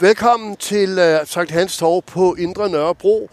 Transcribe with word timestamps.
Velkommen 0.00 0.56
til 0.56 0.98
uh, 0.98 1.26
Sankt 1.26 1.50
Hans 1.50 1.78
Torv 1.78 2.02
på 2.02 2.34
Indre 2.34 2.68
Nørrebro. 2.68 3.30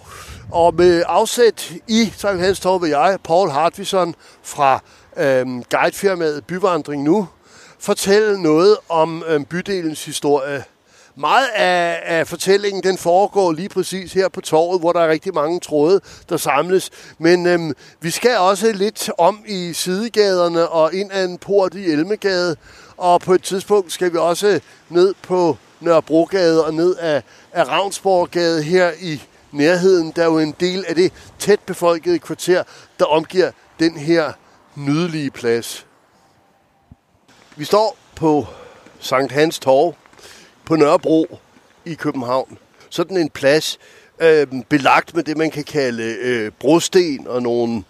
Og 0.52 0.76
med 0.76 1.04
afsæt 1.08 1.74
i 1.88 2.14
Sankt 2.18 2.42
Hans 2.42 2.60
Torv 2.60 2.82
vil 2.82 2.90
jeg, 2.90 3.18
Paul 3.24 3.50
Hartvison 3.50 4.16
fra 4.44 4.84
øhm, 5.18 5.64
guidefirmaet 5.64 6.46
Byvandring 6.46 7.04
Nu, 7.04 7.28
fortælle 7.80 8.42
noget 8.42 8.78
om 8.90 9.24
øhm, 9.28 9.46
bydelens 9.46 10.06
historie. 10.06 10.64
Meget 11.16 11.48
af, 11.56 12.00
af 12.06 12.28
fortællingen 12.28 12.84
den 12.84 12.98
foregår 12.98 13.52
lige 13.52 13.70
præcis 13.70 14.14
her 14.14 14.30
på 14.30 14.42
torvet, 14.42 14.80
hvor 14.80 14.92
der 14.92 15.00
er 15.00 15.10
rigtig 15.10 15.34
mange 15.34 15.60
tråde, 15.60 16.02
der 16.30 16.38
samles. 16.38 16.90
Men 17.18 17.46
øhm, 17.46 17.74
vi 18.02 18.10
skal 18.10 18.38
også 18.38 18.72
lidt 18.72 19.10
om 19.18 19.44
i 19.48 19.74
sidegaderne 19.74 20.68
og 20.68 20.94
ind 20.94 21.12
ad 21.12 21.26
en 21.26 21.38
port 21.38 21.74
i 21.74 21.92
Elmegade. 21.92 22.56
Og 22.98 23.22
på 23.22 23.34
et 23.34 23.44
tidspunkt 23.44 23.92
skal 23.92 24.14
vi 24.14 24.18
også 24.18 24.60
ned 24.90 25.14
på 25.22 25.58
Nørrebrogade 25.82 26.66
og 26.66 26.74
ned 26.74 26.96
af, 26.96 27.24
af 27.52 27.68
Ravnsborggade 27.68 28.64
her 28.64 28.92
i 29.00 29.22
nærheden. 29.52 30.12
Der 30.16 30.22
er 30.22 30.26
jo 30.26 30.40
en 30.40 30.56
del 30.60 30.86
af 30.88 30.96
det 30.96 31.14
tæt 31.40 31.60
befolkede 31.60 32.20
kvarter, 32.20 32.64
der 33.00 33.06
omgiver 33.06 33.52
den 33.80 33.98
her 33.98 34.32
nydelige 34.76 35.32
plads. 35.32 35.86
Vi 37.56 37.66
står 37.66 37.98
på 38.16 38.48
Sankt 39.00 39.32
Hans 39.32 39.60
Torv 39.60 39.96
på 40.66 40.76
Nørrebro 40.76 41.40
i 41.86 41.94
København. 41.94 42.58
Sådan 42.90 43.18
en 43.18 43.30
plads 43.30 43.80
øh, 44.20 44.48
belagt 44.70 45.16
med 45.16 45.24
det, 45.24 45.38
man 45.38 45.52
kan 45.52 45.64
kalde 45.64 46.04
øh, 46.04 46.52
brosten 46.60 47.28
og 47.28 47.42
nogle 47.42 47.84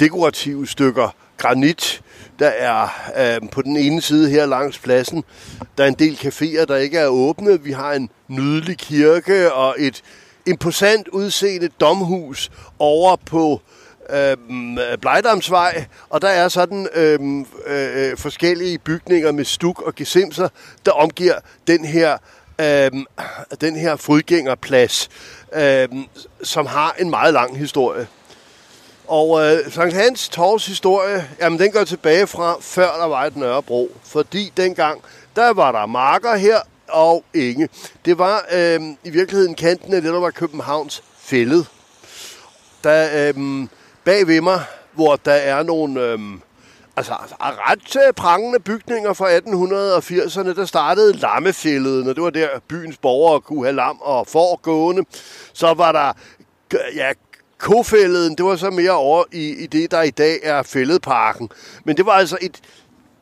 dekorative 0.00 0.66
stykker 0.66 1.08
granit. 1.36 2.02
Der 2.38 2.48
er 2.48 2.88
øh, 3.16 3.50
på 3.50 3.62
den 3.62 3.76
ene 3.76 4.02
side 4.02 4.30
her 4.30 4.46
langs 4.46 4.78
pladsen, 4.78 5.24
der 5.78 5.84
er 5.84 5.88
en 5.88 5.94
del 5.94 6.14
caféer, 6.14 6.64
der 6.64 6.76
ikke 6.76 6.98
er 6.98 7.06
åbne. 7.06 7.62
Vi 7.62 7.72
har 7.72 7.92
en 7.92 8.10
nydelig 8.28 8.78
kirke 8.78 9.52
og 9.52 9.74
et 9.78 10.02
imposant 10.46 11.08
udseende 11.08 11.68
domhus 11.80 12.50
over 12.78 13.16
på 13.16 13.60
øh, 14.10 14.36
Blejdamsvej, 15.00 15.84
og 16.08 16.22
der 16.22 16.28
er 16.28 16.48
sådan 16.48 16.88
øh, 16.94 17.44
øh, 17.66 18.16
forskellige 18.16 18.78
bygninger 18.78 19.32
med 19.32 19.44
stuk 19.44 19.82
og 19.82 19.94
gesimser, 19.94 20.48
der 20.86 20.92
omgiver 20.92 21.34
den 21.66 21.84
her 21.84 22.18
øh, 22.60 22.90
den 23.60 23.76
her 23.76 23.96
fodgængerplads, 23.96 25.08
øh, 25.54 25.88
som 26.42 26.66
har 26.66 26.96
en 26.98 27.10
meget 27.10 27.32
lang 27.34 27.58
historie. 27.58 28.06
Og 29.08 29.40
øh, 29.40 29.72
Sankt 29.72 29.94
Hans 29.94 30.28
Torvs 30.28 30.66
historie, 30.66 31.28
jamen 31.40 31.58
den 31.58 31.72
går 31.72 31.84
tilbage 31.84 32.26
fra 32.26 32.56
før 32.60 32.96
der 33.00 33.06
var 33.06 33.24
et 33.24 33.36
Nørrebro. 33.36 33.90
Fordi 34.04 34.52
dengang, 34.56 35.02
der 35.36 35.52
var 35.52 35.72
der 35.72 35.86
marker 35.86 36.36
her 36.36 36.60
og 36.88 37.24
enge. 37.34 37.68
Det 38.04 38.18
var 38.18 38.44
øh, 38.52 38.80
i 39.04 39.10
virkeligheden 39.10 39.54
kanten 39.54 39.94
af 39.94 40.02
det, 40.02 40.12
der 40.12 40.20
var 40.20 40.30
Københavns 40.30 41.02
fælled. 41.18 41.64
Der, 42.84 43.28
øh, 43.28 43.68
bag 44.04 44.26
ved 44.26 44.40
mig, 44.40 44.60
hvor 44.92 45.16
der 45.16 45.32
er 45.32 45.62
nogle 45.62 46.00
øh, 46.00 46.18
altså, 46.96 47.14
altså 47.20 47.36
ret 47.40 48.06
øh, 48.06 48.12
prangende 48.12 48.60
bygninger 48.60 49.12
fra 49.12 49.36
1880'erne, 49.36 50.56
der 50.56 50.64
startede 50.64 51.12
lammefældet, 51.12 52.04
når 52.04 52.12
det 52.12 52.22
var 52.22 52.30
der 52.30 52.48
byens 52.68 52.96
borgere 52.96 53.40
kunne 53.40 53.64
have 53.64 53.76
lam 53.76 53.98
og 54.00 54.26
får 54.26 54.60
gående. 54.62 55.02
Så 55.52 55.74
var 55.74 55.92
der 55.92 56.12
ja, 56.96 57.12
kofælleden, 57.58 58.34
det 58.34 58.44
var 58.44 58.56
så 58.56 58.70
mere 58.70 58.90
over 58.90 59.24
i, 59.32 59.48
i 59.48 59.66
det, 59.66 59.90
der 59.90 60.02
i 60.02 60.10
dag 60.10 60.38
er 60.42 60.62
fælledparken. 60.62 61.48
Men 61.84 61.96
det 61.96 62.06
var 62.06 62.12
altså 62.12 62.38
et, 62.40 62.60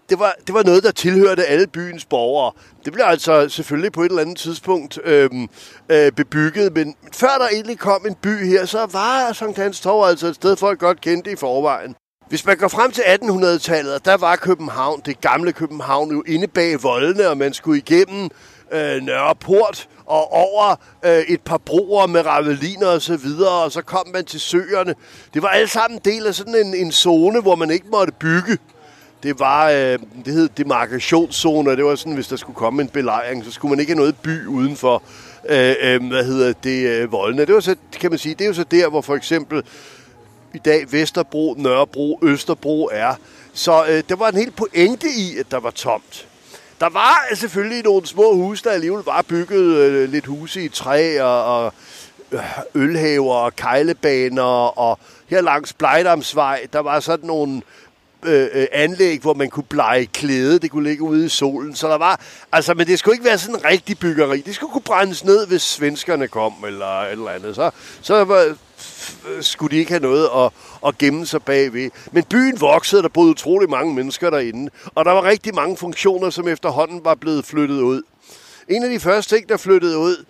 det 0.09 0.19
var, 0.19 0.35
det 0.47 0.55
var 0.55 0.63
noget, 0.63 0.83
der 0.83 0.91
tilhørte 0.91 1.45
alle 1.45 1.67
byens 1.67 2.05
borgere. 2.05 2.53
Det 2.85 2.93
blev 2.93 3.05
altså 3.05 3.49
selvfølgelig 3.49 3.93
på 3.93 4.03
et 4.03 4.09
eller 4.09 4.23
andet 4.23 4.39
tidspunkt 4.39 4.99
øh, 5.05 5.31
øh, 5.89 6.13
bebygget, 6.13 6.75
men 6.75 6.95
før 7.13 7.39
der 7.39 7.49
egentlig 7.49 7.79
kom 7.79 8.07
en 8.07 8.15
by 8.15 8.47
her, 8.47 8.65
så 8.65 8.87
var 8.93 9.33
Sankt 9.33 9.59
Hans 9.59 9.81
Torv 9.81 10.09
altså 10.09 10.27
et 10.27 10.35
sted, 10.35 10.57
folk 10.57 10.79
godt 10.79 11.01
kendte 11.01 11.33
i 11.33 11.37
forvejen. 11.37 11.97
Hvis 12.29 12.47
man 12.47 12.57
går 12.57 12.69
frem 12.69 12.91
til 12.91 13.03
1800-tallet, 13.03 14.05
der 14.05 14.17
var 14.17 14.37
København, 14.37 15.03
det 15.07 15.21
gamle 15.21 15.53
København, 15.53 16.11
jo 16.11 16.23
inde 16.27 16.47
bag 16.47 16.83
voldene, 16.83 17.29
og 17.29 17.39
man 17.39 17.53
skulle 17.53 17.79
igennem 17.79 18.31
øh, 18.73 19.03
Nørreport 19.03 19.89
og 20.07 20.33
over 20.33 20.77
øh, 21.05 21.19
et 21.19 21.41
par 21.41 21.59
broer 21.59 22.07
med 22.07 22.27
raveliner 22.27 22.87
og 22.87 23.03
så 23.03 23.17
videre, 23.17 23.65
og 23.65 23.73
så 23.73 23.83
kom 23.83 24.09
man 24.15 24.25
til 24.25 24.41
søerne. 24.41 24.95
Det 25.35 25.43
var 25.43 25.49
alt 25.49 25.71
sammen 25.71 26.01
del 26.05 26.27
af 26.27 26.35
sådan 26.35 26.55
en, 26.55 26.75
en 26.75 26.93
zone, 26.93 27.41
hvor 27.41 27.55
man 27.55 27.71
ikke 27.71 27.87
måtte 27.93 28.13
bygge. 28.13 28.59
Det 29.23 29.41
var, 29.41 29.71
øh, 29.71 29.99
det 30.25 30.35
hed 30.35 30.49
demarkationszone, 30.49 31.77
det 31.77 31.85
var 31.85 31.95
sådan, 31.95 32.13
hvis 32.13 32.29
der 32.29 32.37
skulle 32.37 32.57
komme 32.57 32.83
en 32.83 32.89
belejring, 32.89 33.45
så 33.45 33.51
skulle 33.51 33.71
man 33.71 33.81
ikke 33.81 33.93
have 33.93 33.99
noget 33.99 34.17
by 34.17 34.47
udenfor, 34.47 35.03
øh, 35.49 35.75
øh, 35.81 36.09
hvad 36.09 36.25
hedder 36.25 36.53
det, 36.53 36.89
øh, 36.89 37.13
voldene. 37.13 37.45
Det 37.45 37.55
var 37.55 37.61
så, 37.61 37.77
kan 37.93 38.11
man 38.11 38.19
sige, 38.19 38.35
det 38.35 38.45
er 38.45 38.49
jo 38.49 38.55
så 38.55 38.65
der, 38.65 38.89
hvor 38.89 39.01
for 39.01 39.15
eksempel 39.15 39.63
i 40.55 40.59
dag 40.59 40.93
Vesterbro, 40.93 41.55
Nørrebro, 41.59 42.19
Østerbro 42.23 42.89
er. 42.93 43.15
Så 43.53 43.85
øh, 43.89 44.03
der 44.09 44.17
var 44.17 44.29
en 44.29 44.37
helt 44.37 44.57
pointe 44.57 45.07
i, 45.09 45.39
at 45.39 45.51
der 45.51 45.61
var 45.61 45.71
tomt. 45.71 46.29
Der 46.85 46.91
var 46.91 47.27
selvfølgelig 47.35 47.83
nogle 47.83 48.07
små 48.07 48.35
huse, 48.35 48.65
der 48.65 48.71
alligevel 48.71 49.05
var 49.05 49.23
bygget 49.23 49.77
øh, 49.77 50.11
lidt 50.11 50.27
huse 50.27 50.65
i 50.65 50.69
træ 50.69 51.21
og, 51.23 51.45
og 51.45 51.75
øh, 52.33 52.41
ølhaver 52.75 53.35
og 53.35 53.57
kejlebaner 53.57 54.79
og 54.79 54.99
her 55.27 55.41
langs 55.41 55.73
Blejdamsvej, 55.73 56.67
der 56.73 56.79
var 56.79 57.01
sådan 57.01 57.27
nogle 57.27 57.63
øh, 58.23 58.49
øh, 58.53 58.67
anlæg, 58.73 59.21
hvor 59.21 59.35
man 59.35 59.51
kunne 59.51 59.65
blege 59.65 60.07
klæde. 60.07 60.59
Det 60.59 60.71
kunne 60.71 60.89
ligge 60.89 61.03
ude 61.03 61.27
i 61.27 61.29
solen. 61.29 61.75
Så 61.75 61.89
der 61.89 61.99
var, 61.99 62.21
altså, 62.53 62.75
men 62.75 62.87
det 62.87 62.99
skulle 62.99 63.15
ikke 63.15 63.25
være 63.25 63.39
sådan 63.39 63.55
en 63.55 63.65
rigtig 63.65 63.99
byggeri. 63.99 64.41
Det 64.41 64.55
skulle 64.55 64.73
kunne 64.73 64.83
brændes 64.83 65.25
ned, 65.25 65.47
hvis 65.47 65.63
svenskerne 65.63 66.29
kom 66.29 66.55
eller 66.67 67.01
et 67.01 67.13
eller 67.13 67.31
andet. 67.31 67.55
Så, 67.55 67.71
så 68.03 68.25
var, 68.25 68.57
Øh, 69.29 69.43
skulle 69.43 69.71
de 69.71 69.81
ikke 69.81 69.91
have 69.91 70.03
noget 70.03 70.29
at, 70.37 70.51
at 70.87 70.99
gemme 70.99 71.27
sig 71.27 71.43
bagved. 71.43 71.91
Men 72.13 72.25
byen 72.25 72.61
voksede, 72.61 73.03
der 73.03 73.09
boede 73.09 73.31
utrolig 73.31 73.71
mange 73.71 73.95
mennesker 73.95 74.31
derinde. 74.31 74.71
Og 74.95 75.05
der 75.05 75.11
var 75.11 75.25
rigtig 75.25 75.55
mange 75.55 75.77
funktioner, 75.77 76.31
som 76.31 76.49
efterhånden 76.49 77.05
var 77.05 77.15
blevet 77.15 77.45
flyttet 77.45 77.81
ud. 77.81 78.03
En 78.69 78.83
af 78.83 78.91
de 78.91 79.01
første 79.01 79.37
ting, 79.37 79.49
der 79.49 79.57
flyttede 79.57 79.99
ud, 79.99 80.25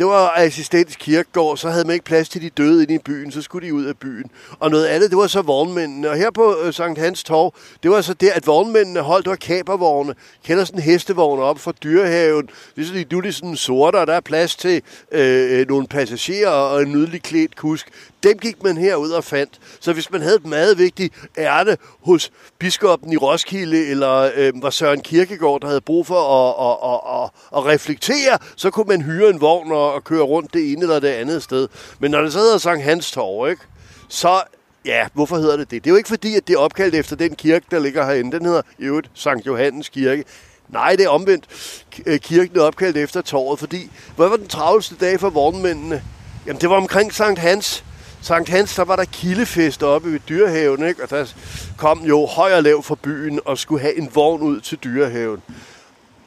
det 0.00 0.08
var 0.08 0.32
assistens 0.36 0.96
kirkegård, 0.96 1.56
så 1.56 1.70
havde 1.70 1.84
man 1.84 1.94
ikke 1.94 2.04
plads 2.04 2.28
til 2.28 2.42
de 2.42 2.50
døde 2.50 2.82
inde 2.82 2.94
i 2.94 2.98
byen, 2.98 3.32
så 3.32 3.42
skulle 3.42 3.66
de 3.66 3.74
ud 3.74 3.84
af 3.84 3.96
byen. 3.98 4.30
Og 4.58 4.70
noget 4.70 4.86
andet, 4.86 5.10
det 5.10 5.18
var 5.18 5.26
så 5.26 5.42
vognmændene. 5.42 6.10
Og 6.10 6.16
her 6.16 6.30
på 6.30 6.56
øh, 6.62 6.74
Sankt 6.74 7.00
Hans 7.00 7.24
Torv, 7.24 7.54
det 7.82 7.90
var 7.90 8.00
så 8.00 8.14
der, 8.14 8.32
at 8.32 8.46
vognmændene 8.46 9.00
holdt, 9.00 9.24
det 9.24 9.30
var 9.30 9.36
kapervogne. 9.36 10.14
Kender 10.44 10.64
sådan 10.64 10.80
hestevogne 10.80 11.42
op 11.42 11.58
fra 11.58 11.72
dyrehaven. 11.82 12.48
Det 12.76 12.82
er 12.82 12.86
sådan, 12.86 13.06
nu 13.10 13.18
er 13.18 13.22
de 13.22 13.32
sådan 13.32 13.56
sorte, 13.56 13.96
og 13.96 14.06
der 14.06 14.12
er 14.12 14.20
plads 14.20 14.56
til 14.56 14.82
øh, 15.12 15.60
øh 15.60 15.68
nogle 15.68 15.86
passagerer 15.86 16.50
og 16.50 16.82
en 16.82 16.92
nydelig 16.92 17.22
klædt 17.22 17.56
kusk. 17.56 17.88
Dem 18.22 18.38
gik 18.38 18.62
man 18.62 18.76
herud 18.76 19.10
og 19.10 19.24
fandt. 19.24 19.60
Så 19.80 19.92
hvis 19.92 20.10
man 20.10 20.22
havde 20.22 20.36
et 20.36 20.46
meget 20.46 20.78
vigtigt 20.78 21.14
ærne 21.38 21.76
hos 22.02 22.30
biskoppen 22.58 23.12
i 23.12 23.16
Roskilde, 23.16 23.86
eller 23.86 24.30
øh, 24.34 24.52
var 24.62 24.70
Søren 24.70 25.00
Kirkegaard, 25.00 25.60
der 25.60 25.66
havde 25.66 25.80
brug 25.80 26.06
for 26.06 26.20
at, 26.20 26.54
at, 26.66 26.92
at, 26.92 27.22
at, 27.22 27.30
at 27.58 27.74
reflektere, 27.74 28.38
så 28.56 28.70
kunne 28.70 28.88
man 28.88 29.02
hyre 29.02 29.30
en 29.30 29.40
vogn 29.40 29.72
og, 29.72 29.92
og 29.92 30.04
køre 30.04 30.22
rundt 30.22 30.54
det 30.54 30.72
ene 30.72 30.82
eller 30.82 31.00
det 31.00 31.08
andet 31.08 31.42
sted. 31.42 31.68
Men 31.98 32.10
når 32.10 32.20
det 32.20 32.32
så 32.32 32.38
hedder 32.38 32.58
Sankt 32.58 32.84
Hans 32.84 33.10
Torv, 33.10 33.50
ikke? 33.50 33.62
så 34.08 34.42
Ja, 34.84 35.06
hvorfor 35.14 35.36
hedder 35.36 35.56
det 35.56 35.70
det? 35.70 35.84
Det 35.84 35.90
er 35.90 35.92
jo 35.92 35.96
ikke 35.96 36.08
fordi, 36.08 36.36
at 36.36 36.48
det 36.48 36.54
er 36.54 36.58
opkaldt 36.58 36.94
efter 36.94 37.16
den 37.16 37.34
kirke, 37.34 37.66
der 37.70 37.78
ligger 37.78 38.06
herinde. 38.06 38.38
Den 38.38 38.46
hedder 38.46 38.62
i 38.78 38.82
øvrigt 38.82 39.10
Sankt 39.14 39.46
Johannes 39.46 39.88
Kirke. 39.88 40.24
Nej, 40.68 40.96
det 40.96 41.04
er 41.04 41.08
omvendt. 41.08 41.44
Øh, 42.06 42.18
kirken 42.18 42.58
er 42.58 42.62
opkaldt 42.62 42.96
efter 42.96 43.20
torvet, 43.22 43.58
fordi 43.58 43.90
hvad 44.16 44.28
var 44.28 44.36
den 44.36 44.48
travleste 44.48 44.94
dag 45.00 45.20
for 45.20 45.30
vognmændene? 45.30 46.02
Jamen, 46.46 46.60
det 46.60 46.70
var 46.70 46.76
omkring 46.76 47.14
Sankt 47.14 47.38
Hans. 47.38 47.84
Sankt 48.22 48.48
Hans, 48.48 48.74
der 48.74 48.84
var 48.84 48.96
der 48.96 49.04
kildefest 49.04 49.82
oppe 49.82 50.12
ved 50.12 50.20
dyrehaven, 50.28 50.88
ikke? 50.88 51.02
og 51.02 51.10
der 51.10 51.32
kom 51.78 52.04
jo 52.04 52.26
høj 52.26 52.54
og 52.54 52.62
lav 52.62 52.82
fra 52.82 52.96
byen 53.02 53.40
og 53.44 53.58
skulle 53.58 53.80
have 53.80 53.98
en 53.98 54.10
vogn 54.14 54.42
ud 54.42 54.60
til 54.60 54.78
dyrehaven. 54.84 55.42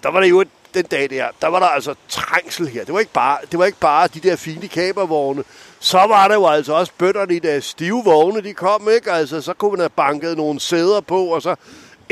Der 0.04 0.12
var 0.12 0.20
der 0.20 0.28
jo 0.28 0.44
den 0.74 0.86
dag 0.86 1.10
der, 1.10 1.28
der 1.42 1.48
var 1.48 1.60
der 1.60 1.66
altså 1.66 1.96
trængsel 2.10 2.68
her. 2.68 2.86
Det 2.86 2.94
var 2.94 3.00
ikke 3.00 3.12
bare, 3.12 3.38
det 3.52 3.60
var 3.60 3.66
ikke 3.66 3.80
bare 3.80 4.08
de 4.08 4.20
der 4.20 4.36
fine 4.36 4.68
kabervogne. 4.68 5.44
Så 5.80 5.98
var 5.98 6.28
der 6.28 6.36
jo 6.36 6.48
altså 6.48 6.74
også 6.74 6.92
bøtterne 6.98 7.36
i 7.36 7.40
deres 7.40 7.66
stive 7.66 8.04
vogne, 8.06 8.42
de 8.42 8.54
kom, 8.54 8.90
ikke? 8.96 9.12
Altså, 9.12 9.42
så 9.42 9.54
kunne 9.54 9.72
man 9.72 9.80
have 9.80 9.90
banket 9.90 10.38
nogle 10.38 10.60
sæder 10.60 11.02
på, 11.02 11.26
og 11.26 11.42
så 11.42 11.56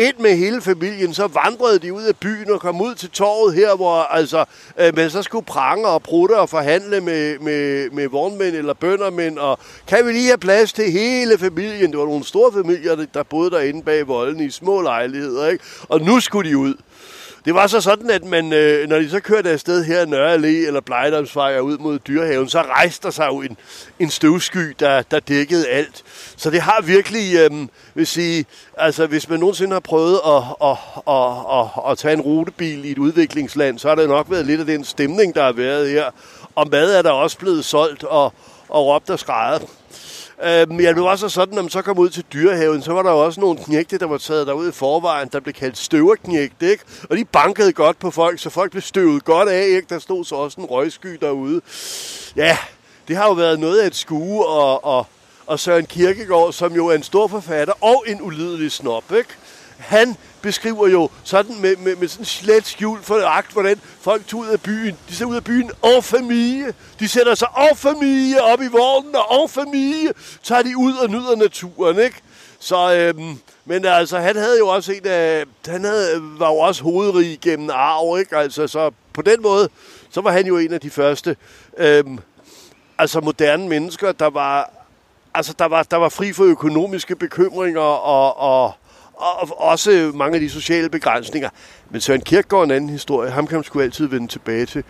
ind 0.01 0.18
med 0.19 0.36
hele 0.36 0.62
familien, 0.62 1.13
så 1.13 1.27
vandrede 1.27 1.80
de 1.80 1.94
ud 1.94 2.03
af 2.03 2.15
byen 2.15 2.51
og 2.51 2.59
kom 2.59 2.81
ud 2.81 2.95
til 2.95 3.09
torvet 3.09 3.56
her, 3.56 3.75
hvor 3.75 3.95
altså, 3.95 4.45
øh, 4.80 4.95
man 4.95 5.09
så 5.09 5.21
skulle 5.21 5.45
prange 5.45 5.88
og 5.88 6.03
prutte 6.03 6.38
og 6.39 6.50
forhandle 6.50 7.01
med, 7.01 7.39
med, 7.39 7.89
med 7.89 8.07
vognmænd 8.07 8.56
eller 8.56 8.74
bøndermænd, 8.74 9.38
og 9.38 9.59
kan 9.88 10.07
vi 10.07 10.12
lige 10.12 10.27
have 10.27 10.38
plads 10.38 10.74
til 10.74 10.92
hele 10.92 11.38
familien? 11.38 11.92
Det 11.92 12.00
var 12.00 12.06
nogle 12.06 12.24
store 12.24 12.51
familier, 12.51 13.06
der 13.13 13.24
boede 13.24 13.51
derinde 13.51 13.83
bag 13.83 14.07
volden 14.07 14.44
i 14.44 14.50
små 14.50 14.81
lejligheder, 14.81 15.48
ikke? 15.48 15.63
Og 15.89 16.01
nu 16.01 16.19
skulle 16.19 16.50
de 16.50 16.57
ud. 16.57 16.75
Det 17.46 17.54
var 17.54 17.68
så 17.68 17.82
sådan, 17.82 18.10
at 18.10 18.24
man, 18.24 18.54
øh, 18.54 18.90
når 18.90 18.98
de 18.98 19.10
så 19.10 19.20
kørte 19.20 19.50
afsted 19.50 19.84
her 19.84 20.06
i 20.06 20.10
Nørre 20.10 20.36
Allé 20.36 20.68
eller 20.68 20.82
Blejdomsvej 20.82 21.58
og 21.58 21.66
ud 21.66 21.78
mod 21.78 22.00
Dyrehaven, 22.00 22.50
så 22.50 22.62
rejste 22.62 23.04
der 23.04 23.12
sig 23.12 23.28
jo 23.28 23.42
en, 23.42 23.58
en 24.00 24.10
støvsky, 24.10 24.76
der, 24.80 25.02
der 25.02 25.20
dækkede 25.20 25.68
alt. 25.68 26.04
Så 26.38 26.50
det 26.50 26.62
har 26.62 26.82
virkelig, 26.82 27.36
øh, 27.36 27.68
vil 27.94 28.08
sige, 28.08 28.46
altså 28.78 29.08
hvis 29.08 29.30
man 29.30 29.40
nogensinde 29.40 29.74
har 29.74 29.80
prøvet 29.80 30.20
at, 30.26 30.44
at, 30.64 30.78
at, 31.08 31.60
at, 31.60 31.92
at 31.92 31.98
tage 31.98 32.14
en 32.14 32.22
rutebil 32.22 32.86
i 32.86 32.92
et 32.92 32.98
udviklingsland, 32.98 33.80
så 33.80 33.88
har 33.88 33.96
det 33.96 34.10
nok 34.10 34.26
været 34.30 34.46
lidt 34.46 34.60
af 34.60 34.66
den 34.66 34.84
stemning, 34.84 35.36
der 35.36 35.44
har 35.44 35.52
været 35.52 35.90
her. 35.90 36.06
Og 36.56 36.68
mad 36.72 36.96
er 36.96 37.02
der 37.02 37.12
også 37.12 37.38
blevet 37.38 37.66
solgt 37.66 38.04
og, 38.04 38.34
og 38.70 38.86
råbt 38.86 39.10
og 39.10 39.20
skrejet. 39.20 39.62
Øhm, 40.44 40.80
ja, 40.80 40.94
det 40.94 41.02
var 41.02 41.16
så 41.16 41.30
sådan, 41.30 41.56
når 41.56 41.62
man 41.62 41.70
så 41.70 41.82
kom 41.82 42.00
ud 42.00 42.10
til 42.10 42.26
dyrehaven, 42.34 42.82
så 42.82 42.94
var 42.94 43.04
der 43.04 43.12
jo 43.12 43.26
også 43.26 43.42
nogle 43.42 43.60
knægte, 43.64 43.98
der 43.98 44.06
var 44.06 44.18
taget 44.18 44.48
derud 44.48 44.70
i 44.70 44.72
forvejen, 44.72 45.30
der 45.32 45.40
blev 45.40 45.54
kaldt 45.54 45.78
støverknægte, 45.78 46.72
ikke? 46.72 46.84
Og 47.10 47.18
de 47.18 47.26
bankede 47.26 47.74
godt 47.74 48.00
på 48.00 48.12
folk, 48.12 48.40
så 48.40 48.50
folk 48.50 48.72
blev 48.72 48.82
støvet 48.82 49.26
godt 49.26 49.50
af, 49.50 49.66
ikke? 49.68 49.86
Der 49.90 50.00
stod 50.00 50.26
så 50.26 50.36
også 50.36 50.62
en 50.62 50.66
røgsky 50.66 51.18
derude. 51.22 51.62
Ja, 52.36 52.58
det 53.08 53.16
har 53.16 53.26
jo 53.26 53.34
været 53.34 53.60
noget 53.60 53.80
af 53.80 53.88
et 53.88 53.96
skue, 53.96 54.46
og, 54.46 54.86
og, 54.86 55.06
og 55.46 55.60
Søren 55.60 55.86
Kierkegaard, 55.86 56.54
som 56.54 56.74
jo 56.74 56.88
er 56.88 56.96
en 56.96 57.04
stor 57.04 57.28
forfatter 57.28 57.74
og 57.82 58.04
en 58.08 58.22
ulidelig 58.22 58.72
snob, 58.72 59.12
ikke? 59.12 59.30
Han 59.81 60.16
beskriver 60.42 60.88
jo 60.88 61.10
sådan 61.24 61.62
med, 61.62 61.75
med, 61.75 61.95
med 61.95 62.07
sådan 62.07 62.25
slet 62.25 62.68
skjul 62.68 63.01
for 63.01 63.25
agt, 63.25 63.51
hvordan 63.51 63.80
folk 64.01 64.28
tog 64.28 64.39
ud 64.39 64.48
af 64.48 64.62
byen. 64.62 64.98
De 65.10 65.16
ser 65.16 65.25
ud 65.25 65.36
af 65.36 65.44
byen 65.44 65.72
og 65.81 66.04
familie. 66.04 66.74
De 67.00 67.07
sætter 67.07 67.36
sig 67.36 67.48
og 67.57 67.78
familie 67.78 68.42
op 68.42 68.62
i 68.62 68.68
vognen, 68.68 69.16
og 69.16 69.50
familie 69.50 70.13
tager 70.44 70.62
de 70.62 70.78
ud 70.78 70.94
og 70.94 71.10
nyder 71.10 71.36
naturen, 71.36 72.00
ikke? 72.00 72.22
Så, 72.60 72.94
øhm, 72.95 73.38
men 73.66 73.86
altså, 73.86 74.18
han 74.18 74.36
havde 74.36 74.57
jo 74.57 74.68
også 74.68 74.92
en 74.92 75.06
af, 75.06 75.44
han 75.68 75.84
havde, 75.84 76.22
var 76.22 76.48
jo 76.48 76.57
også 76.57 76.84
hovedrig 76.84 77.39
gennem 77.42 77.69
arv, 77.74 78.19
ikke? 78.19 78.38
Altså, 78.38 78.68
så 78.68 78.92
på 79.13 79.22
den 79.22 79.42
måde, 79.42 79.69
så 80.12 80.22
var 80.22 80.31
han 80.31 80.45
jo 80.45 80.57
en 80.57 80.74
af 80.74 80.81
de 80.81 80.89
første, 80.89 81.36
øhm, 81.77 82.19
altså 82.98 83.19
moderne 83.19 83.69
mennesker, 83.69 84.12
der 84.12 84.30
var, 84.30 84.69
altså, 85.34 85.54
der 85.60 85.66
var, 85.66 85.84
der 85.84 85.98
var 85.98 86.10
fri 86.10 86.34
for 86.34 86.44
økonomiske 86.44 87.16
bekymringer 87.16 87.81
og, 87.81 88.38
og 88.38 88.74
og 89.22 89.62
også 89.62 90.12
mange 90.16 90.36
af 90.36 90.42
de 90.42 90.50
sociale 90.50 90.90
begrænsninger. 90.90 91.50
Men 91.90 92.02
Søren 92.02 92.22
Kierkegaard 92.22 92.64
en 92.64 92.72
anden 92.72 92.90
historie. 92.90 93.32
Ham 93.32 93.48
kan 93.48 93.58
man 93.58 93.64
sgu 93.64 93.80
altid 93.80 94.08
vende 94.08 94.28
tilbage 94.28 94.66
til. 94.66 94.84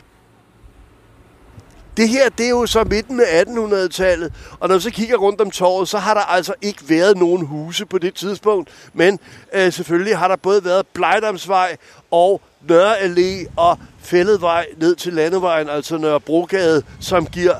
Det 1.98 2.10
her, 2.10 2.30
det 2.30 2.45
er 2.45 2.50
jo 2.50 2.66
så 2.66 2.83
midten 2.83 3.19
af 3.19 3.44
1800-tallet, 3.44 4.33
og 4.60 4.68
når 4.68 4.75
man 4.75 4.81
så 4.81 4.92
kigger 4.92 5.18
rundt 5.18 5.42
om 5.42 5.51
torvet, 5.51 5.88
så 5.88 5.98
har 5.98 6.13
der 6.13 6.22
altså 6.22 6.54
ikke 6.62 6.89
været 6.89 7.18
nogen 7.18 7.45
huse 7.45 7.86
på 7.86 7.98
det 7.98 8.13
tidspunkt, 8.13 8.69
men 8.94 9.19
øh, 9.54 9.74
selvfølgelig 9.74 10.18
har 10.18 10.28
der 10.28 10.36
både 10.36 10.66
været 10.66 10.88
Blejdomsvej 10.88 11.78
og 12.12 12.42
Nørre 12.69 13.00
Allé 13.00 13.51
og 13.56 13.78
Fælledvej 14.00 14.66
ned 14.78 14.95
til 14.95 15.13
Landevejen, 15.13 15.69
altså 15.69 15.98
Nørre 15.98 16.19
Brogade, 16.19 16.83
som 17.00 17.25
giver 17.25 17.56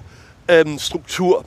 øh, 0.52 0.66
struktur 0.78 1.46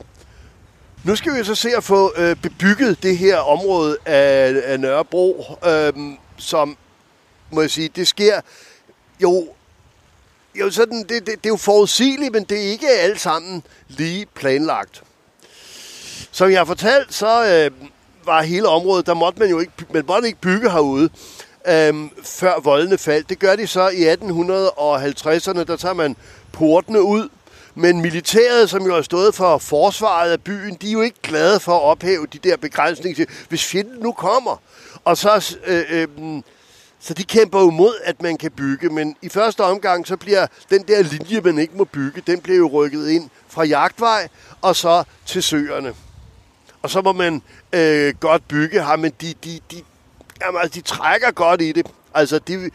nu 1.04 1.16
skal 1.16 1.34
vi 1.34 1.44
så 1.44 1.54
se 1.54 1.68
at 1.76 1.84
få 1.84 2.12
øh, 2.16 2.36
bebygget 2.36 3.02
det 3.02 3.18
her 3.18 3.38
område 3.38 3.96
af, 4.06 4.62
af 4.64 4.80
Nørrebro, 4.80 5.44
øh, 5.66 5.92
som, 6.36 6.76
må 7.50 7.60
jeg 7.60 7.70
sige, 7.70 7.88
det 7.88 8.08
sker 8.08 8.40
jo, 9.22 9.48
jo 10.54 10.70
sådan, 10.70 10.98
det, 10.98 11.10
det, 11.10 11.26
det 11.26 11.46
er 11.46 11.48
jo 11.48 11.56
forudsigeligt, 11.56 12.32
men 12.32 12.44
det 12.44 12.58
er 12.58 12.70
ikke 12.70 12.88
alt 12.88 13.20
sammen 13.20 13.62
lige 13.88 14.26
planlagt. 14.34 15.02
Som 16.30 16.50
jeg 16.50 16.60
har 16.60 16.64
fortalt, 16.64 17.14
så 17.14 17.44
øh, 17.46 17.88
var 18.24 18.42
hele 18.42 18.68
området, 18.68 19.06
der 19.06 19.14
måtte 19.14 19.38
man 19.38 19.50
jo 19.50 19.60
ikke, 19.60 19.72
man 19.92 20.04
måtte 20.06 20.28
ikke 20.28 20.40
bygge 20.40 20.70
herude, 20.70 21.08
øh, 21.68 21.94
før 22.22 22.60
voldene 22.60 22.98
faldt. 22.98 23.28
Det 23.28 23.38
gør 23.38 23.56
de 23.56 23.66
så 23.66 23.88
i 23.88 24.12
1850'erne, 24.12 25.64
der 25.64 25.76
tager 25.76 25.94
man 25.94 26.16
portene 26.52 27.02
ud, 27.02 27.28
men 27.74 28.00
militæret, 28.00 28.70
som 28.70 28.86
jo 28.86 28.94
har 28.94 29.02
stået 29.02 29.34
for 29.34 29.58
forsvaret 29.58 30.30
af 30.30 30.40
byen, 30.40 30.74
de 30.74 30.88
er 30.88 30.92
jo 30.92 31.02
ikke 31.02 31.18
glade 31.22 31.60
for 31.60 31.76
at 31.76 31.82
ophæve 31.82 32.26
de 32.26 32.38
der 32.38 32.56
begrænsninger, 32.56 33.24
hvis 33.48 33.64
fjenden 33.64 34.02
nu 34.02 34.12
kommer. 34.12 34.62
Og 35.04 35.16
så, 35.16 35.56
øh, 35.66 35.84
øh, 35.90 36.08
så 37.00 37.14
de 37.14 37.24
kæmper 37.24 37.60
jo 37.60 37.70
mod, 37.70 37.94
at 38.04 38.22
man 38.22 38.36
kan 38.36 38.50
bygge, 38.50 38.88
men 38.88 39.16
i 39.22 39.28
første 39.28 39.64
omgang, 39.64 40.06
så 40.06 40.16
bliver 40.16 40.46
den 40.70 40.82
der 40.82 41.02
linje, 41.02 41.40
man 41.40 41.58
ikke 41.58 41.76
må 41.76 41.84
bygge, 41.84 42.22
den 42.26 42.40
bliver 42.40 42.58
jo 42.58 42.66
rykket 42.66 43.08
ind 43.08 43.30
fra 43.48 43.64
jagtvej 43.64 44.28
og 44.62 44.76
så 44.76 45.04
til 45.26 45.42
søerne. 45.42 45.94
Og 46.82 46.90
så 46.90 47.02
må 47.02 47.12
man 47.12 47.42
øh, 47.72 48.14
godt 48.20 48.48
bygge 48.48 48.84
her, 48.84 48.96
men 48.96 49.12
de, 49.20 49.34
de, 49.44 49.60
de, 49.70 49.82
jamen, 50.42 50.60
altså, 50.60 50.74
de 50.74 50.80
trækker 50.80 51.30
godt 51.30 51.60
i 51.60 51.72
det. 51.72 51.86
Altså, 52.14 52.38
de, 52.38 52.70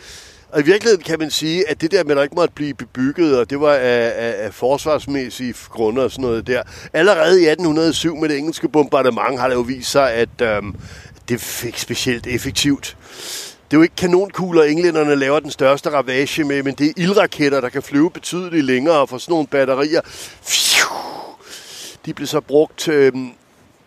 og 0.51 0.60
i 0.60 0.63
virkeligheden 0.63 1.04
kan 1.04 1.19
man 1.19 1.31
sige, 1.31 1.69
at 1.69 1.81
det 1.81 1.92
der 1.92 2.04
med, 2.04 2.12
at 2.12 2.18
der 2.18 2.24
ikke 2.24 2.36
måtte 2.36 2.54
blive 2.54 2.74
bebygget, 2.74 3.40
og 3.40 3.50
det 3.50 3.62
var 3.62 3.74
af, 3.74 4.13
af, 4.16 4.36
af 4.38 4.54
forsvarsmæssige 4.54 5.56
grunde 5.69 6.04
og 6.04 6.12
sådan 6.12 6.22
noget 6.22 6.48
der. 6.48 6.63
Allerede 6.94 7.42
i 7.42 7.46
1807 7.46 8.16
med 8.16 8.30
det 8.30 8.38
engelske 8.38 8.69
bombardement 8.69 9.40
har 9.40 9.48
det 9.48 9.56
jo 9.56 9.62
vist 9.62 9.92
sig, 9.92 10.12
at 10.12 10.42
øhm, 10.42 10.75
det 11.30 11.42
fik 11.42 11.78
specielt 11.78 12.28
effektivt. 12.28 12.98
Det 13.72 13.78
er 13.78 13.80
jo 13.80 13.81
ikke 13.81 13.96
kanonkugler, 13.96 14.63
englænderne 14.63 15.16
laver 15.16 15.40
den 15.40 15.51
største 15.51 15.90
ravage 15.90 16.44
med, 16.44 16.63
men 16.63 16.75
det 16.75 16.88
er 16.88 16.94
ildraketter, 16.98 17.62
der 17.62 17.69
kan 17.69 17.84
flyve 17.84 18.12
betydeligt 18.12 18.66
længere 18.66 19.07
fra 19.07 19.19
sådan 19.19 19.31
nogle 19.34 19.48
batterier. 19.48 20.01
De 22.06 22.13
blev 22.13 22.28
så 22.28 22.42
brugt 22.42 22.88
øhm, 22.88 23.30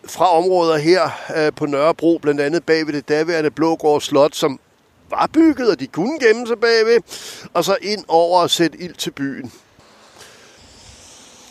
fra 0.06 0.36
områder 0.36 0.78
her 0.78 1.20
øh, 1.36 1.52
på 1.56 1.66
Nørrebro, 1.66 2.18
blandt 2.22 2.40
andet 2.40 2.64
bag 2.64 2.86
ved 2.86 2.92
det 2.94 3.08
daværende 3.08 3.50
Blågård 3.50 4.00
Slot, 4.00 4.34
som 4.34 4.60
var 5.12 5.26
bygget, 5.32 5.70
og 5.70 5.80
de 5.80 5.86
kunne 5.86 6.18
gemme 6.18 6.46
sig 6.46 6.58
bagved, 6.58 7.00
og 7.54 7.64
så 7.64 7.76
ind 7.82 8.04
over 8.08 8.40
og 8.40 8.50
sætte 8.50 8.78
ild 8.78 8.94
til 8.94 9.10
byen. 9.10 9.52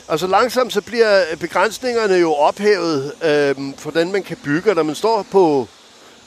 Og 0.07 0.19
så 0.19 0.27
langsomt 0.27 0.73
så 0.73 0.81
bliver 0.81 1.23
begrænsningerne 1.39 2.13
jo 2.13 2.33
ophævet, 2.33 3.13
øh, 3.23 3.55
for 3.77 3.81
hvordan 3.81 4.11
man 4.11 4.23
kan 4.23 4.37
bygge. 4.43 4.73
når 4.73 4.83
man 4.83 4.95
står 4.95 5.25
på 5.31 5.67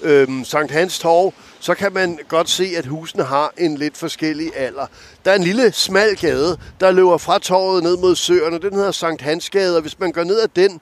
øh, 0.03 0.29
Sankt 0.45 0.73
Hans 0.73 0.99
Torv, 0.99 1.35
så 1.61 1.75
kan 1.75 1.93
man 1.93 2.19
godt 2.29 2.51
se, 2.51 2.75
at 2.77 2.87
husene 2.87 3.25
har 3.25 3.53
en 3.59 3.77
lidt 3.77 3.97
forskellig 3.97 4.57
alder. 4.57 4.87
Der 5.25 5.31
er 5.31 5.35
en 5.35 5.43
lille 5.43 5.73
smal 5.73 6.17
gade, 6.17 6.59
der 6.81 6.91
løber 6.91 7.19
fra 7.19 7.39
torvet 7.39 7.83
ned 7.83 7.97
mod 7.97 8.17
søerne. 8.17 8.59
Den 8.59 8.75
hedder 8.75 8.93
Sankt 8.93 9.23
Hansgade, 9.23 9.77
og 9.77 9.83
hvis 9.83 9.99
man 9.99 10.13
går 10.13 10.25
ned 10.25 10.41
ad 10.41 10.49
den, 10.57 10.81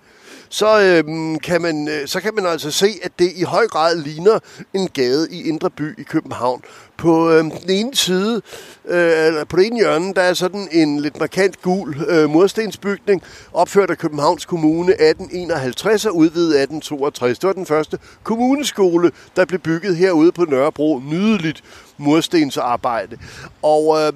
så, 0.53 0.81
øh, 0.81 1.41
kan 1.41 1.63
man, 1.63 1.89
øh, 1.89 2.09
så 2.09 2.21
kan 2.21 2.35
man 2.35 2.47
altså 2.47 2.71
se, 2.71 2.87
at 3.03 3.13
det 3.19 3.33
i 3.37 3.43
høj 3.43 3.67
grad 3.67 3.97
ligner 3.97 4.39
en 4.75 4.89
gade 4.89 5.29
i 5.31 5.49
Indre 5.49 5.71
By 5.71 6.01
i 6.01 6.03
København. 6.03 6.63
På 7.03 7.31
øh, 7.31 7.45
den 7.45 7.71
ene 7.71 7.95
side, 7.95 8.43
øh, 8.89 9.27
eller 9.27 9.45
på 9.45 9.57
den 9.57 9.65
ene 9.65 9.77
hjørne, 9.77 10.15
der 10.15 10.23
er 10.23 10.35
sådan 10.35 10.69
en 10.73 11.01
lidt 11.01 11.21
markant 11.21 11.63
gul 11.63 11.97
øh, 12.09 12.31
murstensbygning, 12.31 13.23
opført 13.53 13.91
af 13.91 13.99
Københavns 13.99 14.45
Kommune 14.45 14.93
1851 14.93 16.07
og 16.07 16.17
udvidet 16.17 16.61
1862. 16.63 17.39
Det 17.39 17.47
var 17.47 17.53
den 17.53 17.67
første 17.67 17.99
kommuneskole, 18.23 19.11
der 19.37 19.45
blev 19.45 19.61
bygget 19.61 19.97
herude 19.97 20.33
på 20.33 20.45
Nørrebro. 20.45 21.01
Nydeligt 21.11 21.63
murstensarbejde. 21.99 23.17
Og 23.63 23.99
øh, 24.01 24.13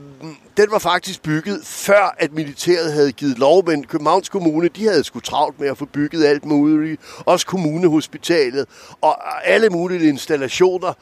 den 0.56 0.70
var 0.70 0.78
faktisk 0.78 1.22
bygget 1.22 1.60
før, 1.64 2.14
at 2.18 2.32
militæret 2.32 2.92
havde 2.92 3.12
givet 3.12 3.38
lov, 3.38 3.66
men 3.66 3.84
Københavns 3.84 4.28
Kommune, 4.28 4.68
de 4.68 4.84
havde 4.84 5.04
sgu 5.04 5.20
travlt 5.20 5.60
med 5.60 5.68
at 5.68 5.78
få 5.78 5.84
bygget 5.84 6.24
alt 6.24 6.44
muligt. 6.44 7.00
Også 7.24 7.46
kommunehospitalet 7.46 8.66
og 9.00 9.46
alle 9.48 9.70
mulige 9.70 10.08
installationer. 10.08 10.92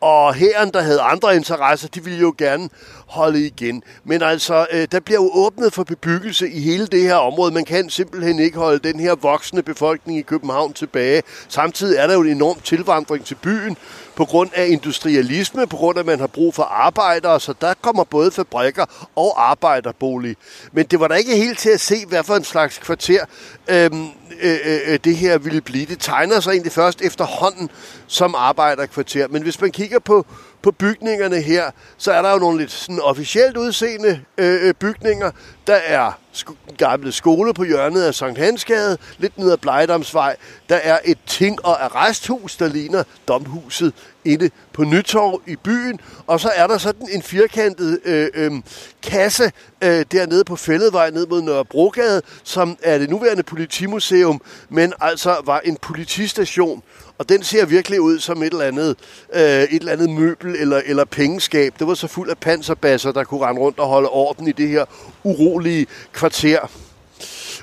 Og 0.00 0.34
herren, 0.34 0.70
der 0.72 0.80
havde 0.82 1.00
andre 1.00 1.36
interesser, 1.36 1.88
de 1.88 2.04
ville 2.04 2.18
jo 2.18 2.34
gerne 2.38 2.68
holde 3.06 3.46
igen. 3.46 3.82
Men 4.04 4.22
altså, 4.22 4.66
øh, 4.72 4.88
der 4.92 5.00
bliver 5.00 5.20
jo 5.22 5.30
åbnet 5.34 5.72
for 5.72 5.84
bebyggelse 5.84 6.50
i 6.50 6.60
hele 6.60 6.86
det 6.86 7.02
her 7.02 7.14
område. 7.14 7.54
Man 7.54 7.64
kan 7.64 7.90
simpelthen 7.90 8.38
ikke 8.38 8.58
holde 8.58 8.88
den 8.88 9.00
her 9.00 9.14
voksende 9.14 9.62
befolkning 9.62 10.18
i 10.18 10.22
København 10.22 10.72
tilbage. 10.72 11.22
Samtidig 11.48 11.98
er 11.98 12.06
der 12.06 12.14
jo 12.14 12.20
en 12.20 12.28
enorm 12.28 12.60
tilvandring 12.60 13.24
til 13.24 13.34
byen 13.34 13.76
på 14.14 14.24
grund 14.24 14.50
af 14.54 14.66
industrialisme, 14.66 15.66
på 15.66 15.76
grund 15.76 15.98
af, 15.98 16.02
at 16.02 16.06
man 16.06 16.20
har 16.20 16.26
brug 16.26 16.54
for 16.54 16.62
arbejdere, 16.62 17.40
så 17.40 17.54
der 17.60 17.74
kommer 17.74 18.04
både 18.04 18.30
fabrikker 18.30 19.08
og 19.16 19.50
arbejderbolig. 19.50 20.36
Men 20.72 20.86
det 20.86 21.00
var 21.00 21.08
da 21.08 21.14
ikke 21.14 21.36
helt 21.36 21.58
til 21.58 21.70
at 21.70 21.80
se, 21.80 22.06
hvad 22.06 22.24
for 22.24 22.34
en 22.34 22.44
slags 22.44 22.78
kvarter 22.78 23.24
øhm, 23.68 24.08
øh, 24.42 24.58
øh, 24.64 24.80
øh 24.86 24.98
det 25.04 25.16
her 25.16 25.38
ville 25.38 25.60
blive. 25.60 25.86
Det 25.86 25.98
tegner 26.00 26.40
sig 26.40 26.50
egentlig 26.50 26.72
først 26.72 27.02
efterhånden 27.02 27.70
som 28.06 28.34
arbejderkvarter. 28.34 29.28
Men 29.28 29.42
hvis 29.42 29.60
man 29.60 29.70
kigger 29.70 29.98
på 29.98 30.26
på 30.62 30.70
bygningerne 30.70 31.40
her, 31.40 31.70
så 31.98 32.12
er 32.12 32.22
der 32.22 32.32
jo 32.32 32.38
nogle 32.38 32.58
lidt 32.58 32.70
sådan 32.70 33.00
officielt 33.00 33.56
udseende 33.56 34.20
øh, 34.38 34.68
øh 34.68 34.74
bygninger. 34.74 35.30
Der 35.66 35.74
er 35.74 36.12
sk- 36.34 36.76
gamle 36.76 37.12
skole 37.12 37.54
på 37.54 37.64
hjørnet 37.64 38.02
af 38.02 38.14
Sankt 38.14 38.38
Hansgade, 38.38 38.98
lidt 39.18 39.38
ned 39.38 39.52
ad 39.52 39.56
Blejdomsvej. 39.56 40.36
Der 40.68 40.76
er 40.76 40.98
et 41.04 41.18
ting- 41.26 41.64
og 41.64 41.84
arresthus, 41.84 42.56
der 42.56 42.68
ligner 42.68 43.02
domhuset 43.28 43.94
inde 44.24 44.50
på 44.72 44.84
Nytorv 44.84 45.42
i 45.46 45.56
byen. 45.56 46.00
Og 46.26 46.40
så 46.40 46.50
er 46.54 46.66
der 46.66 46.78
sådan 46.78 47.08
en 47.12 47.22
firkantet 47.22 48.00
øh, 48.04 48.28
øh, 48.34 48.52
kasse 49.02 49.52
øh, 49.84 50.04
dernede 50.12 50.44
på 50.44 50.56
Fælledvej 50.56 51.10
ned 51.10 51.26
mod 51.26 51.42
Nørrebrogade, 51.42 52.22
som 52.44 52.78
er 52.82 52.98
det 52.98 53.10
nuværende 53.10 53.42
politimuseum, 53.42 54.40
men 54.68 54.92
altså 55.00 55.36
var 55.44 55.60
en 55.64 55.76
politistation 55.76 56.82
og 57.20 57.28
den 57.28 57.42
ser 57.42 57.66
virkelig 57.66 58.00
ud 58.00 58.18
som 58.18 58.42
et 58.42 58.52
eller 58.52 58.64
andet, 58.64 58.96
øh, 59.32 59.42
et 59.42 59.68
eller 59.72 59.92
andet 59.92 60.10
møbel 60.10 60.56
eller, 60.56 60.82
eller 60.86 61.04
pengeskab. 61.04 61.74
Det 61.78 61.86
var 61.86 61.94
så 61.94 62.06
fuld 62.06 62.30
af 62.30 62.38
panserbasser, 62.38 63.12
der 63.12 63.24
kunne 63.24 63.40
rende 63.46 63.60
rundt 63.60 63.78
og 63.78 63.86
holde 63.86 64.08
orden 64.08 64.48
i 64.48 64.52
det 64.52 64.68
her 64.68 64.84
urolige 65.24 65.86
kvarter. 66.12 66.70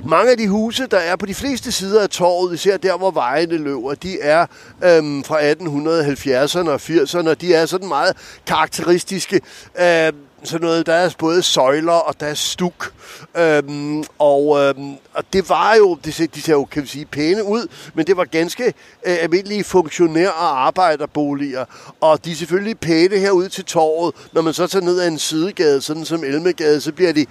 Mange 0.04 0.32
af 0.32 0.38
de 0.38 0.48
huse, 0.48 0.88
der 0.88 0.98
er 0.98 1.16
på 1.16 1.26
de 1.26 1.34
fleste 1.34 1.72
sider 1.72 2.02
af 2.02 2.10
torvet, 2.10 2.54
især 2.54 2.78
der, 2.78 2.98
hvor 2.98 3.12
vejene 3.12 3.58
løber, 3.58 3.94
de 3.94 4.22
er 4.22 4.46
øhm, 4.84 5.24
fra 5.24 5.52
1870'erne 5.52 6.70
og 6.70 6.82
80'erne, 6.84 7.34
de 7.34 7.54
er 7.54 7.66
sådan 7.66 7.88
meget 7.88 8.18
karakteristiske. 8.46 9.42
Øhm, 9.82 10.27
sådan 10.44 10.66
noget, 10.66 10.86
der 10.86 10.94
er 10.94 11.10
både 11.18 11.44
søjler 11.44 11.92
og 11.92 12.20
der 12.20 12.26
er 12.26 12.34
stuk. 12.34 12.94
Øhm, 13.38 14.04
og, 14.20 14.60
øhm, 14.60 14.96
og 15.14 15.24
det 15.34 15.50
var 15.50 15.76
jo, 15.76 15.98
de 16.06 16.12
ser, 16.12 16.28
de 16.28 16.42
ser 16.42 16.54
jo, 16.54 16.66
kan 16.66 16.84
vi 16.84 16.88
sige, 16.88 17.06
pæne 17.06 17.44
ud, 17.44 17.68
men 17.94 18.08
det 18.08 18.18
var 18.18 18.26
ganske 18.26 18.66
øh, 19.06 19.18
almindelige 19.22 19.64
funktionær- 19.64 20.30
og 20.30 20.66
arbejderboliger. 20.66 21.66
Og 22.02 22.26
de 22.26 22.32
er 22.32 22.36
selvfølgelig 22.36 22.80
pæne 22.80 23.18
herude 23.18 23.50
til 23.50 23.66
torvet. 23.66 24.16
Når 24.34 24.42
man 24.42 24.54
så 24.54 24.68
tager 24.68 24.86
ned 24.86 25.00
ad 25.00 25.08
en 25.08 25.20
sidegade, 25.20 25.82
sådan 25.82 26.06
som 26.06 26.24
Elmegade, 26.24 26.82
så 26.82 26.92
bliver 26.92 27.14
de 27.14 27.26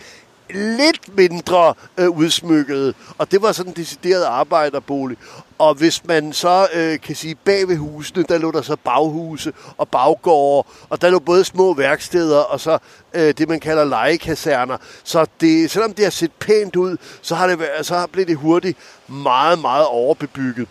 lidt 0.51 1.17
mindre 1.17 1.75
øh, 1.99 2.11
udsmykket, 2.11 2.95
og 3.19 3.31
det 3.31 3.43
var 3.43 3.53
sådan 3.53 3.73
en 3.73 3.77
decideret 3.77 4.25
arbejderbolig. 4.25 5.17
Og 5.59 5.75
hvis 5.75 6.05
man 6.05 6.33
så 6.33 6.69
øh, 6.75 7.01
kan 7.01 7.17
sige, 7.17 7.35
bag 7.35 7.69
ved 7.69 7.77
husene, 7.77 8.25
der 8.29 8.39
lå 8.39 8.51
der 8.51 8.63
så 8.63 8.77
baghuse 8.77 9.53
og 9.79 9.89
baggårde, 9.89 10.69
og 10.89 11.01
der 11.01 11.11
lå 11.11 11.19
både 11.19 11.45
små 11.45 11.75
værksteder 11.75 12.39
og 12.39 12.61
så 12.61 12.79
øh, 13.15 13.35
det, 13.39 13.49
man 13.49 13.61
kalder 13.61 13.85
legekaserner. 13.85 14.77
Så 15.05 15.27
det, 15.41 15.71
selvom 15.71 15.95
det 15.95 16.05
har 16.05 16.11
set 16.11 16.33
pænt 16.33 16.77
ud, 16.77 16.97
så, 17.23 17.35
har 17.35 17.47
det, 17.47 17.59
så 17.83 18.07
blev 18.13 18.27
det 18.27 18.37
hurtigt 18.37 18.79
meget, 19.09 19.59
meget 19.59 19.87
overbebygget. 19.87 20.69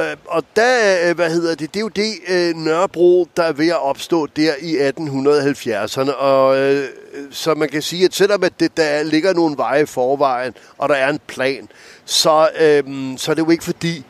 Øh, 0.00 0.16
og 0.26 0.44
der, 0.56 1.08
øh, 1.08 1.16
hvad 1.16 1.30
hedder 1.30 1.54
det, 1.54 1.74
det 1.74 1.80
er 1.80 1.84
jo 1.84 1.88
det 1.88 2.14
øh, 2.28 2.54
Nørrebro, 2.54 3.28
der 3.36 3.42
er 3.42 3.52
ved 3.52 3.68
at 3.68 3.82
opstå 3.82 4.26
der 4.26 4.52
i 4.60 4.88
1870'erne. 4.88 6.12
Og 6.12 6.58
øh, 6.58 6.88
så 7.30 7.54
man 7.54 7.68
kan 7.68 7.82
sige, 7.82 8.04
at 8.04 8.14
selvom 8.14 8.44
at 8.44 8.60
det, 8.60 8.76
der 8.76 9.02
ligger 9.02 9.34
nogle 9.34 9.56
veje 9.56 9.82
i 9.82 9.86
forvejen, 9.86 10.54
og 10.78 10.88
der 10.88 10.94
er 10.94 11.08
en 11.08 11.20
plan, 11.26 11.68
så, 12.04 12.48
øh, 12.60 12.84
så 13.18 13.30
er 13.30 13.34
det 13.34 13.42
jo 13.42 13.50
ikke 13.50 13.64
fordi, 13.64 14.04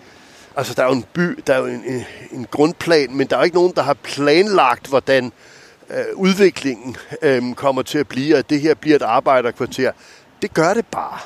altså 0.57 0.75
der 0.75 0.83
er 0.83 0.87
jo 0.87 0.93
en 0.93 1.05
by, 1.13 1.41
der 1.47 1.55
er 1.55 1.59
jo 1.59 1.67
en, 1.67 1.85
en, 1.85 2.05
en 2.33 2.47
grundplan, 2.51 3.17
men 3.17 3.27
der 3.27 3.37
er 3.37 3.41
jo 3.41 3.45
ikke 3.45 3.57
nogen, 3.57 3.73
der 3.77 3.83
har 3.83 3.95
planlagt, 3.95 4.87
hvordan 4.87 5.33
øh, 5.91 6.05
udviklingen 6.15 6.97
øh, 7.23 7.55
kommer 7.55 7.83
til 7.83 7.99
at 7.99 8.09
blive, 8.09 8.35
og 8.35 8.39
at 8.39 8.51
det 8.51 8.61
her 8.61 8.75
bliver 8.75 8.97
et 8.97 9.03
arbejderkvarter. 9.03 9.93
Det 10.43 10.55
gør 10.55 10.75
det 10.75 10.87
bare. 10.87 11.19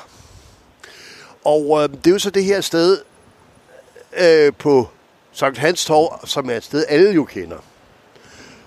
Og 1.43 1.83
øh, 1.83 1.89
det 1.89 2.07
er 2.07 2.11
jo 2.11 2.19
så 2.19 2.29
det 2.29 2.43
her 2.43 2.61
sted, 2.61 2.97
øh, 4.17 4.53
på 4.57 4.87
Sankt 5.31 5.57
Hans 5.57 5.85
Torv, 5.85 6.27
som 6.27 6.49
er 6.49 6.55
et 6.55 6.63
sted, 6.63 6.85
alle 6.89 7.11
jo 7.11 7.23
kender. 7.23 7.57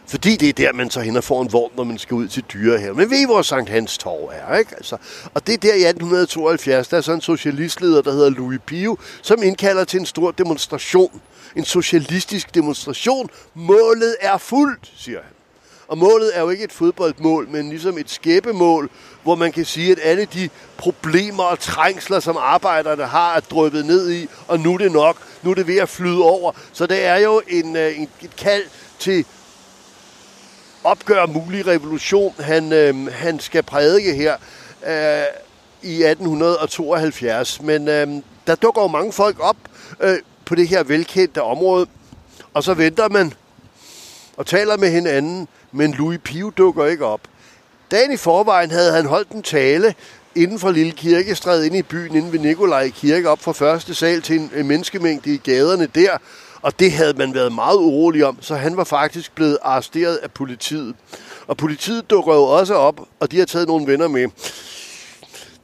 Fordi 0.07 0.37
det 0.37 0.49
er 0.49 0.53
der, 0.53 0.73
man 0.73 0.91
så 0.91 1.01
hen 1.01 1.17
og 1.17 1.25
får 1.25 1.43
en 1.43 1.53
vogn, 1.53 1.73
når 1.77 1.85
man 1.85 1.99
skal 1.99 2.15
ud 2.15 2.29
til 2.29 2.45
her. 2.81 2.93
Men 2.93 3.11
ved 3.11 3.19
I, 3.19 3.25
hvor 3.25 3.43
Sankt 3.43 3.71
Hans 3.71 3.99
Torv 3.99 4.31
er, 4.33 4.57
ikke? 4.57 4.75
Altså, 4.77 4.97
og 5.35 5.47
det 5.47 5.53
er 5.53 5.59
der 5.59 5.75
i 5.75 5.85
1872, 5.85 6.89
der 6.89 6.97
er 6.97 7.01
sådan 7.01 7.19
en 7.19 7.23
socialistleder, 7.23 8.03
der 8.03 8.13
hedder 8.13 8.31
Louis 8.31 8.61
Pio, 8.67 8.97
som 9.23 9.43
indkalder 9.43 9.85
til 9.85 10.01
en 10.01 10.07
stor 10.07 10.31
demonstration. 10.31 11.23
En 11.57 11.65
socialistisk 11.65 12.55
demonstration. 12.55 13.31
Målet 13.55 14.17
er 14.21 14.39
fuldt, 14.39 14.93
siger 14.97 15.19
han. 15.23 15.33
Og 15.89 15.99
målet 15.99 16.37
er 16.37 16.41
jo 16.41 16.51
ikke 16.51 16.65
et 16.65 16.73
fodboldmål, 16.73 17.49
men 17.49 17.69
ligesom 17.69 17.99
et 17.99 18.11
skæbemål, 18.11 18.91
hvor 19.25 19.35
man 19.35 19.52
kan 19.52 19.64
sige, 19.64 19.93
at 19.93 19.99
alle 20.02 20.25
de 20.25 20.49
problemer 20.76 21.43
og 21.43 21.59
trængsler, 21.59 22.21
som 22.21 22.37
arbejderne 22.37 23.04
har, 23.04 23.37
er 23.37 23.40
drøbet 23.40 23.87
ned 23.87 24.11
i, 24.12 24.28
og 24.49 24.61
nu 24.61 24.75
er 24.75 24.78
det 24.78 24.93
nok, 24.93 25.16
nu 25.43 25.50
er 25.50 25.54
det 25.54 25.66
ved 25.66 25.76
at 25.76 25.88
flyde 25.88 26.23
over. 26.23 26.52
Så 26.73 26.87
det 26.87 27.07
er 27.07 27.16
jo 27.16 27.43
en, 27.49 27.76
øh, 27.76 28.00
en, 28.00 28.09
et 28.23 28.37
kald 28.37 28.62
til 28.99 29.25
opgør 30.85 31.26
mulig 31.26 31.66
revolution, 31.66 32.35
han, 32.38 32.73
øh, 32.73 33.12
han 33.12 33.40
skal 33.40 33.62
prædike 33.62 34.14
her 34.14 34.37
øh, 34.87 35.25
i 35.83 36.02
1872. 36.02 37.62
Men 37.62 37.88
øh, 37.88 38.09
der 38.47 38.54
dukker 38.54 38.83
jo 38.83 38.88
mange 38.88 39.12
folk 39.12 39.37
op 39.40 39.57
øh, 40.00 40.19
på 40.45 40.54
det 40.54 40.69
her 40.69 40.83
velkendte 40.83 41.43
område, 41.43 41.87
og 42.54 42.64
så 42.64 42.75
venter 42.75 43.09
man 43.09 43.33
og 44.37 44.47
taler 44.47 44.76
med 44.76 44.90
hinanden, 44.90 45.49
men 45.73 45.95
Louis 45.95 46.21
Pio 46.25 46.50
dukker 46.50 46.87
ikke 46.87 47.07
op. 47.07 47.21
Dagen 47.91 48.12
i 48.12 48.17
forvejen 48.17 48.71
havde 48.71 48.93
han 48.93 49.07
holdt 49.07 49.31
en 49.31 49.43
tale 49.43 49.95
inden 50.35 50.59
for 50.59 50.71
Lille 50.71 50.93
Kirkestræde 50.93 51.67
inde 51.67 51.79
i 51.79 51.83
byen, 51.83 52.17
inden 52.17 52.33
ved 52.33 52.38
Nikolaj 52.38 52.88
Kirke, 52.88 53.31
op 53.31 53.43
fra 53.43 53.53
første 53.53 53.95
sal 53.95 54.23
til 54.23 54.41
en, 54.41 54.50
en 54.57 54.69
menneskemængde 54.69 55.35
i 55.35 55.37
gaderne 55.37 55.88
der. 55.95 56.19
Og 56.62 56.79
det 56.79 56.93
havde 56.93 57.14
man 57.14 57.35
været 57.35 57.53
meget 57.53 57.76
urolig 57.76 58.25
om, 58.25 58.38
så 58.41 58.55
han 58.55 58.76
var 58.76 58.85
faktisk 58.85 59.35
blevet 59.35 59.59
arresteret 59.62 60.17
af 60.17 60.31
politiet. 60.31 60.95
Og 61.47 61.57
politiet 61.57 62.11
dukker 62.11 62.35
jo 62.35 62.43
også 62.43 62.75
op, 62.75 63.00
og 63.21 63.31
de 63.33 63.38
har 63.38 63.47
taget 63.47 63.69
nogle 63.69 63.87
venner 63.87 64.09
med. 64.09 64.29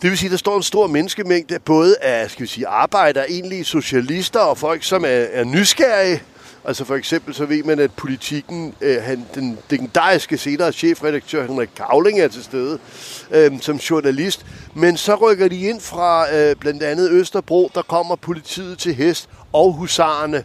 Det 0.03 0.11
vil 0.11 0.19
sige, 0.19 0.29
at 0.29 0.31
der 0.31 0.39
står 0.39 0.57
en 0.57 0.63
stor 0.63 0.87
menneskemængde, 0.87 1.59
både 1.59 1.97
af 2.01 2.31
skal 2.31 2.43
vi 2.43 2.47
sige, 2.47 2.67
arbejdere, 2.67 3.31
egentlige 3.31 3.65
socialister 3.65 4.41
og 4.41 4.59
folk, 4.59 4.85
som 4.85 5.05
er, 5.05 5.09
er 5.09 5.45
nysgerrige 5.45 6.23
Altså 6.65 6.85
for 6.85 6.95
eksempel 6.95 7.35
så 7.35 7.45
ved 7.45 7.63
man, 7.63 7.79
at 7.79 7.93
politikken, 7.93 8.75
øh, 8.81 9.03
han, 9.03 9.27
den 9.35 9.59
legendariske 9.71 10.39
senere 10.39 10.73
chefredaktør 10.73 11.47
Henrik 11.47 11.71
Kavling 11.77 12.21
er 12.21 12.29
til 12.29 12.45
stede 12.45 12.79
øh, 13.31 13.61
som 13.61 13.77
journalist. 13.77 14.47
Men 14.75 14.97
så 14.97 15.15
rykker 15.15 15.49
de 15.49 15.61
ind 15.61 15.81
fra 15.81 16.35
øh, 16.35 16.57
blandt 16.57 16.83
andet 16.83 17.11
Østerbro, 17.11 17.71
der 17.75 17.83
kommer 17.83 18.17
politiet 18.17 18.79
til 18.79 18.95
hest 18.95 19.29
og 19.53 19.73
husarerne. 19.73 20.45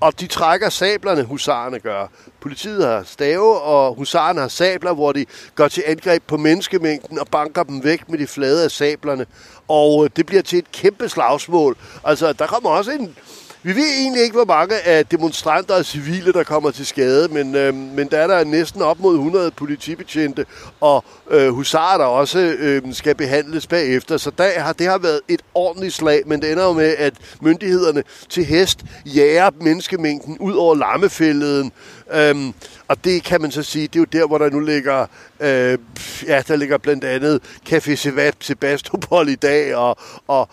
Og 0.00 0.20
de 0.20 0.26
trækker 0.26 0.68
sablerne, 0.68 1.22
husarerne 1.22 1.78
gør. 1.78 2.06
Politiet 2.40 2.86
har 2.86 3.02
stave, 3.02 3.60
og 3.60 3.94
husarerne 3.94 4.40
har 4.40 4.48
sabler, 4.48 4.94
hvor 4.94 5.12
de 5.12 5.26
går 5.54 5.68
til 5.68 5.82
angreb 5.86 6.22
på 6.26 6.36
menneskemængden 6.36 7.18
og 7.18 7.26
banker 7.28 7.62
dem 7.62 7.84
væk 7.84 8.08
med 8.08 8.18
de 8.18 8.26
flade 8.26 8.64
af 8.64 8.70
sablerne. 8.70 9.26
Og 9.68 10.04
øh, 10.04 10.10
det 10.16 10.26
bliver 10.26 10.42
til 10.42 10.58
et 10.58 10.72
kæmpe 10.72 11.08
slagsmål. 11.08 11.76
Altså, 12.04 12.32
der 12.32 12.46
kommer 12.46 12.70
også 12.70 12.90
en 12.90 13.16
vi 13.62 13.76
ved 13.76 13.88
egentlig 14.00 14.22
ikke, 14.22 14.34
hvor 14.34 14.44
mange 14.44 14.80
af 14.80 15.06
demonstranter 15.06 15.74
og 15.74 15.84
civile, 15.84 16.32
der 16.32 16.44
kommer 16.44 16.70
til 16.70 16.86
skade, 16.86 17.28
men, 17.28 17.54
øh, 17.54 17.74
men 17.74 18.08
der 18.08 18.18
er 18.18 18.26
der 18.26 18.44
næsten 18.44 18.82
op 18.82 19.00
mod 19.00 19.14
100 19.14 19.50
politibetjente 19.50 20.46
og 20.80 21.04
øh, 21.30 21.48
husarer, 21.48 21.98
der 21.98 22.04
også 22.04 22.38
øh, 22.38 22.82
skal 22.92 23.14
behandles 23.14 23.66
bagefter. 23.66 24.16
Så 24.16 24.30
der 24.38 24.60
har, 24.60 24.72
det 24.72 24.86
har 24.86 24.98
været 24.98 25.20
et 25.28 25.42
ordentligt 25.54 25.94
slag, 25.94 26.22
men 26.26 26.42
det 26.42 26.52
ender 26.52 26.64
jo 26.64 26.72
med, 26.72 26.94
at 26.98 27.14
myndighederne 27.40 28.02
til 28.28 28.44
hest 28.44 28.84
jager 29.06 29.50
menneskemængden 29.60 30.38
ud 30.38 30.54
over 30.54 30.74
lammefælleden. 30.74 31.72
Øhm, 32.12 32.54
og 32.88 33.04
det 33.04 33.24
kan 33.24 33.40
man 33.40 33.50
så 33.50 33.62
sige, 33.62 33.86
det 33.86 33.96
er 33.96 34.00
jo 34.00 34.20
der, 34.20 34.26
hvor 34.26 34.38
der 34.38 34.50
nu 34.50 34.60
ligger, 34.60 35.06
øh, 35.40 35.78
ja, 36.26 36.42
der 36.48 36.56
ligger 36.56 36.78
blandt 36.78 37.04
andet 37.04 37.40
Café 37.68 37.94
Sebastopol 38.40 39.28
i 39.28 39.34
dag, 39.34 39.74
og, 39.74 39.96
og 40.28 40.48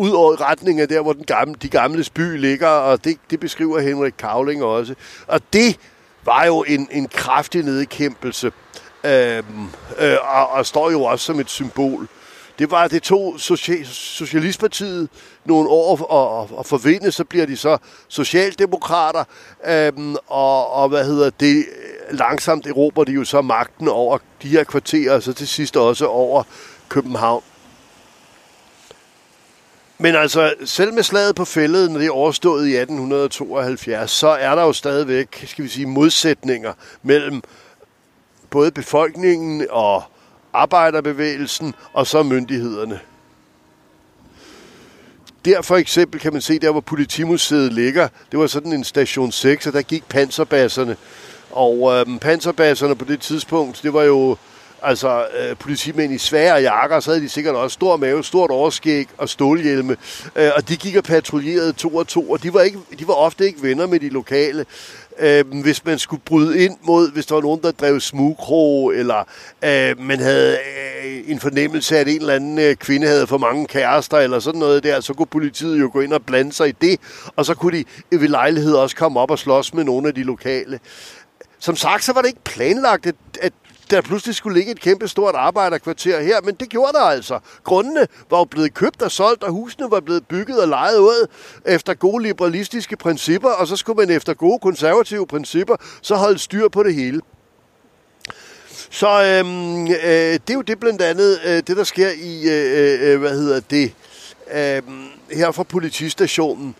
ud 0.00 0.10
over 0.10 0.50
retningen 0.50 0.82
af 0.82 0.88
der, 0.88 1.00
hvor 1.00 1.12
den 1.12 1.24
gamle, 1.24 1.54
de 1.62 1.68
gamle 1.68 2.04
by 2.14 2.38
ligger, 2.38 2.68
og 2.68 3.04
det, 3.04 3.16
det 3.30 3.40
beskriver 3.40 3.80
Henrik 3.80 4.14
Kavling 4.18 4.64
også. 4.64 4.94
Og 5.26 5.40
det 5.52 5.78
var 6.24 6.44
jo 6.44 6.64
en, 6.68 6.88
en 6.90 7.08
kraftig 7.08 7.62
nedkæmpelse, 7.62 8.52
øhm, 9.04 9.68
øh, 9.98 10.16
og, 10.22 10.50
og 10.50 10.66
står 10.66 10.90
jo 10.90 11.02
også 11.02 11.24
som 11.24 11.40
et 11.40 11.50
symbol. 11.50 12.08
Det 12.58 12.70
var, 12.70 12.88
det 12.88 13.02
tog 13.02 13.34
Socialistpartiet 13.38 15.08
nogle 15.44 15.68
år 15.68 16.02
og, 16.02 16.58
og 16.58 16.66
forvinde, 16.66 17.12
så 17.12 17.24
bliver 17.24 17.46
de 17.46 17.56
så 17.56 17.78
socialdemokrater, 18.08 19.24
øhm, 19.66 20.16
og, 20.26 20.70
og 20.72 20.88
hvad 20.88 21.04
hedder 21.04 21.30
det, 21.30 21.64
langsomt 22.10 22.66
erobrer 22.66 23.04
de 23.04 23.12
jo 23.12 23.24
så 23.24 23.42
magten 23.42 23.88
over 23.88 24.18
de 24.42 24.48
her 24.48 24.64
kvarterer, 24.64 25.14
og 25.14 25.22
så 25.22 25.32
til 25.32 25.48
sidst 25.48 25.76
også 25.76 26.06
over 26.06 26.42
København. 26.88 27.42
Men 30.02 30.14
altså, 30.14 30.54
selv 30.64 30.94
med 30.94 31.02
slaget 31.02 31.34
på 31.34 31.44
fældet, 31.44 31.90
når 31.90 31.98
det 31.98 32.06
er 32.06 32.10
overstået 32.10 32.68
i 32.68 32.76
1872, 32.76 34.10
så 34.10 34.28
er 34.28 34.54
der 34.54 34.62
jo 34.62 34.72
stadigvæk, 34.72 35.44
skal 35.46 35.64
vi 35.64 35.68
sige, 35.68 35.86
modsætninger 35.86 36.72
mellem 37.02 37.42
både 38.50 38.70
befolkningen 38.70 39.66
og 39.70 40.02
arbejderbevægelsen 40.52 41.74
og 41.92 42.06
så 42.06 42.22
myndighederne. 42.22 43.00
Der 45.44 45.62
for 45.62 45.76
eksempel 45.76 46.20
kan 46.20 46.32
man 46.32 46.42
se, 46.42 46.58
der 46.58 46.70
hvor 46.70 46.80
politimuseet 46.80 47.72
ligger, 47.72 48.08
det 48.30 48.38
var 48.38 48.46
sådan 48.46 48.72
en 48.72 48.84
station 48.84 49.32
6, 49.32 49.66
og 49.66 49.72
der 49.72 49.82
gik 49.82 50.04
panserbasserne. 50.08 50.96
Og 51.50 51.92
øhm, 51.92 52.18
panserbasserne 52.18 52.96
på 52.96 53.04
det 53.04 53.20
tidspunkt, 53.20 53.80
det 53.82 53.92
var 53.92 54.02
jo 54.02 54.36
altså 54.82 55.26
øh, 55.38 55.56
politimænd 55.56 56.12
i 56.12 56.18
svære 56.18 56.54
jakker, 56.54 57.00
så 57.00 57.10
havde 57.10 57.22
de 57.22 57.28
sikkert 57.28 57.54
også 57.54 57.74
stor 57.74 57.96
mave, 57.96 58.24
stort 58.24 58.50
overskæg 58.50 59.08
og 59.18 59.28
stålhjelme. 59.28 59.96
Øh, 60.36 60.50
og 60.56 60.68
de 60.68 60.76
gik 60.76 60.96
og 60.96 61.04
patruljerede 61.04 61.72
to 61.72 61.96
og 61.96 62.08
to, 62.08 62.30
og 62.30 62.42
de 62.42 62.54
var, 62.54 62.60
ikke, 62.60 62.78
de 62.98 63.08
var 63.08 63.14
ofte 63.14 63.46
ikke 63.46 63.62
venner 63.62 63.86
med 63.86 64.00
de 64.00 64.08
lokale. 64.08 64.66
Øh, 65.18 65.62
hvis 65.62 65.84
man 65.84 65.98
skulle 65.98 66.22
bryde 66.24 66.64
ind 66.64 66.76
mod, 66.82 67.12
hvis 67.12 67.26
der 67.26 67.34
var 67.34 67.42
nogen, 67.42 67.60
der 67.62 67.70
drev 67.70 68.00
smugkro, 68.00 68.90
eller 68.90 69.24
øh, 69.64 70.00
man 70.00 70.18
havde 70.18 70.58
øh, 71.04 71.22
en 71.26 71.40
fornemmelse 71.40 71.96
af, 71.96 72.00
at 72.00 72.08
en 72.08 72.20
eller 72.20 72.34
anden 72.34 72.58
øh, 72.58 72.74
kvinde 72.74 73.06
havde 73.06 73.26
for 73.26 73.38
mange 73.38 73.66
kærester 73.66 74.18
eller 74.18 74.38
sådan 74.38 74.60
noget 74.60 74.82
der, 74.82 75.00
så 75.00 75.14
kunne 75.14 75.26
politiet 75.26 75.80
jo 75.80 75.90
gå 75.92 76.00
ind 76.00 76.12
og 76.12 76.22
blande 76.22 76.52
sig 76.52 76.68
i 76.68 76.74
det, 76.80 77.00
og 77.36 77.46
så 77.46 77.54
kunne 77.54 77.84
de 78.10 78.18
ved 78.20 78.28
lejlighed 78.28 78.74
også 78.74 78.96
komme 78.96 79.20
op 79.20 79.30
og 79.30 79.38
slås 79.38 79.74
med 79.74 79.84
nogle 79.84 80.08
af 80.08 80.14
de 80.14 80.22
lokale. 80.22 80.80
Som 81.58 81.76
sagt, 81.76 82.04
så 82.04 82.12
var 82.12 82.20
det 82.20 82.28
ikke 82.28 82.44
planlagt, 82.44 83.06
at, 83.06 83.14
at 83.40 83.52
der 83.90 84.00
pludselig 84.00 84.34
skulle 84.34 84.58
ligge 84.58 84.72
et 84.72 84.80
kæmpe 84.80 85.08
stort 85.08 85.34
arbejderkvarter 85.34 86.20
her, 86.20 86.40
men 86.40 86.54
det 86.54 86.68
gjorde 86.68 86.92
der 86.92 87.02
altså. 87.02 87.38
Grundene 87.64 88.06
var 88.30 88.38
jo 88.38 88.44
blevet 88.44 88.74
købt 88.74 89.02
og 89.02 89.10
solgt, 89.10 89.44
og 89.44 89.50
husene 89.50 89.90
var 89.90 90.00
blevet 90.00 90.26
bygget 90.26 90.62
og 90.62 90.68
lejet 90.68 90.98
ud 90.98 91.26
efter 91.66 91.94
gode 91.94 92.22
liberalistiske 92.22 92.96
principper, 92.96 93.48
og 93.48 93.66
så 93.66 93.76
skulle 93.76 93.96
man 93.96 94.16
efter 94.16 94.34
gode 94.34 94.58
konservative 94.58 95.26
principper 95.26 95.76
så 96.02 96.14
holde 96.14 96.38
styr 96.38 96.68
på 96.68 96.82
det 96.82 96.94
hele. 96.94 97.20
Så 98.90 99.08
øhm, 99.08 99.86
øh, 99.86 100.32
det 100.32 100.50
er 100.50 100.54
jo 100.54 100.62
det 100.62 100.80
blandt 100.80 101.02
andet, 101.02 101.40
øh, 101.44 101.52
det 101.52 101.76
der 101.76 101.84
sker 101.84 102.08
i, 102.10 102.42
øh, 102.48 102.78
øh, 102.78 103.12
øh 103.12 103.20
hvad 103.20 103.30
hedder 103.30 103.60
det, 103.60 103.94
øh, 104.52 104.82
her 105.36 105.50
fra 105.50 105.62
politistationen. 105.62 106.74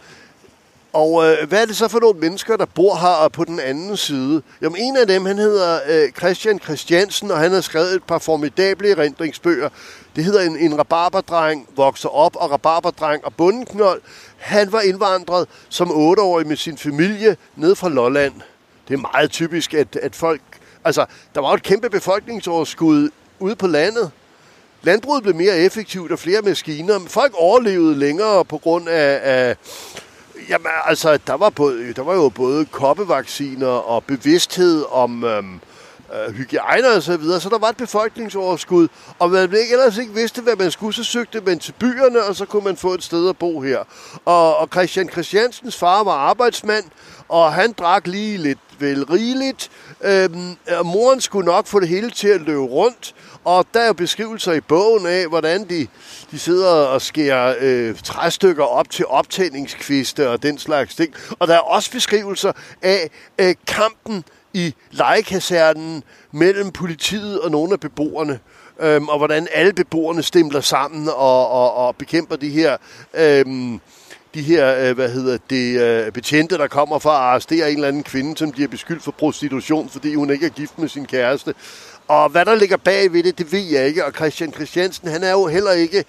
Og 0.92 1.24
øh, 1.24 1.48
hvad 1.48 1.62
er 1.62 1.66
det 1.66 1.76
så 1.76 1.88
for 1.88 2.00
nogle 2.00 2.20
mennesker, 2.20 2.56
der 2.56 2.64
bor 2.64 2.94
her 2.94 3.28
på 3.28 3.44
den 3.44 3.60
anden 3.60 3.96
side? 3.96 4.42
Jamen 4.62 4.80
en 4.80 4.96
af 4.96 5.06
dem, 5.06 5.26
han 5.26 5.38
hedder 5.38 5.80
øh, 5.88 6.12
Christian 6.12 6.58
Christiansen, 6.58 7.30
og 7.30 7.38
han 7.38 7.52
har 7.52 7.60
skrevet 7.60 7.94
et 7.94 8.04
par 8.04 8.18
formidable 8.18 8.90
erindringsbøger. 8.90 9.68
Det 10.16 10.24
hedder 10.24 10.40
En, 10.40 10.56
en 10.56 10.78
rabarberdreng 10.78 11.68
vokser 11.76 12.08
op, 12.08 12.36
og 12.36 12.50
rabarberdreng 12.50 13.24
og 13.24 13.34
bundenknold. 13.34 14.02
Han 14.36 14.72
var 14.72 14.80
indvandret 14.80 15.48
som 15.68 15.90
otteårig 15.90 16.46
med 16.46 16.56
sin 16.56 16.78
familie 16.78 17.36
ned 17.56 17.74
fra 17.74 17.88
Lolland. 17.88 18.34
Det 18.88 18.94
er 18.94 19.08
meget 19.14 19.30
typisk, 19.30 19.74
at, 19.74 19.96
at 19.96 20.16
folk... 20.16 20.40
Altså, 20.84 21.06
der 21.34 21.40
var 21.40 21.48
jo 21.48 21.54
et 21.54 21.62
kæmpe 21.62 21.90
befolkningsoverskud 21.90 23.10
ude 23.38 23.56
på 23.56 23.66
landet. 23.66 24.10
Landbruget 24.82 25.22
blev 25.22 25.34
mere 25.34 25.56
effektivt 25.58 26.12
og 26.12 26.18
flere 26.18 26.42
maskiner. 26.42 27.00
Folk 27.08 27.34
overlevede 27.36 27.98
længere 27.98 28.44
på 28.44 28.58
grund 28.58 28.88
af, 28.88 29.20
af 29.22 29.56
Jamen, 30.50 30.66
altså, 30.84 31.18
der 31.26 31.34
var, 31.34 31.50
både, 31.50 31.92
der 31.92 32.02
var 32.02 32.14
jo 32.14 32.28
både 32.28 32.64
koppevacciner 32.64 33.66
og 33.66 34.04
bevidsthed 34.04 34.84
om 34.90 35.24
øhm, 35.24 35.60
øh, 36.14 36.34
hygiejne 36.34 36.88
og 36.88 37.02
så 37.02 37.16
videre, 37.16 37.40
så 37.40 37.48
der 37.48 37.58
var 37.58 37.68
et 37.68 37.76
befolkningsoverskud, 37.76 38.88
og 39.18 39.30
man 39.30 39.42
ikke, 39.42 39.72
ellers 39.72 39.98
ikke 39.98 40.14
vidste, 40.14 40.42
hvad 40.42 40.56
man 40.56 40.70
skulle, 40.70 40.94
så 40.94 41.04
søgte 41.04 41.40
man 41.40 41.58
til 41.58 41.72
byerne, 41.72 42.22
og 42.22 42.36
så 42.36 42.44
kunne 42.46 42.64
man 42.64 42.76
få 42.76 42.94
et 42.94 43.02
sted 43.02 43.28
at 43.28 43.38
bo 43.38 43.60
her. 43.60 43.78
Og, 44.24 44.56
og 44.56 44.68
Christian 44.72 45.08
Christiansens 45.08 45.76
far 45.76 46.04
var 46.04 46.12
arbejdsmand, 46.12 46.84
og 47.30 47.52
han 47.52 47.72
drak 47.72 48.06
lige 48.06 48.36
lidt 48.36 48.58
vel 48.78 49.04
rigeligt. 49.04 49.70
Øhm, 50.00 50.56
moren 50.84 51.20
skulle 51.20 51.46
nok 51.46 51.66
få 51.66 51.80
det 51.80 51.88
hele 51.88 52.10
til 52.10 52.28
at 52.28 52.40
løbe 52.40 52.60
rundt, 52.60 53.14
og 53.44 53.66
der 53.74 53.80
er 53.80 53.92
beskrivelser 53.92 54.52
i 54.52 54.60
bogen 54.60 55.06
af, 55.06 55.26
hvordan 55.28 55.68
de, 55.68 55.86
de 56.30 56.38
sidder 56.38 56.70
og 56.70 57.02
skærer 57.02 57.54
øh, 57.60 57.94
træstykker 58.04 58.64
op 58.64 58.90
til 58.90 59.06
optændingskviste 59.06 60.30
og 60.30 60.42
den 60.42 60.58
slags 60.58 60.94
ting. 60.94 61.14
Og 61.38 61.48
der 61.48 61.54
er 61.54 61.58
også 61.58 61.90
beskrivelser 61.90 62.52
af 62.82 63.10
øh, 63.38 63.54
kampen 63.66 64.24
i 64.54 64.74
legekasernen 64.90 66.02
mellem 66.32 66.70
politiet 66.70 67.40
og 67.40 67.50
nogle 67.50 67.72
af 67.72 67.80
beboerne. 67.80 68.38
Øhm, 68.80 69.08
og 69.08 69.18
hvordan 69.18 69.48
alle 69.52 69.72
beboerne 69.72 70.22
stemler 70.22 70.60
sammen 70.60 71.08
og, 71.08 71.48
og, 71.48 71.74
og 71.74 71.96
bekæmper 71.96 72.36
de 72.36 72.48
her... 72.48 72.76
Øhm, 73.14 73.80
de 74.34 74.42
her, 74.42 74.76
øh, 74.76 74.94
hvad 74.94 75.08
hedder 75.08 75.38
det, 75.50 75.80
øh, 75.80 76.12
betjente, 76.12 76.58
der 76.58 76.66
kommer 76.66 76.98
for 76.98 77.10
at 77.10 77.16
arrestere 77.16 77.70
en 77.70 77.76
eller 77.76 77.88
anden 77.88 78.02
kvinde, 78.02 78.36
som 78.36 78.52
bliver 78.52 78.68
beskyldt 78.68 79.02
for 79.02 79.10
prostitution, 79.10 79.88
fordi 79.88 80.14
hun 80.14 80.30
ikke 80.30 80.46
er 80.46 80.50
gift 80.50 80.78
med 80.78 80.88
sin 80.88 81.06
kæreste. 81.06 81.54
Og 82.08 82.28
hvad 82.28 82.44
der 82.44 82.54
ligger 82.54 82.76
bag 82.76 83.12
ved 83.12 83.22
det, 83.22 83.38
det 83.38 83.52
ved 83.52 83.66
jeg 83.72 83.86
ikke. 83.86 84.04
Og 84.04 84.12
Christian 84.12 84.52
Christiansen, 84.52 85.08
han 85.08 85.24
er 85.24 85.30
jo 85.30 85.46
heller 85.46 85.72
ikke 85.72 86.04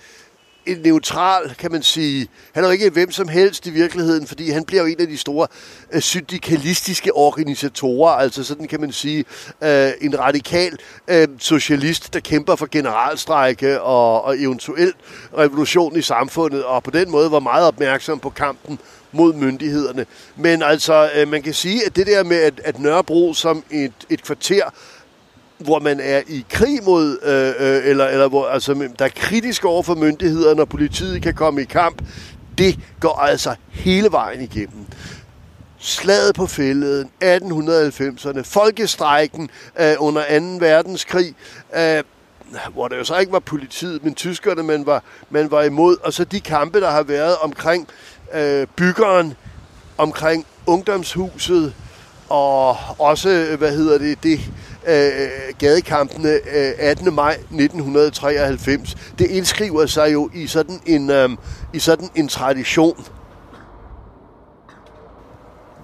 en 0.66 0.78
neutral, 0.84 1.56
kan 1.60 1.72
man 1.72 1.84
sige. 1.84 2.28
Han 2.54 2.64
er 2.64 2.68
jo 2.68 2.72
ikke 2.72 2.90
hvem 2.90 3.12
som 3.12 3.28
helst 3.28 3.68
i 3.68 3.70
virkeligheden, 3.70 4.28
fordi 4.28 4.50
han 4.50 4.66
bliver 4.66 4.82
jo 4.82 4.88
en 4.88 5.02
af 5.02 5.08
de 5.08 5.18
store 5.18 5.48
øh, 5.92 6.02
syndikalistiske 6.02 7.16
organisatorer, 7.16 8.12
altså 8.12 8.44
sådan 8.44 8.68
kan 8.68 8.82
man 8.82 8.92
sige, 8.92 9.26
øh, 9.64 9.92
en 10.02 10.20
radikal 10.20 10.78
øh, 11.08 11.28
socialist, 11.40 12.14
der 12.14 12.20
kæmper 12.20 12.56
for 12.56 12.68
generalstrække 12.72 13.82
og, 13.82 14.24
og 14.24 14.40
eventuelt 14.40 14.96
revolution 15.38 15.98
i 15.98 16.02
samfundet, 16.02 16.64
og 16.64 16.84
på 16.84 16.92
den 16.92 17.12
måde 17.12 17.32
var 17.32 17.40
meget 17.40 17.68
opmærksom 17.68 18.20
på 18.20 18.30
kampen 18.30 18.80
mod 19.12 19.34
myndighederne. 19.34 20.06
Men 20.36 20.62
altså, 20.62 21.10
øh, 21.16 21.28
man 21.28 21.42
kan 21.42 21.54
sige, 21.54 21.86
at 21.86 21.96
det 21.96 22.08
der 22.08 22.24
med, 22.24 22.38
at, 22.38 22.62
at 22.64 22.80
Nørrebro 22.80 23.34
som 23.34 23.64
et, 23.72 23.94
et 24.10 24.24
kvarter 24.24 24.64
hvor 25.64 25.80
man 25.80 26.00
er 26.00 26.22
i 26.28 26.46
krig 26.50 26.84
mod, 26.84 27.18
øh, 27.24 27.68
øh 27.68 27.90
eller, 27.90 28.08
eller 28.08 28.28
hvor 28.28 28.48
altså, 28.48 28.90
der 29.00 29.06
er 29.06 29.10
kritisk 29.16 29.66
over 29.66 29.84
for 29.84 29.96
myndighederne, 29.96 30.62
og 30.62 30.70
politiet 30.70 31.22
kan 31.22 31.34
komme 31.34 31.62
i 31.62 31.66
kamp, 31.66 32.02
det 32.58 32.80
går 33.00 33.20
altså 33.20 33.56
hele 33.70 34.12
vejen 34.12 34.42
igennem. 34.42 34.86
Slaget 35.78 36.36
på 36.36 36.46
fælleden, 36.46 37.10
1890'erne, 37.24 38.42
folkestrækken 38.44 39.50
øh, 39.80 39.94
under 40.00 40.40
2. 40.40 40.66
verdenskrig, 40.66 41.36
øh, 41.76 42.04
hvor 42.74 42.88
det 42.88 42.98
jo 42.98 43.04
så 43.04 43.18
ikke 43.18 43.32
var 43.32 43.40
politiet, 43.40 44.04
men 44.04 44.16
tyskerne, 44.16 44.64
man 44.64 44.86
var, 44.86 45.04
man 45.30 45.52
var 45.52 45.62
imod, 45.62 45.98
og 46.04 46.14
så 46.14 46.24
de 46.24 46.40
kampe, 46.40 46.82
der 46.82 46.92
har 46.92 47.04
været 47.04 47.36
omkring 47.38 47.88
øh, 48.34 48.68
byggeren, 48.76 49.34
omkring 49.98 50.46
ungdomshuset, 50.68 51.74
og 52.30 52.78
også, 53.00 53.30
øh, 53.30 53.58
hvad 53.58 53.72
hedder 53.72 53.98
det, 53.98 54.24
det 54.24 54.40
øh, 54.88 55.30
gadekampene 55.60 56.30
øh, 56.30 56.74
18. 56.78 57.14
maj 57.14 57.32
1993. 57.34 58.96
Det 59.20 59.28
indskriver 59.28 59.86
sig 59.86 60.14
jo 60.14 60.30
i 60.34 60.48
sådan 60.48 60.82
en, 60.86 61.10
øh, 61.10 61.30
i 61.74 61.80
sådan 61.80 62.10
en 62.16 62.28
tradition. 62.28 63.06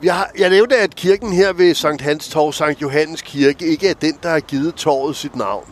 Jeg, 0.03 0.25
jeg 0.37 0.49
nævnte, 0.49 0.77
at 0.77 0.95
kirken 0.95 1.33
her 1.33 1.53
ved 1.53 1.73
Sankt 1.73 2.01
Hans 2.01 2.29
Torv, 2.29 2.53
Sankt 2.53 2.81
Johannes 2.81 3.21
Kirke, 3.21 3.67
ikke 3.67 3.89
er 3.89 3.93
den, 3.93 4.17
der 4.23 4.29
har 4.29 4.39
givet 4.39 4.75
torvet 4.75 5.15
sit 5.15 5.35
navn. 5.35 5.65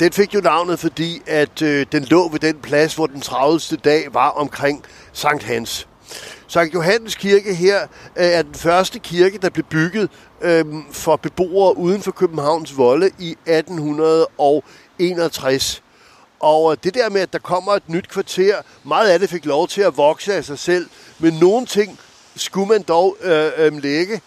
Den 0.00 0.12
fik 0.12 0.34
jo 0.34 0.40
navnet, 0.40 0.78
fordi 0.78 1.22
at 1.26 1.62
øh, 1.62 1.86
den 1.92 2.04
lå 2.04 2.28
ved 2.28 2.38
den 2.38 2.56
plads, 2.56 2.94
hvor 2.94 3.06
den 3.06 3.20
travleste 3.20 3.76
dag 3.76 4.14
var 4.14 4.28
omkring 4.28 4.84
Sankt 5.12 5.42
Hans. 5.42 5.88
Sankt 6.50 6.74
Johannes 6.74 7.14
Kirke 7.14 7.54
her 7.54 7.82
øh, 8.16 8.26
er 8.26 8.42
den 8.42 8.54
første 8.54 8.98
kirke, 8.98 9.38
der 9.38 9.50
blev 9.50 9.64
bygget 9.64 10.10
øh, 10.42 10.64
for 10.92 11.16
beboere 11.16 11.76
uden 11.76 12.02
for 12.02 12.10
Københavns 12.10 12.76
Volde 12.76 13.10
i 13.18 13.36
1861. 13.46 15.82
Og 16.40 16.72
øh, 16.72 16.78
det 16.84 16.94
der 16.94 17.10
med, 17.10 17.20
at 17.20 17.32
der 17.32 17.38
kommer 17.38 17.72
et 17.72 17.88
nyt 17.88 18.08
kvarter, 18.08 18.54
meget 18.84 19.10
af 19.10 19.18
det 19.18 19.30
fik 19.30 19.44
lov 19.44 19.68
til 19.68 19.82
at 19.82 19.96
vokse 19.96 20.34
af 20.34 20.44
sig 20.44 20.58
selv, 20.58 20.88
men 21.18 21.34
nogle 21.34 21.66
ting 21.66 21.98
skulle 22.36 22.68
man 22.68 22.82
dog 22.82 23.16
øh, 23.20 23.50
øh, 23.56 23.82
lægge 23.82 24.20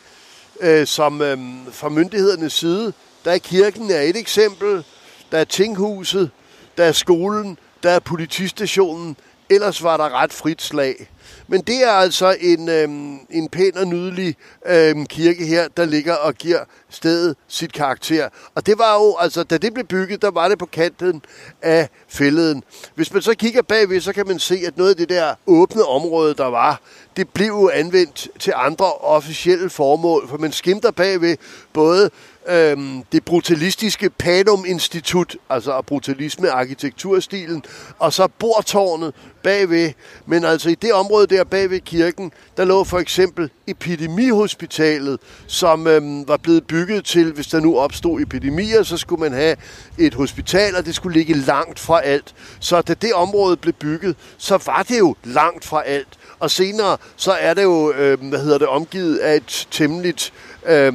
øh, 0.61 0.87
som 0.87 1.21
øh, 1.21 1.37
fra 1.71 1.89
myndighedernes 1.89 2.53
side. 2.53 2.93
Der 3.25 3.31
er 3.31 3.37
kirken 3.37 3.91
er 3.91 4.01
et 4.01 4.17
eksempel, 4.17 4.85
der 5.31 5.37
er 5.37 5.43
tinghuset, 5.43 6.31
der 6.77 6.83
er 6.83 6.91
skolen, 6.91 7.57
der 7.83 7.89
er 7.89 7.99
politistationen, 7.99 9.17
ellers 9.49 9.83
var 9.83 9.97
der 9.97 10.21
ret 10.21 10.33
frit 10.33 10.61
slag. 10.61 11.09
Men 11.47 11.61
det 11.61 11.83
er 11.83 11.91
altså 11.91 12.35
en, 12.39 12.69
øhm, 12.69 13.19
en 13.29 13.49
pæn 13.49 13.77
og 13.77 13.87
nydelig 13.87 14.35
øhm, 14.65 15.05
kirke 15.05 15.45
her, 15.45 15.67
der 15.77 15.85
ligger 15.85 16.13
og 16.13 16.33
giver 16.33 16.59
stedet 16.89 17.35
sit 17.47 17.73
karakter. 17.73 18.29
Og 18.55 18.65
det 18.65 18.77
var 18.77 18.93
jo, 18.93 19.15
altså 19.19 19.43
da 19.43 19.57
det 19.57 19.73
blev 19.73 19.85
bygget, 19.85 20.21
der 20.21 20.31
var 20.31 20.47
det 20.47 20.59
på 20.59 20.65
kanten 20.65 21.21
af 21.61 21.89
fælleden. 22.07 22.63
Hvis 22.95 23.13
man 23.13 23.21
så 23.21 23.33
kigger 23.33 23.61
bagved, 23.61 24.01
så 24.01 24.13
kan 24.13 24.27
man 24.27 24.39
se, 24.39 24.59
at 24.67 24.77
noget 24.77 24.89
af 24.89 24.95
det 24.95 25.09
der 25.09 25.35
åbne 25.47 25.83
område, 25.83 26.33
der 26.33 26.47
var, 26.47 26.81
det 27.17 27.29
blev 27.29 27.47
jo 27.47 27.69
anvendt 27.69 28.27
til 28.39 28.53
andre 28.55 28.93
officielle 28.93 29.69
formål, 29.69 30.27
for 30.29 30.37
man 30.37 30.51
skimter 30.51 30.91
bagved 30.91 31.37
både 31.73 32.09
øhm, 32.49 33.03
det 33.11 33.25
brutalistiske 33.25 34.09
Panum 34.09 34.65
Institut, 34.67 35.35
altså 35.49 35.81
brutalisme 35.81 36.49
arkitekturstilen, 36.49 37.63
og 37.99 38.13
så 38.13 38.27
bordtårnet 38.39 39.13
bagved. 39.43 39.91
Men 40.25 40.43
altså 40.43 40.69
i 40.69 40.75
det 40.75 40.93
område 40.93 41.27
der 41.27 41.43
bagved 41.43 41.79
kirken, 41.79 42.31
der 42.57 42.65
lå 42.65 42.83
for 42.83 42.99
eksempel 42.99 43.49
epidemihospitalet, 43.67 45.19
som 45.47 45.87
øhm, 45.87 46.27
var 46.27 46.37
blevet 46.37 46.67
bygget 46.67 47.05
til, 47.05 47.31
hvis 47.31 47.47
der 47.47 47.59
nu 47.59 47.77
opstod 47.77 48.21
epidemier, 48.21 48.83
så 48.83 48.97
skulle 48.97 49.19
man 49.19 49.33
have 49.33 49.55
et 49.97 50.13
hospital, 50.13 50.75
og 50.75 50.85
det 50.85 50.95
skulle 50.95 51.17
ligge 51.17 51.33
langt 51.33 51.79
fra 51.79 52.01
alt. 52.01 52.35
Så 52.59 52.81
da 52.81 52.93
det 52.93 53.13
område 53.13 53.57
blev 53.57 53.73
bygget, 53.73 54.15
så 54.37 54.63
var 54.65 54.83
det 54.83 54.99
jo 54.99 55.15
langt 55.23 55.65
fra 55.65 55.83
alt. 55.85 56.07
Og 56.39 56.51
senere, 56.51 56.97
så 57.15 57.31
er 57.31 57.53
det 57.53 57.63
jo, 57.63 57.93
øh, 57.93 58.23
hvad 58.29 58.39
hedder 58.39 58.57
det, 58.57 58.67
omgivet 58.67 59.17
af 59.17 59.35
et 59.35 59.67
temmeligt... 59.71 60.33
Øh, 60.65 60.93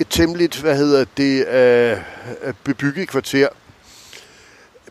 et 0.00 0.06
temmeligt, 0.10 0.60
hvad 0.60 0.76
hedder 0.76 1.04
det, 1.16 1.46
øh, 1.46 1.98
øh 2.42 2.54
bebygget 2.64 3.08
kvarter. 3.08 3.48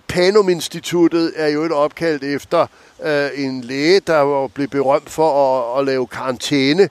Panum 0.07 0.49
Instituttet 0.49 1.33
er 1.35 1.47
jo 1.47 1.63
et 1.63 1.71
opkaldt 1.71 2.23
efter 2.23 2.67
øh, 3.03 3.29
en 3.35 3.61
læge, 3.61 3.99
der 3.99 4.47
blev 4.53 4.67
berømt 4.67 5.09
for 5.09 5.57
at, 5.75 5.79
at 5.79 5.85
lave 5.85 6.07
karantæne 6.07 6.89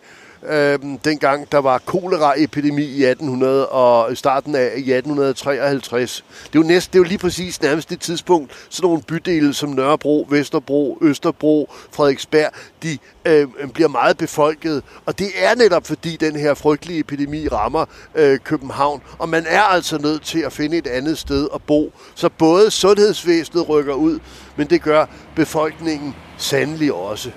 øh, 0.48 0.78
dengang 1.04 1.52
der 1.52 1.59
var 1.59 1.78
koleraepidemi 1.78 2.83
i 2.83 3.04
1800 3.04 3.68
og 3.68 4.16
starten 4.16 4.54
af 4.54 4.66
1853. 4.66 6.24
Det 6.42 6.59
er 6.59 6.62
jo, 6.62 6.62
næsten, 6.62 6.92
det 6.92 6.98
er 6.98 7.00
jo 7.00 7.09
lige 7.09 7.18
præcis 7.18 7.62
nærmest 7.62 7.90
det 7.90 8.00
tidspunkt, 8.00 8.66
sådan 8.70 8.87
nogle 8.87 9.02
bydele 9.02 9.54
som 9.54 9.70
Nørrebro, 9.70 10.26
Vesterbro, 10.30 10.98
Østerbro, 11.00 11.68
Frederiksberg, 11.92 12.50
de 12.83 12.98
øh, 13.24 13.48
bliver 13.74 13.88
meget 13.88 14.16
befolket. 14.16 14.83
Og 15.07 15.18
det 15.18 15.28
er 15.37 15.54
netop 15.54 15.87
fordi 15.87 16.16
den 16.16 16.37
her 16.37 16.54
frygtelige 16.54 16.98
epidemi 16.98 17.48
rammer 17.48 17.85
øh, 18.14 18.38
København. 18.38 19.02
Og 19.18 19.28
man 19.28 19.44
er 19.48 19.62
altså 19.62 19.98
nødt 19.98 20.22
til 20.22 20.38
at 20.38 20.52
finde 20.52 20.76
et 20.76 20.87
andet 20.87 21.18
sted 21.18 21.48
at 21.54 21.62
bo. 21.62 21.92
Så 22.14 22.28
både 22.28 22.70
sundhedsvæsenet 22.70 23.68
rykker 23.68 23.94
ud, 23.94 24.18
men 24.57 24.66
det 24.66 24.83
gør 24.83 25.07
befolkningen 25.37 26.14
sandelig 26.37 26.92
også. 26.92 27.30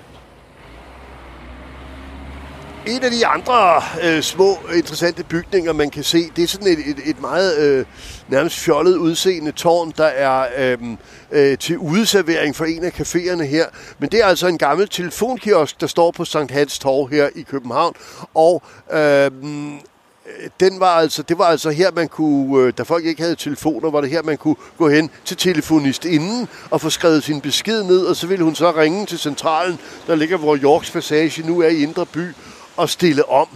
En 2.88 3.04
af 3.04 3.10
de 3.10 3.26
andre 3.26 3.82
øh, 4.02 4.22
små 4.22 4.58
interessante 4.74 5.24
bygninger, 5.24 5.72
man 5.72 5.90
kan 5.90 6.04
se, 6.04 6.30
det 6.36 6.44
er 6.44 6.48
sådan 6.48 6.68
et, 6.68 6.78
et, 6.78 6.98
et 7.04 7.20
meget 7.20 7.58
øh, 7.58 7.84
nærmest 8.28 8.58
fjollet 8.58 8.96
udseende 8.96 9.52
tårn, 9.52 9.92
der 9.96 10.04
er 10.04 10.46
øh, 10.58 10.78
øh, 11.30 11.58
til 11.58 11.78
udeservering 11.78 12.56
for 12.56 12.64
en 12.64 12.84
af 12.84 13.00
caféerne 13.00 13.42
her. 13.42 13.66
Men 13.98 14.08
det 14.08 14.20
er 14.20 14.26
altså 14.26 14.46
en 14.46 14.58
gammel 14.58 14.88
telefonkiosk, 14.88 15.80
der 15.80 15.86
står 15.86 16.10
på 16.10 16.24
Sankt 16.24 16.52
Hans 16.52 16.78
Torv 16.78 17.08
her 17.10 17.28
i 17.34 17.42
København. 17.42 17.94
Og 18.34 18.62
øh, 18.92 19.30
den 20.60 20.80
var 20.80 20.94
altså, 20.94 21.22
det 21.22 21.38
var 21.38 21.44
altså 21.44 21.70
her, 21.70 21.90
man 21.92 22.08
kunne, 22.08 22.66
øh, 22.66 22.72
da 22.78 22.82
folk 22.82 23.04
ikke 23.04 23.22
havde 23.22 23.36
telefoner, 23.36 23.90
var 23.90 24.00
det 24.00 24.10
her, 24.10 24.22
man 24.22 24.36
kunne 24.36 24.56
gå 24.78 24.88
hen 24.88 25.10
til 25.24 25.36
telefonist 25.36 26.04
inden 26.04 26.48
og 26.70 26.80
få 26.80 26.90
skrevet 26.90 27.24
sin 27.24 27.40
besked 27.40 27.82
ned, 27.82 28.06
og 28.06 28.16
så 28.16 28.26
ville 28.26 28.44
hun 28.44 28.54
så 28.54 28.70
ringe 28.70 29.06
til 29.06 29.18
centralen, 29.18 29.78
der 30.06 30.14
ligger, 30.14 30.36
hvor 30.36 30.56
Yorks 30.56 30.90
Passage 30.90 31.46
nu 31.46 31.60
er 31.60 31.68
i 31.68 31.82
Indre 31.82 32.06
By, 32.06 32.26
og 32.78 32.90
stille 32.90 33.28
om. 33.28 33.48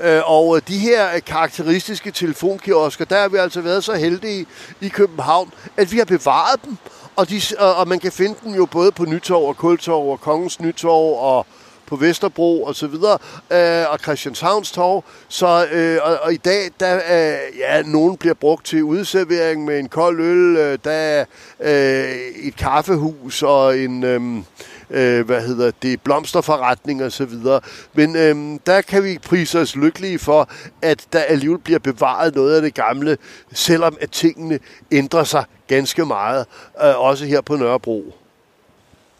Øh, 0.00 0.30
og 0.30 0.68
de 0.68 0.78
her 0.78 1.14
øh, 1.14 1.20
karakteristiske 1.26 2.10
telefonkiosker, 2.10 3.04
der 3.04 3.20
har 3.20 3.28
vi 3.28 3.36
altså 3.36 3.60
været 3.60 3.84
så 3.84 3.94
heldige 3.94 4.46
i 4.80 4.88
København, 4.88 5.52
at 5.76 5.92
vi 5.92 5.98
har 5.98 6.04
bevaret 6.04 6.64
dem, 6.64 6.76
og, 7.16 7.30
de, 7.30 7.40
og 7.58 7.88
man 7.88 7.98
kan 7.98 8.12
finde 8.12 8.34
dem 8.44 8.54
jo 8.54 8.66
både 8.66 8.92
på 8.92 9.04
Nytorv 9.04 9.48
og 9.48 9.56
Kultorv 9.56 10.08
og 10.08 10.20
Kongens 10.20 10.60
Nytorv 10.60 11.18
og 11.18 11.46
på 11.86 11.96
Vesterbro 11.96 12.62
og 12.62 12.74
så 12.74 12.86
videre, 12.86 13.18
øh, 13.50 13.92
og 13.92 13.98
Christianshavns 13.98 14.72
Torv. 14.72 15.04
Så, 15.28 15.66
øh, 15.72 15.98
og, 16.02 16.18
og, 16.22 16.32
i 16.32 16.36
dag, 16.36 16.70
der, 16.80 16.96
øh, 16.96 17.58
ja, 17.58 17.82
nogen 17.82 18.16
bliver 18.16 18.34
brugt 18.34 18.66
til 18.66 18.84
udservering 18.84 19.64
med 19.64 19.78
en 19.78 19.88
kold 19.88 20.20
øl, 20.20 20.56
øh, 20.56 20.78
der 20.84 20.90
er 20.90 21.24
øh, 21.60 22.16
et 22.42 22.56
kaffehus 22.56 23.42
og 23.42 23.78
en... 23.78 24.04
Øh, 24.04 24.42
øh, 24.94 25.26
hvad 25.26 25.42
hedder 25.42 25.70
det, 25.82 26.00
blomsterforretning 26.00 27.04
og 27.04 27.12
så 27.12 27.24
videre. 27.24 27.60
Men 27.94 28.16
øh, 28.16 28.58
der 28.66 28.80
kan 28.80 29.04
vi 29.04 29.18
prise 29.18 29.60
os 29.60 29.76
lykkelige 29.76 30.18
for, 30.18 30.48
at 30.82 31.06
der 31.12 31.20
alligevel 31.20 31.58
bliver 31.58 31.78
bevaret 31.78 32.34
noget 32.34 32.56
af 32.56 32.62
det 32.62 32.74
gamle, 32.74 33.18
selvom 33.52 33.96
at 34.00 34.10
tingene 34.10 34.58
ændrer 34.92 35.24
sig 35.24 35.44
ganske 35.66 36.04
meget, 36.04 36.46
øh, 36.84 37.00
også 37.00 37.24
her 37.24 37.40
på 37.40 37.56
Nørrebro. 37.56 38.14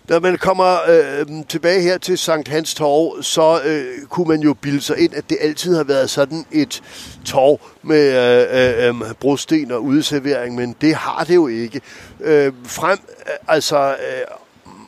Når 0.09 0.21
man 0.21 0.39
kommer 0.39 0.77
øh, 0.89 1.27
tilbage 1.49 1.81
her 1.81 1.99
til 1.99 2.19
Sankt 2.19 2.49
Hans 2.49 2.75
Torv, 2.75 3.23
så 3.23 3.61
øh, 3.65 4.07
kunne 4.09 4.29
man 4.29 4.41
jo 4.41 4.55
bilde 4.55 4.81
sig 4.81 4.99
ind, 4.99 5.15
at 5.15 5.31
det 5.31 5.39
altid 5.41 5.77
har 5.77 5.85
været 5.85 6.11
sådan 6.11 6.45
et 6.53 6.83
torv 7.25 7.61
med 7.83 8.07
øh, 8.07 8.89
øh, 8.89 9.01
øh 9.01 9.15
brosten 9.15 9.71
og 9.71 9.85
udservering, 9.85 10.55
men 10.55 10.77
det 10.81 10.95
har 10.95 11.25
det 11.25 11.35
jo 11.35 11.47
ikke. 11.47 11.81
Øh, 12.21 12.53
frem, 12.67 12.99
øh, 13.27 13.33
altså 13.49 13.91
øh, 13.91 14.37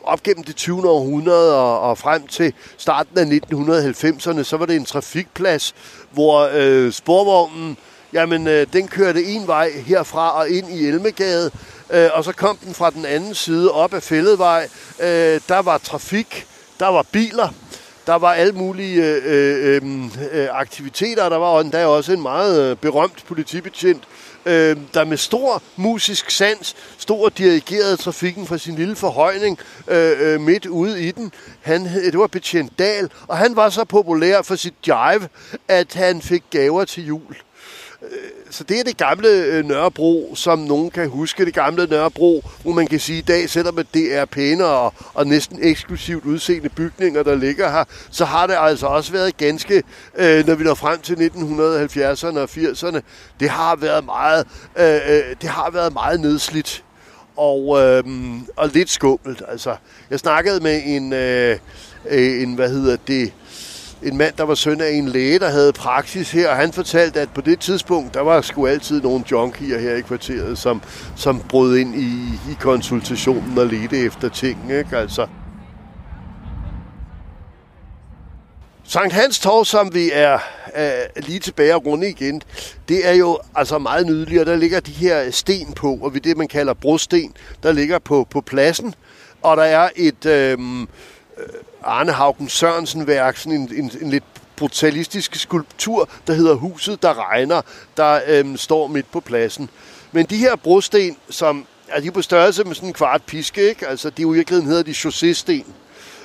op 0.07 0.23
gennem 0.23 0.45
det 0.45 0.57
20. 0.57 0.91
århundrede 0.91 1.55
og, 1.55 1.81
og 1.81 1.99
frem 1.99 2.27
til 2.27 2.53
starten 2.77 3.19
af 3.19 3.41
1990'erne, 3.53 4.43
så 4.43 4.57
var 4.57 4.67
det 4.67 4.77
en 4.77 4.85
trafikplads, 4.85 5.75
hvor 6.13 6.49
øh, 6.53 6.93
sporvognen, 6.93 7.77
jamen 8.13 8.47
øh, 8.47 8.67
den 8.73 8.89
kørte 8.89 9.25
en 9.25 9.47
vej 9.47 9.71
herfra 9.87 10.39
og 10.39 10.49
ind 10.49 10.71
i 10.71 10.87
Elmegade, 10.87 11.51
øh, 11.91 12.09
og 12.13 12.25
så 12.25 12.33
kom 12.33 12.57
den 12.57 12.75
fra 12.75 12.91
den 12.91 13.05
anden 13.05 13.35
side 13.35 13.73
op 13.73 13.95
af 13.95 14.03
Fælledvej. 14.03 14.69
Øh, 15.01 15.41
der 15.49 15.63
var 15.63 15.79
trafik, 15.79 16.47
der 16.81 16.89
var 16.89 17.07
biler, 17.13 17.49
der 18.07 18.15
var 18.15 18.33
alle 18.33 18.53
mulige 18.53 19.05
øh, 19.05 19.23
øh, 19.25 19.83
øh, 19.83 20.05
øh 20.33 20.49
aktiviteter. 20.53 21.29
Der 21.29 21.37
var 21.37 21.61
endda 21.61 21.87
også 21.87 22.13
en 22.13 22.23
meget 22.23 22.71
øh, 22.71 22.77
berømt 22.77 23.25
politibetjent, 23.27 24.03
øh, 24.05 24.26
øh, 24.47 24.77
der 24.95 25.05
med 25.05 25.17
stor 25.17 25.63
musisk 25.77 26.31
sans 26.31 26.77
stod 26.99 27.25
og 27.25 27.39
dirigerede 27.39 27.97
trafikken 27.97 28.47
fra 28.47 28.59
sin 28.59 28.75
lille 28.75 28.97
forhøjning 28.97 29.59
øh, 29.89 30.13
øh, 30.21 30.41
midt 30.41 30.67
ude 30.67 31.09
i 31.09 31.11
den. 31.11 31.33
Han, 31.63 31.85
det 31.85 32.19
var 32.19 32.27
betjent 32.27 32.79
Dal, 32.79 33.11
og 33.29 33.39
han 33.39 33.57
var 33.57 33.71
så 33.71 33.85
populær 33.85 34.43
for 34.43 34.57
sit 34.57 34.75
jive, 34.87 35.29
at 35.69 35.95
han 35.95 36.23
fik 36.23 36.43
gaver 36.51 36.85
til 36.85 37.07
jul. 37.07 37.37
Øh, 38.13 38.31
så 38.51 38.65
det 38.65 38.81
er 38.81 38.85
det 38.85 38.97
gamle 38.97 39.29
øh, 39.29 39.65
Nørrebro, 39.65 40.33
som 40.35 40.59
nogen 40.59 40.91
kan 40.91 41.09
huske. 41.09 41.45
Det 41.45 41.55
gamle 41.55 41.87
Nørrebro, 41.87 42.45
hvor 42.63 42.73
man 42.73 42.87
kan 42.87 43.01
sige 43.01 43.19
i 43.19 43.23
dag, 43.23 43.51
selvom 43.51 43.79
det 43.95 44.15
er 44.15 44.25
pænere 44.25 44.91
og, 45.15 45.27
næsten 45.27 45.59
eksklusivt 45.63 46.25
udseende 46.25 46.69
bygninger, 46.69 47.23
der 47.23 47.35
ligger 47.35 47.71
her, 47.71 47.85
så 48.11 48.25
har 48.25 48.47
det 48.47 48.57
altså 48.59 48.87
også 48.87 49.13
været 49.13 49.37
ganske, 49.37 49.83
øh, 50.17 50.47
når 50.47 50.55
vi 50.55 50.65
når 50.65 50.75
frem 50.75 51.01
til 51.01 51.15
1970'erne 51.15 52.39
og 52.39 52.49
80'erne, 52.51 53.01
det 53.41 53.51
har 53.51 53.77
været 53.77 54.05
meget, 54.05 54.47
det 55.43 55.49
har 55.49 55.71
været 55.71 55.93
meget 55.93 56.21
nedslidt 56.21 56.85
og, 57.37 57.83
øh, 57.83 58.05
og 58.57 58.69
lidt 58.69 58.91
skummelt. 58.91 59.43
Altså, 59.49 59.77
jeg 60.11 60.19
snakkede 60.19 60.61
med 60.61 60.83
en, 60.85 61.13
øh, 61.13 61.59
en 62.11 62.55
hvad 62.55 62.71
hedder 62.71 62.97
det, 63.07 63.33
en 64.03 64.17
mand, 64.17 64.35
der 64.39 64.45
var 64.45 64.55
søn 64.55 64.81
af 64.81 64.91
en 64.91 65.09
læge, 65.09 65.39
der 65.39 65.49
havde 65.49 65.73
praksis 65.73 66.31
her, 66.31 66.49
og 66.49 66.57
han 66.57 66.73
fortalte, 66.73 67.21
at 67.21 67.29
på 67.35 67.41
det 67.41 67.61
tidspunkt, 67.61 68.15
der 68.15 68.21
var 68.21 68.41
sgu 68.41 68.67
altid 68.67 69.03
nogle 69.03 69.25
junkier 69.31 69.79
her 69.79 69.95
i 69.95 70.01
kvarteret, 70.01 70.59
som, 70.59 70.83
som 71.17 71.41
brød 71.41 71.77
ind 71.77 71.95
i, 71.95 72.07
i 72.51 72.57
konsultationen 72.61 73.59
og 73.59 73.67
ledte 73.67 73.99
efter 73.99 74.29
ting, 74.29 74.73
ikke? 74.73 74.97
Altså, 74.97 75.27
Sankt 78.89 79.13
Hans 79.13 79.39
Torv, 79.39 79.65
som 79.65 79.95
vi 79.95 80.11
er 80.13 80.39
er 80.75 81.07
lige 81.17 81.39
tilbage 81.39 81.75
og 81.75 81.87
runde 81.87 82.09
igen, 82.09 82.43
det 82.89 83.09
er 83.09 83.13
jo 83.13 83.39
altså 83.55 83.79
meget 83.79 84.07
nydeligt, 84.07 84.41
og 84.41 84.47
der 84.47 84.57
ligger 84.57 84.81
de 84.81 84.91
her 84.91 85.31
sten 85.31 85.73
på, 85.73 85.99
og 86.03 86.15
vi 86.15 86.19
det, 86.19 86.37
man 86.37 86.49
kalder 86.49 86.75
brosten, 86.75 87.35
der 87.63 87.73
ligger 87.73 87.99
på, 87.99 88.27
på 88.31 88.41
pladsen, 88.41 88.95
og 89.43 89.57
der 89.57 89.63
er 89.63 89.89
et, 89.97 90.27
Øh, 90.27 90.59
øh, 91.39 91.47
Arne 91.83 92.13
Haugen 92.13 92.49
Sørensen-værk, 92.49 93.37
sådan 93.37 93.61
en, 93.61 93.75
en, 93.75 93.91
en 94.01 94.11
lidt 94.11 94.25
brutalistisk 94.57 95.35
skulptur, 95.35 96.09
der 96.27 96.35
hedder 96.35 96.55
Huset, 96.55 97.03
der 97.03 97.31
regner, 97.31 97.63
der 97.97 98.21
øhm, 98.27 98.57
står 98.57 98.87
midt 98.87 99.11
på 99.11 99.21
pladsen. 99.21 99.71
Men 100.13 100.27
de 100.27 100.37
her 100.37 100.57
brosten, 100.57 101.17
som 101.31 101.67
er 101.89 102.01
de 102.01 102.11
på 102.11 102.23
størrelse 102.23 102.65
med 102.65 102.75
sådan 102.75 102.89
en 102.89 102.93
kvart 102.93 103.23
piske, 103.23 103.69
ikke? 103.69 103.89
Altså, 103.89 104.11
de 104.11 104.23
i 104.23 104.25
virkeligheden 104.25 104.69
hedder 104.69 104.83
de 104.83 104.91
chaussésten. 104.91 105.65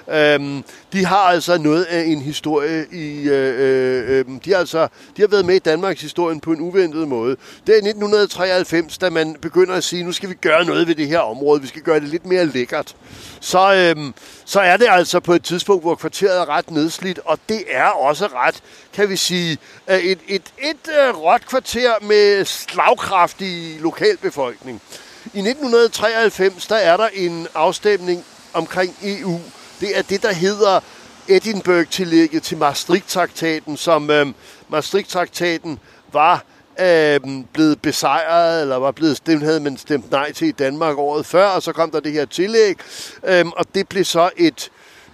Øhm, 0.10 0.64
de 0.94 1.06
har 1.06 1.18
altså 1.18 1.58
noget 1.58 1.84
af 1.84 2.04
en 2.04 2.22
historie 2.22 2.86
i... 2.92 3.30
Øh, 3.30 3.60
øh, 3.60 4.20
øhm, 4.20 4.40
de, 4.40 4.52
har 4.52 4.58
altså, 4.58 4.88
de 5.18 5.22
har 5.22 5.28
været 5.28 5.46
med 5.46 5.56
i 5.56 5.60
Danmarks 5.60 6.02
historien 6.02 6.40
på 6.40 6.52
en 6.52 6.62
uventet 6.62 7.08
måde. 7.08 7.36
Det 7.68 7.74
er 7.74 7.78
1993, 7.78 8.98
da 8.98 9.10
man 9.10 9.36
begynder 9.42 9.76
at 9.76 9.84
sige, 9.84 10.04
nu 10.04 10.12
skal 10.12 10.30
vi 10.30 10.34
gøre 10.34 10.66
noget 10.66 10.88
ved 10.88 10.96
det 10.96 11.08
her 11.08 11.20
område. 11.20 11.62
Vi 11.62 11.68
skal 11.68 11.82
gøre 11.82 12.00
det 12.00 12.08
lidt 12.08 12.26
mere 12.26 12.46
lækkert. 12.46 12.96
Så, 13.40 13.74
øhm, 13.74 14.14
så 14.46 14.60
er 14.60 14.78
det 14.78 14.88
altså 14.90 15.20
på 15.20 15.34
et 15.34 15.44
tidspunkt, 15.44 15.84
hvor 15.84 15.96
kvarteret 15.96 16.38
er 16.38 16.50
ret 16.50 16.72
nedslidt, 16.72 17.20
og 17.26 17.40
det 17.50 17.64
er 17.70 17.88
også 17.88 18.28
ret, 18.28 18.64
kan 18.94 19.10
vi 19.10 19.16
sige, 19.16 19.58
et, 19.90 20.12
et, 20.12 20.20
et, 20.28 20.54
et 20.58 20.92
øh, 21.08 21.18
råt 21.18 21.48
kvarter 21.48 21.92
med 22.02 22.46
slagkraftig 22.46 23.78
lokalbefolkning. 23.80 24.82
I 25.26 25.40
1993, 25.40 26.68
der 26.68 26.76
er 26.76 26.98
der 26.98 27.08
en 27.14 27.48
afstemning 27.56 28.26
omkring 28.54 28.96
EU, 29.04 29.40
det 29.82 29.98
er 29.98 30.02
det, 30.02 30.24
der 30.24 30.34
hedder 30.34 30.80
Edinburgh-tillægget 31.28 32.44
til 32.44 32.58
Maastricht-traktaten, 32.58 33.78
som 33.78 34.10
øh, 34.10 34.28
Maastricht-traktaten 34.70 35.80
var 36.14 36.46
øh, 36.80 37.20
blevet 37.54 37.82
besejret, 37.82 38.62
eller 38.62 38.76
var 38.76 38.92
blevet 38.92 39.18
stemt, 39.18 39.44
havde 39.44 39.60
man 39.60 39.78
stemt 39.78 40.12
nej 40.12 40.32
til 40.32 40.48
i 40.48 40.52
Danmark 40.52 40.98
året 40.98 41.26
før, 41.26 41.48
og 41.48 41.64
så 41.64 41.72
kom 41.72 41.92
der 41.92 42.00
det 42.00 42.12
her 42.12 42.26
tillæg, 42.26 42.76
øh, 43.24 43.46
og 43.46 43.66
det 43.76 43.88
blev 43.88 44.06
så 44.06 44.30
et 44.38 44.72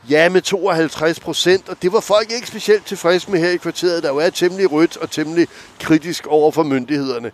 ja 0.09 0.29
med 0.29 0.41
52 0.41 1.19
procent, 1.19 1.69
og 1.69 1.77
det 1.81 1.93
var 1.93 1.99
folk 1.99 2.31
ikke 2.31 2.47
specielt 2.47 2.85
tilfredse 2.85 3.31
med 3.31 3.39
her 3.39 3.49
i 3.49 3.57
kvarteret, 3.57 4.03
der 4.03 4.09
jo 4.09 4.17
er 4.17 4.29
temmelig 4.29 4.71
rødt 4.71 4.97
og 4.97 5.11
temmelig 5.11 5.47
kritisk 5.79 6.27
over 6.27 6.51
for 6.51 6.63
myndighederne. 6.63 7.31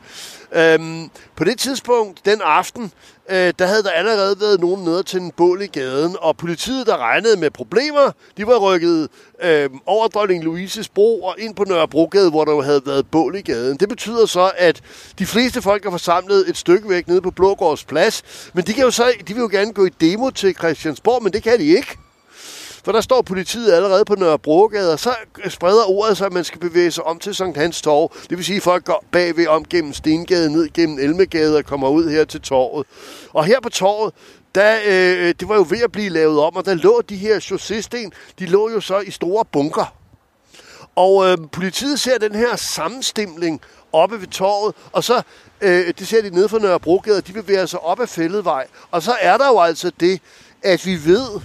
Øhm, 0.56 1.10
på 1.36 1.44
det 1.44 1.60
tidspunkt, 1.60 2.26
den 2.26 2.42
aften, 2.44 2.92
øh, 3.30 3.54
der 3.60 3.66
havde 3.66 3.84
der 3.84 3.89
allerede 3.89 4.36
været 4.39 4.60
nogen 4.60 4.84
nede 4.84 5.04
til 5.04 5.20
en 5.20 5.32
bål 5.32 5.62
i 5.62 5.68
gaden, 5.68 6.16
og 6.20 6.38
politiet, 6.38 6.88
der 6.88 6.98
regnede 6.98 7.38
med 7.38 7.52
problemer, 7.52 8.12
de 8.38 8.48
var 8.48 8.58
rykket 8.58 9.10
øh, 9.44 9.70
over 9.86 10.08
dronning 10.08 10.44
Louises 10.44 10.89
bro 10.89 11.22
og 11.22 11.36
ind 11.39 11.56
på 11.56 11.63
Nørrebrogade, 11.63 12.30
hvor 12.30 12.46
der 12.46 12.52
jo 12.52 12.62
havde 12.62 12.82
været 12.86 13.08
bål 13.12 13.36
i 13.36 13.42
gaden. 13.42 13.78
Det 13.78 13.89
betyder 13.89 14.26
så, 14.26 14.52
at 14.58 14.82
de 15.20 15.26
fleste 15.26 15.62
folk 15.62 15.86
er 15.86 15.92
forsamlet 15.92 16.50
et 16.50 16.58
stykke 16.58 16.89
væk 16.89 17.08
nede 17.08 17.22
på 17.22 17.32
Blågårds 17.32 17.84
plads, 17.84 18.24
men 18.54 18.63
de, 18.63 18.74
kan 18.74 18.84
jo 18.84 18.92
så, 18.92 19.12
de 19.28 19.34
vil 19.34 19.42
jo 19.42 19.50
gerne 19.52 19.74
gå 19.74 19.86
i 19.86 19.89
demo 20.02 20.30
til 20.30 20.56
Christiansborg, 20.56 21.24
men 21.24 21.34
det 21.34 21.44
kan 21.44 21.60
de 21.60 21.66
ikke. 21.66 21.98
For 22.84 22.91
der 22.91 23.02
står 23.02 23.22
politiet 23.22 23.74
allerede 23.74 24.06
på 24.06 24.15
Nørrebrogade, 24.15 24.93
og 24.93 25.00
så 25.00 25.15
spreder 25.50 25.89
ordet 25.89 26.17
sig, 26.17 26.26
at 26.26 26.34
man 26.34 26.43
skal 26.43 26.60
bevæge 26.60 26.91
sig 26.91 27.04
om 27.04 27.19
til 27.19 27.36
Sankt 27.36 27.58
Hans 27.58 27.82
Torv. 27.82 28.12
Det 28.30 28.38
vil 28.38 28.46
sige, 28.46 28.58
at 28.58 28.63
folk 28.63 28.86
går 28.86 29.06
bagved 29.12 29.48
om 29.48 29.65
gennem 29.65 29.93
Stengade, 29.93 30.52
ned 30.52 30.69
gennem 30.74 31.00
Elmegade 31.00 31.58
og 31.58 31.65
kommer 31.65 31.89
ud 31.89 32.10
her 32.10 32.26
til 32.26 32.41
torvet. 32.41 32.88
Og 33.34 33.46
her 33.46 33.60
på 33.60 33.69
torvet, 33.69 34.13
der, 34.56 34.78
øh, 34.86 35.34
det 35.39 35.50
var 35.50 35.56
jo 35.56 35.65
ved 35.69 35.82
at 35.84 35.91
blive 35.91 36.10
lavet 36.10 36.39
om, 36.39 36.56
og 36.56 36.65
der 36.65 36.74
lå 36.74 37.02
de 37.02 37.15
her 37.15 37.39
chaussesten, 37.39 38.13
de 38.39 38.46
lå 38.46 38.69
jo 38.69 38.82
så 38.82 39.00
i 39.00 39.12
store 39.12 39.46
bunker. 39.46 39.96
Og 40.96 41.28
øh, 41.28 41.38
politiet 41.52 42.00
ser 42.00 42.17
den 42.17 42.36
her 42.36 42.56
sammenstimling 42.56 43.62
oppe 43.93 44.22
ved 44.22 44.28
torvet, 44.28 44.76
og 44.91 45.04
så, 45.04 45.22
øh, 45.62 45.93
det 46.00 46.08
ser 46.08 46.22
de 46.22 46.30
nede 46.30 46.50
fra 46.50 46.60
Nørrebrogade, 46.60 47.22
de 47.22 47.34
bevæger 47.34 47.65
sig 47.65 47.80
op 47.80 48.00
ad 48.00 48.08
Fælledvej. 48.08 48.67
Og 48.91 49.04
så 49.04 49.15
er 49.22 49.38
der 49.38 49.48
jo 49.48 49.60
altså 49.60 49.91
det, 50.00 50.22
at 50.63 50.86
vi 50.86 51.06
ved, 51.06 51.41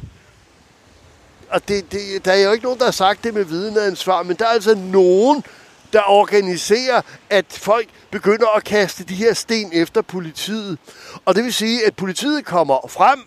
og 1.50 1.68
det, 1.68 1.92
det, 1.92 2.24
der 2.24 2.32
er 2.32 2.44
jo 2.44 2.52
ikke 2.52 2.64
nogen, 2.64 2.78
der 2.78 2.84
har 2.84 2.92
sagt 2.92 3.24
det 3.24 3.34
med 3.34 3.44
vidneansvar, 3.44 4.22
men 4.22 4.36
der 4.36 4.44
er 4.44 4.48
altså 4.48 4.74
nogen, 4.74 5.44
der 5.92 6.10
organiserer, 6.10 7.00
at 7.30 7.44
folk 7.48 7.88
begynder 8.10 8.56
at 8.56 8.64
kaste 8.64 9.04
de 9.04 9.14
her 9.14 9.34
sten 9.34 9.70
efter 9.72 10.02
politiet. 10.02 10.78
Og 11.24 11.34
det 11.34 11.44
vil 11.44 11.54
sige, 11.54 11.86
at 11.86 11.96
politiet 11.96 12.44
kommer 12.44 12.88
frem, 12.88 13.18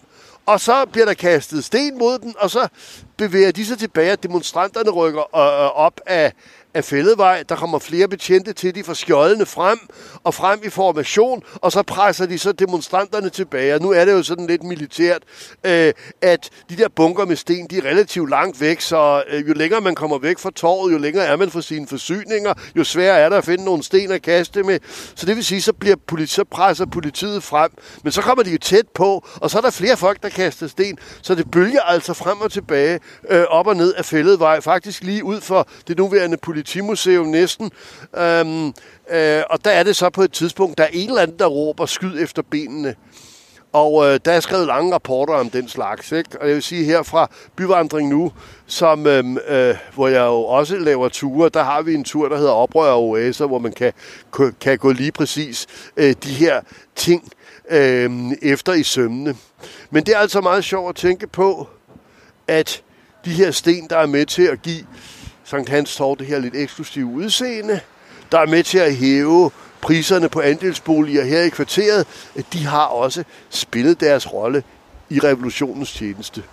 og 0.45 0.59
så 0.59 0.85
bliver 0.85 1.05
der 1.05 1.13
kastet 1.13 1.65
sten 1.65 1.97
mod 1.97 2.19
den, 2.19 2.35
og 2.39 2.49
så 2.49 2.67
bevæger 3.17 3.51
de 3.51 3.65
sig 3.65 3.77
tilbage, 3.77 4.11
og 4.11 4.23
demonstranterne 4.23 4.89
rykker 4.89 5.35
øh, 5.35 5.63
øh 5.63 5.79
op 5.79 5.99
af, 6.05 6.33
af 6.73 6.83
fældevej. 6.85 7.43
Der 7.49 7.55
kommer 7.55 7.79
flere 7.79 8.07
betjente 8.07 8.53
til, 8.53 8.75
de 8.75 8.83
får 8.83 8.93
skjoldene 8.93 9.45
frem 9.45 9.79
og 10.23 10.33
frem 10.33 10.61
i 10.63 10.69
formation, 10.69 11.43
og 11.55 11.71
så 11.71 11.83
presser 11.83 12.25
de 12.25 12.39
så 12.39 12.51
demonstranterne 12.51 13.29
tilbage. 13.29 13.75
Og 13.75 13.81
nu 13.81 13.91
er 13.91 14.05
det 14.05 14.11
jo 14.11 14.23
sådan 14.23 14.47
lidt 14.47 14.63
militært, 14.63 15.21
øh, 15.63 15.93
at 16.21 16.49
de 16.69 16.77
der 16.77 16.87
bunker 16.95 17.25
med 17.25 17.35
sten, 17.35 17.67
de 17.67 17.77
er 17.77 17.85
relativt 17.85 18.29
langt 18.29 18.61
væk, 18.61 18.81
så 18.81 19.23
øh, 19.29 19.49
jo 19.49 19.53
længere 19.53 19.81
man 19.81 19.95
kommer 19.95 20.17
væk 20.17 20.39
fra 20.39 20.51
torvet, 20.55 20.93
jo 20.93 20.97
længere 20.97 21.25
er 21.25 21.35
man 21.35 21.51
fra 21.51 21.61
sine 21.61 21.87
forsyninger, 21.87 22.53
jo 22.75 22.83
sværere 22.83 23.19
er 23.19 23.29
der 23.29 23.37
at 23.37 23.45
finde 23.45 23.65
nogle 23.65 23.83
sten 23.83 24.11
at 24.11 24.21
kaste 24.21 24.63
med. 24.63 24.79
Så 25.15 25.25
det 25.25 25.35
vil 25.35 25.45
sige, 25.45 25.61
så, 25.61 25.73
bliver 25.73 25.95
politi- 26.11 26.33
så 26.33 26.43
presser 26.43 26.85
politiet 26.85 27.43
frem. 27.43 27.71
Men 28.03 28.11
så 28.11 28.21
kommer 28.21 28.43
de 28.43 28.51
jo 28.51 28.57
tæt 28.57 28.87
på, 28.95 29.25
og 29.35 29.49
så 29.49 29.57
er 29.57 29.61
der 29.61 29.69
flere 29.69 29.97
folk, 29.97 30.23
der 30.23 30.29
kaster 30.29 30.67
sten, 30.67 30.97
så 31.21 31.35
det 31.35 31.51
bølger 31.51 31.81
altså 31.81 32.13
frem 32.13 32.41
og 32.41 32.51
tilbage, 32.51 32.99
øh, 33.29 33.43
op 33.49 33.67
og 33.67 33.75
ned 33.75 33.93
af 33.93 34.05
fældevej, 34.05 34.61
faktisk 34.61 35.03
lige 35.03 35.23
ud 35.23 35.41
for 35.41 35.67
det 35.87 35.97
nuværende 35.97 36.37
politi 36.37 36.60
politimuseum 36.61 37.27
næsten. 37.27 37.71
Øhm, 38.17 38.67
øh, 39.11 39.43
og 39.49 39.65
der 39.65 39.71
er 39.71 39.83
det 39.83 39.95
så 39.95 40.09
på 40.09 40.21
et 40.21 40.31
tidspunkt, 40.31 40.77
der 40.77 40.83
er 40.83 40.89
en 40.93 41.09
eller 41.09 41.21
anden, 41.21 41.39
der 41.39 41.45
råber 41.45 41.85
skyd 41.85 42.23
efter 42.23 42.41
benene. 42.51 42.95
Og 43.73 44.05
øh, 44.05 44.19
der 44.25 44.31
er 44.31 44.39
skrevet 44.39 44.67
lange 44.67 44.93
rapporter 44.93 45.33
om 45.33 45.49
den 45.49 45.67
slags. 45.67 46.11
Ikke? 46.11 46.41
Og 46.41 46.47
jeg 46.47 46.55
vil 46.55 46.63
sige 46.63 46.85
her 46.85 47.03
fra 47.03 47.29
Byvandring 47.55 48.09
nu, 48.09 48.31
som, 48.65 49.07
øh, 49.07 49.23
øh, 49.47 49.75
hvor 49.93 50.07
jeg 50.07 50.25
jo 50.25 50.43
også 50.43 50.77
laver 50.77 51.09
ture, 51.09 51.49
der 51.49 51.63
har 51.63 51.81
vi 51.81 51.93
en 51.93 52.03
tur, 52.03 52.29
der 52.29 52.37
hedder 52.37 52.51
Oprør 52.51 52.91
og 52.91 53.03
Oaser, 53.03 53.47
hvor 53.47 53.59
man 53.59 53.71
kan, 53.71 53.93
kan 54.61 54.77
gå 54.77 54.91
lige 54.91 55.11
præcis 55.11 55.67
øh, 55.97 56.15
de 56.23 56.29
her 56.29 56.61
ting 56.95 57.31
øh, 57.69 58.11
efter 58.41 58.73
i 58.73 58.83
sømne. 58.83 59.35
Men 59.91 60.03
det 60.03 60.15
er 60.15 60.19
altså 60.19 60.41
meget 60.41 60.63
sjovt 60.63 60.89
at 60.89 60.95
tænke 60.95 61.27
på, 61.27 61.67
at 62.47 62.83
de 63.25 63.29
her 63.29 63.51
sten, 63.51 63.87
der 63.89 63.97
er 63.97 64.05
med 64.05 64.25
til 64.25 64.43
at 64.43 64.61
give 64.61 64.85
Sankt 65.51 65.69
Hans 65.69 65.95
Torv 65.95 66.17
det 66.17 66.27
her 66.27 66.39
lidt 66.39 66.55
eksklusive 66.55 67.05
udseende, 67.05 67.79
der 68.31 68.39
er 68.39 68.45
med 68.45 68.63
til 68.63 68.77
at 68.77 68.95
hæve 68.95 69.51
priserne 69.81 70.29
på 70.29 70.41
andelsboliger 70.41 71.23
her 71.23 71.41
i 71.41 71.49
kvarteret, 71.49 72.07
de 72.53 72.65
har 72.65 72.85
også 72.85 73.23
spillet 73.49 73.99
deres 73.99 74.33
rolle 74.33 74.63
i 75.09 75.19
revolutionens 75.19 75.93
tjeneste. 75.93 76.43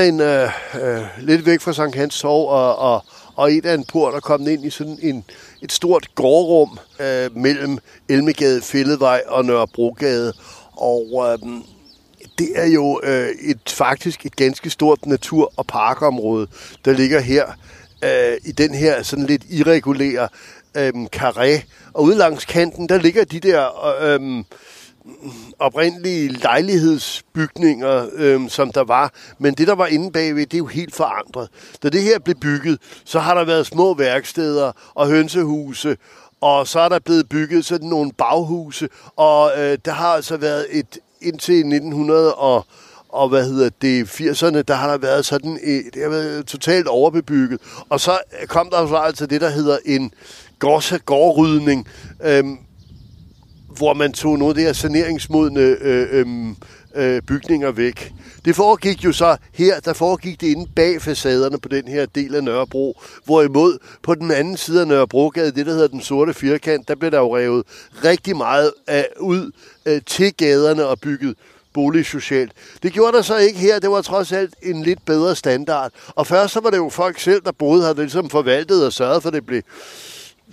En, 0.00 0.20
øh, 0.20 0.50
øh, 0.74 1.02
lidt 1.18 1.46
væk 1.46 1.60
fra 1.60 1.72
Sankt 1.72 1.96
Hans 1.96 2.20
Torv 2.20 2.48
og, 2.48 2.78
og, 2.78 3.04
og 3.38 3.52
et 3.52 3.66
af 3.66 3.74
en 3.74 3.84
port 3.84 4.14
og 4.14 4.22
kommet 4.22 4.50
ind 4.50 4.64
i 4.64 4.70
sådan 4.70 4.98
en, 5.02 5.24
et 5.62 5.72
stort 5.72 6.14
gårdrum 6.14 6.78
øh, 7.00 7.36
mellem 7.36 7.78
Elmegade, 8.08 8.62
Fælledvej 8.62 9.22
og 9.26 9.44
Nørrebrogade. 9.44 10.32
Og 10.72 11.26
øh, 11.26 11.38
det 12.38 12.48
er 12.54 12.66
jo 12.66 13.00
øh, 13.02 13.28
et 13.28 13.70
faktisk 13.70 14.26
et 14.26 14.36
ganske 14.36 14.70
stort 14.70 15.06
natur- 15.06 15.52
og 15.56 15.66
parkområde, 15.66 16.46
der 16.84 16.92
ligger 16.92 17.20
her 17.20 17.46
øh, 18.04 18.36
i 18.44 18.52
den 18.52 18.74
her 18.74 19.02
sådan 19.02 19.26
lidt 19.26 19.42
irregulære 19.50 20.28
øh, 20.76 20.92
karé. 21.16 21.62
Og 21.94 22.02
ude 22.02 22.16
langs 22.16 22.44
kanten, 22.44 22.88
der 22.88 22.98
ligger 22.98 23.24
de 23.24 23.40
der... 23.40 23.68
Øh, 24.02 24.44
oprindelige 25.58 26.28
lejlighedsbygninger, 26.28 28.06
øhm, 28.14 28.48
som 28.48 28.72
der 28.72 28.84
var. 28.84 29.12
Men 29.38 29.54
det, 29.54 29.66
der 29.66 29.74
var 29.74 29.86
inde 29.86 30.12
bagved, 30.12 30.46
det 30.46 30.54
er 30.54 30.58
jo 30.58 30.66
helt 30.66 30.94
forandret. 30.94 31.48
Da 31.82 31.88
det 31.88 32.02
her 32.02 32.18
blev 32.18 32.36
bygget, 32.36 32.78
så 33.04 33.18
har 33.18 33.34
der 33.34 33.44
været 33.44 33.66
små 33.66 33.94
værksteder 33.94 34.72
og 34.94 35.06
hønsehuse, 35.06 35.96
og 36.40 36.68
så 36.68 36.80
er 36.80 36.88
der 36.88 36.98
blevet 36.98 37.28
bygget 37.28 37.64
sådan 37.64 37.88
nogle 37.88 38.12
baghuse, 38.12 38.88
og 39.16 39.52
øh, 39.58 39.78
der 39.84 39.92
har 39.92 40.08
altså 40.08 40.36
været 40.36 40.66
et 40.70 40.98
indtil 41.20 41.58
1900 41.58 42.34
og 42.34 42.66
og 43.08 43.28
hvad 43.28 43.44
hedder 43.44 43.70
det, 43.82 44.04
80'erne, 44.04 44.62
der 44.62 44.74
har 44.74 44.90
der 44.90 44.98
været 44.98 45.26
sådan, 45.26 45.58
et, 45.62 45.94
det 45.94 46.02
har 46.02 46.10
været 46.10 46.46
totalt 46.46 46.86
overbebygget. 46.86 47.60
Og 47.88 48.00
så 48.00 48.18
kom 48.48 48.70
der 48.70 48.88
så 48.88 48.96
altså 48.96 49.26
det, 49.26 49.40
der 49.40 49.50
hedder 49.50 49.78
en 49.84 50.12
gårdrydning, 51.04 51.88
øhm, 52.24 52.58
hvor 53.78 53.94
man 53.94 54.12
tog 54.12 54.38
nogle 54.38 54.50
af 54.50 54.54
de 54.54 54.60
her 54.60 54.72
saneringsmodne 54.72 55.60
øh, 55.60 56.08
øh, 56.10 56.26
øh, 56.94 57.22
bygninger 57.22 57.70
væk. 57.70 58.12
Det 58.44 58.56
foregik 58.56 59.04
jo 59.04 59.12
så 59.12 59.36
her, 59.52 59.80
der 59.80 59.92
foregik 59.92 60.40
det 60.40 60.46
inde 60.46 60.70
bag 60.76 61.02
facaderne 61.02 61.58
på 61.58 61.68
den 61.68 61.88
her 61.88 62.06
del 62.06 62.34
af 62.34 62.44
Nørrebro. 62.44 63.00
Hvorimod 63.24 63.78
på 64.02 64.14
den 64.14 64.30
anden 64.30 64.56
side 64.56 64.80
af 64.80 64.86
Nørrebrogade, 64.86 65.52
det 65.52 65.66
der 65.66 65.72
hedder 65.72 65.88
den 65.88 66.00
sorte 66.00 66.34
firkant, 66.34 66.88
der 66.88 66.94
blev 66.94 67.10
der 67.10 67.18
jo 67.18 67.36
revet 67.36 67.64
rigtig 68.04 68.36
meget 68.36 68.72
af, 68.86 69.08
ud 69.20 69.50
øh, 69.86 70.00
til 70.06 70.34
gaderne 70.34 70.86
og 70.86 71.00
bygget 71.00 71.34
boligsocialt. 71.74 72.52
Det 72.82 72.92
gjorde 72.92 73.16
der 73.16 73.22
så 73.22 73.36
ikke 73.36 73.58
her. 73.58 73.78
Det 73.78 73.90
var 73.90 74.02
trods 74.02 74.32
alt 74.32 74.54
en 74.62 74.82
lidt 74.82 75.04
bedre 75.04 75.36
standard. 75.36 75.92
Og 76.08 76.26
først 76.26 76.52
så 76.52 76.60
var 76.60 76.70
det 76.70 76.76
jo 76.76 76.88
folk 76.88 77.20
selv, 77.20 77.42
der 77.44 77.52
boede 77.52 77.82
her, 77.82 77.92
der 77.92 78.02
ligesom 78.02 78.30
forvaltede 78.30 78.86
og 78.86 78.92
sørgede 78.92 79.20
for, 79.20 79.28
at 79.28 79.34
det 79.34 79.46
blev 79.46 79.62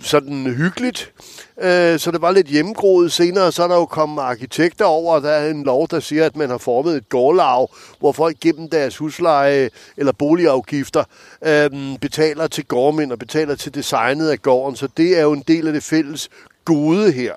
sådan 0.02 0.46
hyggeligt, 0.46 1.12
øh, 1.60 1.98
så 1.98 2.10
det 2.10 2.22
var 2.22 2.30
lidt 2.30 2.46
hjemmegroet. 2.46 3.12
Senere 3.12 3.52
så 3.52 3.62
er 3.62 3.68
der 3.68 3.74
jo 3.74 3.86
kommet 3.86 4.22
arkitekter 4.22 4.84
over, 4.84 5.14
og 5.14 5.22
der 5.22 5.30
er 5.30 5.50
en 5.50 5.62
lov, 5.62 5.88
der 5.88 6.00
siger, 6.00 6.26
at 6.26 6.36
man 6.36 6.50
har 6.50 6.58
formet 6.58 6.96
et 6.96 7.08
gårdlag, 7.08 7.68
hvor 7.98 8.12
folk 8.12 8.40
gennem 8.40 8.70
deres 8.70 8.96
husleje 8.96 9.70
eller 9.96 10.12
boligafgifter 10.12 11.04
øh, 11.44 11.98
betaler 12.00 12.46
til 12.46 12.64
gårdmænd 12.64 13.12
og 13.12 13.18
betaler 13.18 13.54
til 13.54 13.74
designet 13.74 14.28
af 14.28 14.42
gården, 14.42 14.76
så 14.76 14.88
det 14.96 15.18
er 15.18 15.22
jo 15.22 15.32
en 15.32 15.44
del 15.48 15.66
af 15.66 15.72
det 15.72 15.82
fælles 15.82 16.28
gode 16.64 17.12
her. 17.12 17.32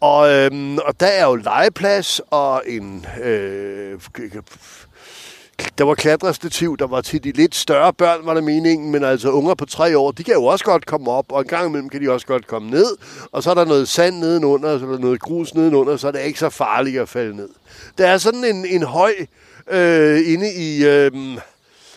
Og, 0.00 0.30
øhm, 0.30 0.78
og 0.78 1.00
der 1.00 1.06
er 1.06 1.26
jo 1.26 1.34
legeplads 1.34 2.20
og 2.30 2.62
en 2.66 3.06
øh, 3.22 4.00
der 5.78 5.84
var 5.84 5.94
klatrestativ, 5.94 6.76
der 6.76 6.86
var 6.86 7.00
til 7.00 7.24
de 7.24 7.32
lidt 7.32 7.54
større 7.54 7.92
børn, 7.92 8.26
var 8.26 8.34
der 8.34 8.40
meningen, 8.40 8.92
men 8.92 9.04
altså 9.04 9.30
unger 9.30 9.54
på 9.54 9.64
tre 9.64 9.98
år, 9.98 10.10
de 10.10 10.24
kan 10.24 10.34
jo 10.34 10.44
også 10.44 10.64
godt 10.64 10.86
komme 10.86 11.10
op, 11.10 11.32
og 11.32 11.40
en 11.40 11.46
gang 11.46 11.68
imellem 11.68 11.88
kan 11.88 12.02
de 12.02 12.10
også 12.10 12.26
godt 12.26 12.46
komme 12.46 12.70
ned, 12.70 12.96
og 13.32 13.42
så 13.42 13.50
er 13.50 13.54
der 13.54 13.64
noget 13.64 13.88
sand 13.88 14.18
nedenunder, 14.18 14.78
så 14.78 14.86
er 14.86 14.90
der 14.90 14.98
noget 14.98 15.20
grus 15.20 15.54
nedenunder, 15.54 15.96
så 15.96 16.08
er 16.08 16.12
det 16.12 16.22
ikke 16.22 16.38
så 16.38 16.50
farligt 16.50 17.00
at 17.00 17.08
falde 17.08 17.36
ned. 17.36 17.48
Der 17.98 18.06
er 18.06 18.18
sådan 18.18 18.44
en, 18.44 18.66
en 18.66 18.82
høj 18.82 19.12
øh, 19.70 20.32
inde 20.32 20.54
i... 20.54 20.84
Øh, 20.84 21.12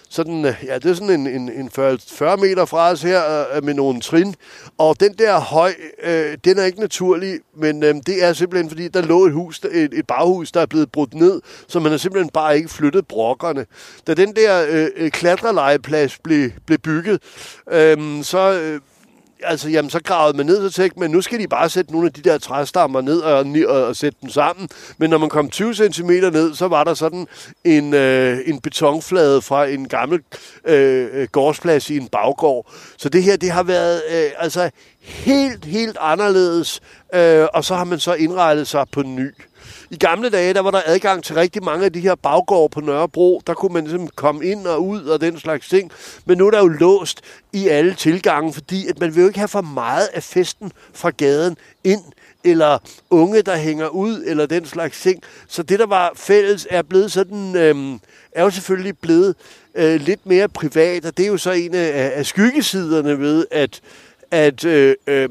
sådan, 0.10 0.46
øh, 0.46 0.54
ja, 0.66 0.76
det 0.76 0.86
er 0.86 0.94
sådan 0.94 1.20
en, 1.20 1.28
en, 1.28 1.52
en 1.52 1.70
40, 1.70 1.98
40 2.08 2.38
meter 2.38 2.66
fra 2.66 2.92
os 2.92 3.02
her 3.02 3.40
øh, 3.40 3.58
øh, 3.58 3.64
med 3.64 3.74
nogle 3.74 4.02
trin. 4.02 4.36
Og 4.78 5.00
den 5.00 5.14
der 5.14 5.40
høj, 5.40 5.74
øh, 6.04 6.38
den 6.46 6.60
er 6.60 6.64
ikke 6.64 6.80
naturlig, 6.80 7.40
men 7.58 7.84
øh, 7.84 7.96
det 8.06 8.24
er 8.24 8.34
simpelthen 8.34 8.70
fordi, 8.70 8.88
der 8.88 9.02
lå 9.02 9.26
et, 9.26 9.34
hus, 9.34 9.60
et, 9.60 9.94
et 9.94 10.08
baghus, 10.08 10.52
der 10.52 10.62
er 10.62 10.66
blevet 10.66 10.92
brudt 10.92 11.14
ned, 11.14 11.42
så 11.68 11.80
man 11.80 11.92
har 11.92 11.98
simpelthen 11.98 12.30
bare 12.30 12.58
ikke 12.58 12.70
flyttet 12.70 13.08
brokkerne. 13.08 13.66
Da 14.08 14.14
den 14.14 14.36
der 14.36 14.66
øh, 14.70 15.12
klatrelejeplads 15.12 15.20
klatrelegeplads 15.20 16.18
blev, 16.20 16.50
blev 16.66 16.78
bygget, 16.78 17.22
øh, 17.72 18.24
så... 18.24 18.62
Øh, 18.64 18.80
altså, 19.44 19.70
jamen, 19.70 19.90
så 19.90 20.00
gravede 20.04 20.38
man 20.38 20.46
ned 20.46 20.66
og 20.66 20.74
tænkte, 20.74 21.00
men 21.00 21.12
nu 21.12 21.22
skal 21.22 21.40
de 21.40 21.48
bare 21.48 21.70
sætte 21.70 21.92
nogle 21.92 22.08
af 22.08 22.14
de 22.14 22.22
der 22.22 22.38
træstammer 22.38 23.02
ned 23.02 23.20
og, 23.20 23.46
og, 23.68 23.84
og 23.86 23.96
sætte 23.96 24.18
dem 24.22 24.30
sammen. 24.30 24.70
Men 24.98 25.10
når 25.10 25.18
man 25.18 25.30
kom 25.30 25.50
20 25.50 25.76
cm 25.76 26.10
ned, 26.10 26.56
så 26.56 26.68
var 26.68 26.84
der 26.84 26.94
sådan 26.94 27.28
en, 27.64 27.94
øh, 27.94 28.38
en 28.46 28.62
betonflade 28.62 29.42
fra 29.42 29.66
en 29.66 29.88
gammel 29.88 30.20
øh, 30.66 31.28
gårdsplads 31.32 31.90
i 31.90 31.98
en 31.98 32.08
baggård. 32.08 32.74
Så 32.98 33.10
det 33.10 33.24
her, 33.24 33.38
det 33.38 33.52
har 33.52 33.64
været 33.64 34.02
øh, 34.12 34.32
altså 34.38 34.70
helt, 35.02 35.66
helt 35.66 35.98
anderledes, 36.00 36.82
øh, 37.14 37.48
og 37.54 37.66
så 37.66 37.76
har 37.76 37.84
man 37.84 38.00
så 38.00 38.14
indrettet 38.14 38.68
sig 38.68 38.86
på 38.92 39.02
ny. 39.02 39.34
I 39.92 39.98
gamle 39.98 40.30
dage, 40.30 40.54
der 40.54 40.60
var 40.60 40.72
der 40.72 40.82
adgang 40.86 41.24
til 41.24 41.36
rigtig 41.36 41.64
mange 41.64 41.86
af 41.86 41.94
de 41.94 42.00
her 42.00 42.16
baggårde 42.16 42.70
på 42.70 42.82
Nørrebro. 42.82 43.42
Der 43.48 43.54
kunne 43.54 43.74
man 43.74 43.84
simpelthen 43.84 44.12
komme 44.16 44.46
ind 44.46 44.68
og 44.68 44.88
ud 44.88 45.04
og 45.04 45.22
den 45.22 45.40
slags 45.40 45.70
ting. 45.70 45.92
Men 46.26 46.38
nu 46.38 46.48
er 46.48 46.52
der 46.52 46.60
jo 46.60 46.68
låst 46.68 47.22
i 47.54 47.68
alle 47.68 47.94
tilgange, 47.94 48.54
fordi 48.54 48.88
at 48.88 49.00
man 49.00 49.16
vil 49.16 49.22
jo 49.22 49.28
ikke 49.28 49.40
have 49.40 49.48
for 49.48 49.62
meget 49.62 50.08
af 50.14 50.24
festen 50.24 50.72
fra 50.94 51.10
gaden 51.10 51.58
ind 51.84 52.02
eller 52.44 52.78
unge, 53.10 53.42
der 53.42 53.56
hænger 53.56 53.88
ud, 53.88 54.24
eller 54.26 54.46
den 54.46 54.66
slags 54.66 55.02
ting. 55.02 55.24
Så 55.48 55.64
det, 55.64 55.80
der 55.80 55.86
var 55.86 56.12
fælles, 56.16 56.68
er 56.70 56.82
blevet 56.82 57.12
sådan, 57.12 57.56
øhm, 57.56 58.00
er 58.32 58.44
jo 58.44 58.50
selvfølgelig 58.50 58.98
blevet 58.98 59.36
øh, 59.76 60.02
lidt 60.02 60.26
mere 60.26 60.50
privat, 60.50 61.06
og 61.06 61.18
det 61.18 61.24
er 61.24 61.28
jo 61.28 61.38
så 61.38 61.52
en 61.52 61.76
af, 61.76 62.12
af 62.16 62.26
skyggesiderne 62.26 63.20
ved, 63.20 63.46
at, 63.52 63.82
at, 64.32 64.66
øh, 64.66 64.96
øh, 65.08 65.30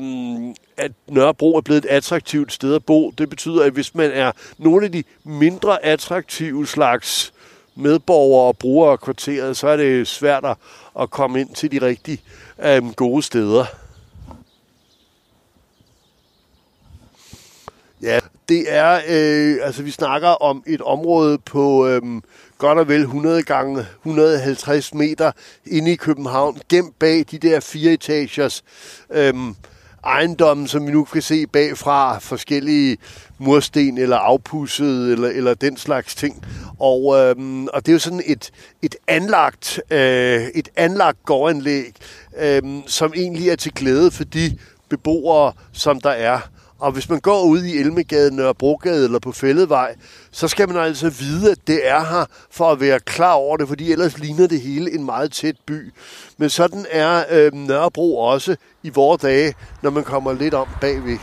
at 0.77 0.93
Nørrebro 1.09 1.57
er 1.57 1.61
blevet 1.61 1.85
et 1.85 1.89
attraktivt 1.89 2.53
sted 2.53 2.75
at 2.75 2.85
bo. 2.85 3.11
Det 3.11 3.31
betyder, 3.31 3.65
at 3.65 3.73
hvis 3.73 3.95
man 3.95 4.11
er 4.11 4.33
nogle 4.59 4.87
af 4.87 4.93
de 4.93 5.05
mindre 5.25 5.85
attraktive 5.85 6.67
slags 6.67 7.33
medborgere 7.75 8.49
og 8.49 8.59
brugere 8.59 8.93
af 8.93 9.01
kvarteret, 9.01 9.57
så 9.57 9.69
er 9.69 9.77
det 9.77 10.09
svært 10.09 10.45
at 11.01 11.11
komme 11.11 11.41
ind 11.41 11.55
til 11.55 11.73
de 11.73 11.79
rigtig 11.79 12.23
øh, 12.63 12.93
gode 12.93 13.23
steder. 13.23 13.65
Ja, 18.03 18.19
det 18.49 18.65
er, 18.69 19.01
øh, 19.09 19.57
altså 19.63 19.83
vi 19.83 19.91
snakker 19.91 20.29
om 20.29 20.63
et 20.67 20.81
område 20.81 21.39
på 21.39 21.87
øh, 21.87 22.03
godt 22.59 22.79
og 22.79 22.89
vel 22.89 23.01
100 23.01 23.43
gange 23.43 23.87
150 24.03 24.95
meter 24.95 25.33
inde 25.67 25.93
i 25.93 25.97
København, 25.97 26.59
gemt 26.69 26.99
bag 26.99 27.25
de 27.31 27.39
der 27.39 27.61
fire 27.61 27.93
etagers 27.93 28.65
øh, 29.11 29.35
ejendomme, 30.05 30.69
som 30.69 30.87
vi 30.87 30.93
nu 30.93 31.05
kan 31.05 31.23
se 31.23 31.47
bagfra, 31.47 32.19
forskellige 32.19 32.97
mursten 33.39 33.99
eller 33.99 34.17
afpusset 34.17 35.13
eller, 35.13 35.29
eller 35.29 35.55
den 35.55 35.77
slags 35.77 36.15
ting. 36.15 36.47
Og, 36.79 37.17
øhm, 37.19 37.67
og 37.67 37.87
det 37.87 37.89
er 37.89 37.93
jo 37.93 37.99
sådan 37.99 38.23
et, 38.27 38.51
et 38.83 38.97
anlagt, 39.09 39.81
øh, 39.91 40.43
et 40.55 40.69
anlagt 40.77 41.19
gårdanlæg, 41.25 41.93
øh, 42.39 42.63
som 42.87 43.13
egentlig 43.17 43.49
er 43.49 43.57
til 43.57 43.73
glæde 43.73 44.11
for 44.11 44.25
de 44.25 44.59
beboere, 44.89 45.53
som 45.73 46.01
der 46.01 46.11
er. 46.11 46.41
Og 46.79 46.93
hvis 46.93 47.09
man 47.09 47.21
går 47.21 47.43
ud 47.43 47.63
i 47.63 47.79
Elmegade, 47.79 48.37
Nørrebrogade 48.37 49.05
eller 49.05 49.19
på 49.19 49.33
Fælledvej, 49.33 49.95
så 50.31 50.49
skal 50.49 50.69
man 50.69 50.77
altså 50.77 51.11
vide, 51.11 51.51
at 51.51 51.59
det 51.67 51.89
er 51.89 52.05
her 52.05 52.25
for 52.51 52.71
at 52.71 52.81
være 52.81 53.01
klar 53.01 53.33
over 53.33 53.57
det, 53.57 53.69
fordi 53.69 53.93
ellers 53.93 54.19
ligner 54.19 54.47
det 54.47 54.61
hele 54.61 54.95
en 54.95 55.05
meget 55.05 55.33
tæt 55.33 55.57
by. 55.67 55.93
Men 56.37 56.51
sådan 56.51 56.87
er 56.91 57.25
øh, 57.31 57.53
Nørrebro 57.55 58.19
også 58.19 58.57
i 58.83 58.89
vore 58.89 59.19
dage, 59.23 59.55
når 59.83 59.91
man 59.91 60.05
kommer 60.05 60.33
lidt 60.33 60.55
om 60.55 60.69
bagved. 60.81 61.19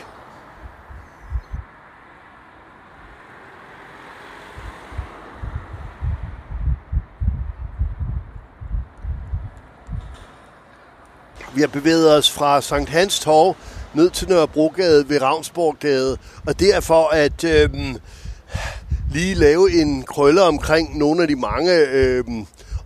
Vi 11.56 11.62
har 11.62 11.68
bevæget 11.68 12.14
os 12.18 12.32
fra 12.32 12.62
Sankt 12.62 12.90
Hans 12.90 13.20
Torv 13.20 13.56
ned 13.96 14.10
til 14.10 14.30
Nørrebrogade 14.30 15.10
ved 15.10 15.22
Ravnsborggade, 15.22 16.18
og 16.48 16.60
det 16.60 16.76
er 16.76 16.80
for 16.80 17.08
at 17.08 17.44
øh, 17.44 17.70
lige 19.14 19.36
lave 19.36 19.82
en 19.82 20.04
krølle 20.04 20.42
omkring 20.42 20.98
nogle 20.98 21.22
af 21.22 21.28
de 21.28 21.36
mange 21.36 21.72
øh, 21.92 22.24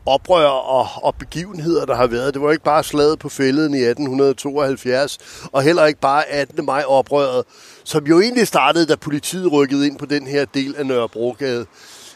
oprør 0.06 0.48
og, 0.48 0.88
og 1.04 1.15
begivenheder, 1.15 1.86
der 1.86 1.95
har 1.95 2.08
været. 2.08 2.34
Det 2.34 2.41
var 2.41 2.52
ikke 2.52 2.63
bare 2.63 2.84
slaget 2.84 3.19
på 3.19 3.30
fælleden 3.30 3.74
i 3.74 3.78
1872, 3.78 5.17
og 5.52 5.62
heller 5.62 5.86
ikke 5.86 6.00
bare 6.00 6.26
18. 6.26 6.65
maj 6.65 6.84
oprøret, 6.88 7.43
som 7.84 8.06
jo 8.06 8.22
egentlig 8.22 8.48
startede, 8.48 8.86
da 8.86 8.95
politiet 8.95 9.52
rykkede 9.52 9.88
ind 9.88 9.98
på 9.98 10.06
den 10.06 10.28
her 10.28 10.45
del 10.45 10.76
af 10.78 10.86
Nørrebrogade. 10.86 11.65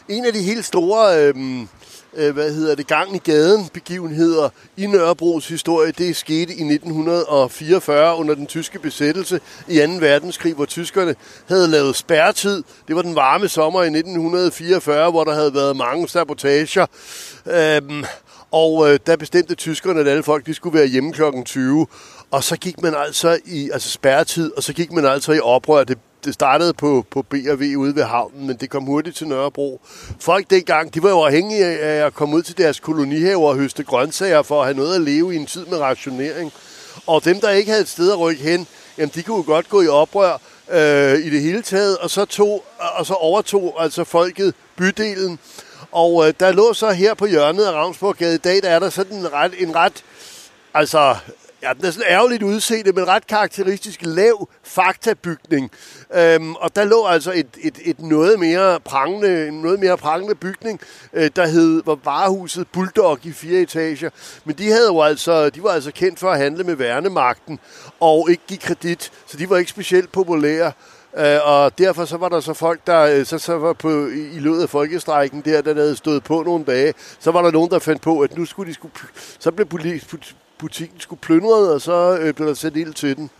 En 0.08 0.24
af 0.24 0.32
de 0.32 0.42
helt 0.42 0.64
store 0.64 1.26
øh, 1.26 1.34
øh, 2.16 2.34
hvad 2.34 2.54
hedder 2.54 2.74
det, 2.74 2.86
gang 2.86 3.14
i 3.16 3.18
gaden 3.18 3.68
begivenheder 3.72 4.48
i 4.76 4.86
Nørrebros 4.86 5.48
historie. 5.48 5.92
Det 5.92 6.16
skete 6.16 6.54
i 6.54 6.72
1944 6.72 8.16
under 8.16 8.34
den 8.34 8.46
tyske 8.46 8.78
besættelse 8.78 9.40
i 9.68 9.78
2. 9.78 9.92
verdenskrig, 10.00 10.54
hvor 10.54 10.64
tyskerne 10.64 11.14
havde 11.48 11.68
lavet 11.68 11.96
spærretid. 11.96 12.62
Det 12.88 12.96
var 12.96 13.02
den 13.02 13.14
varme 13.14 13.48
sommer 13.48 13.82
i 13.82 13.86
1944, 13.86 15.10
hvor 15.10 15.24
der 15.24 15.34
havde 15.34 15.54
været 15.54 15.76
mange 15.76 16.08
sabotager. 16.08 16.86
Øhm, 17.46 18.04
og 18.50 18.92
øh, 18.92 18.98
der 19.06 19.16
bestemte 19.16 19.54
tyskerne, 19.54 20.00
at 20.00 20.08
alle 20.08 20.22
folk 20.22 20.46
de 20.46 20.54
skulle 20.54 20.78
være 20.78 20.86
hjemme 20.86 21.12
kl. 21.12 21.22
20. 21.44 21.86
Og 22.30 22.44
så 22.44 22.56
gik 22.56 22.82
man 22.82 22.94
altså 22.94 23.38
i 23.44 23.70
altså 23.72 23.90
spærretid, 23.90 24.52
og 24.56 24.62
så 24.62 24.72
gik 24.72 24.92
man 24.92 25.06
altså 25.06 25.32
i 25.32 25.40
oprør. 25.40 25.84
Det 25.84 25.98
det 26.24 26.34
startede 26.34 26.74
på, 26.74 27.06
på 27.10 27.22
B&V 27.22 27.74
ude 27.76 27.96
ved 27.96 28.02
havnen, 28.02 28.46
men 28.46 28.56
det 28.56 28.70
kom 28.70 28.84
hurtigt 28.84 29.16
til 29.16 29.28
Nørrebro. 29.28 29.80
Folk 30.20 30.50
dengang, 30.50 30.94
de 30.94 31.02
var 31.02 31.10
jo 31.10 31.20
afhængige 31.20 31.64
af 31.64 32.06
at 32.06 32.14
komme 32.14 32.36
ud 32.36 32.42
til 32.42 32.58
deres 32.58 32.80
kolonihaver 32.80 33.48
og 33.48 33.56
høste 33.56 33.84
grøntsager 33.84 34.42
for 34.42 34.60
at 34.60 34.66
have 34.66 34.76
noget 34.76 34.94
at 34.94 35.00
leve 35.00 35.34
i 35.34 35.36
en 35.36 35.46
tid 35.46 35.66
med 35.66 35.78
rationering. 35.78 36.52
Og 37.06 37.24
dem, 37.24 37.40
der 37.40 37.50
ikke 37.50 37.70
havde 37.70 37.82
et 37.82 37.88
sted 37.88 38.12
at 38.12 38.18
rykke 38.18 38.42
hen, 38.42 38.66
jamen 38.98 39.12
de 39.14 39.22
kunne 39.22 39.36
jo 39.36 39.42
godt 39.46 39.68
gå 39.68 39.82
i 39.82 39.88
oprør 39.88 40.40
øh, 40.70 41.18
i 41.18 41.30
det 41.30 41.40
hele 41.40 41.62
taget, 41.62 41.98
og 41.98 42.10
så, 42.10 42.24
tog, 42.24 42.64
og 42.78 43.06
så 43.06 43.14
overtog 43.14 43.76
altså 43.78 44.04
folket 44.04 44.54
bydelen. 44.76 45.38
Og 45.92 46.28
øh, 46.28 46.34
der 46.40 46.52
lå 46.52 46.72
så 46.72 46.90
her 46.90 47.14
på 47.14 47.26
hjørnet 47.26 47.64
af 47.64 47.72
Ravnsborggade 47.72 48.34
i 48.34 48.38
dag, 48.38 48.62
der 48.62 48.70
er 48.70 48.78
der 48.78 48.90
sådan 48.90 49.16
en 49.16 49.32
ret, 49.32 49.52
en 49.58 49.74
ret 49.74 50.04
altså 50.74 51.16
Ja, 51.64 51.72
den 51.72 51.84
er 51.84 51.90
sådan 51.90 52.10
ærgerligt 52.10 52.42
udseende, 52.42 52.92
men 52.92 53.08
ret 53.08 53.26
karakteristisk 53.26 54.00
lav 54.02 54.48
faktabygning. 54.62 55.70
Øhm, 56.14 56.54
og 56.54 56.76
der 56.76 56.84
lå 56.84 57.06
altså 57.06 57.32
et, 57.32 57.46
et, 57.60 57.78
et 57.84 58.00
noget 58.00 58.40
mere 58.40 58.80
prangende, 58.80 59.48
en 59.48 59.54
noget 59.54 59.80
mere 59.80 59.96
prangende 59.96 60.34
bygning, 60.34 60.80
øh, 61.12 61.30
der 61.36 61.46
hed, 61.46 61.82
var 61.86 61.98
varehuset 62.04 62.66
Bulldog 62.72 63.18
i 63.22 63.32
fire 63.32 63.60
etager. 63.60 64.10
Men 64.44 64.58
de, 64.58 64.70
havde 64.70 64.86
jo 64.86 65.02
altså, 65.02 65.50
de 65.50 65.62
var 65.62 65.70
altså 65.70 65.90
kendt 65.90 66.18
for 66.18 66.30
at 66.30 66.38
handle 66.38 66.64
med 66.64 66.74
værnemagten 66.74 67.58
og 68.00 68.30
ikke 68.30 68.42
give 68.46 68.58
kredit, 68.58 69.12
så 69.26 69.36
de 69.36 69.50
var 69.50 69.56
ikke 69.56 69.70
specielt 69.70 70.12
populære. 70.12 70.72
Øh, 71.16 71.38
og 71.44 71.78
derfor 71.78 72.04
så 72.04 72.16
var 72.16 72.28
der 72.28 72.40
så 72.40 72.54
folk, 72.54 72.80
der 72.86 73.00
øh, 73.00 73.26
så, 73.26 73.38
så 73.38 73.58
var 73.58 73.72
på, 73.72 74.06
i, 74.06 74.36
i 74.36 74.38
løbet 74.38 74.62
af 74.62 74.68
folkestrækken 74.68 75.42
der, 75.44 75.62
der 75.62 75.74
havde 75.74 75.96
stået 75.96 76.24
på 76.24 76.42
nogle 76.42 76.64
dage, 76.64 76.94
så 77.20 77.30
var 77.30 77.42
der 77.42 77.50
nogen, 77.50 77.70
der 77.70 77.78
fandt 77.78 78.02
på, 78.02 78.20
at 78.20 78.38
nu 78.38 78.44
skulle 78.44 78.68
de 78.68 78.74
skulle, 78.74 78.94
så 79.38 79.50
blev 79.50 79.66
politi, 79.66 80.06
butikken 80.58 81.00
skulle 81.00 81.20
plyndret, 81.20 81.72
og 81.72 81.80
så 81.80 82.18
øh, 82.20 82.34
blev 82.34 82.48
der 82.48 82.54
sat 82.54 82.76
ild 82.76 82.94
til 82.94 83.16
den. 83.16 83.30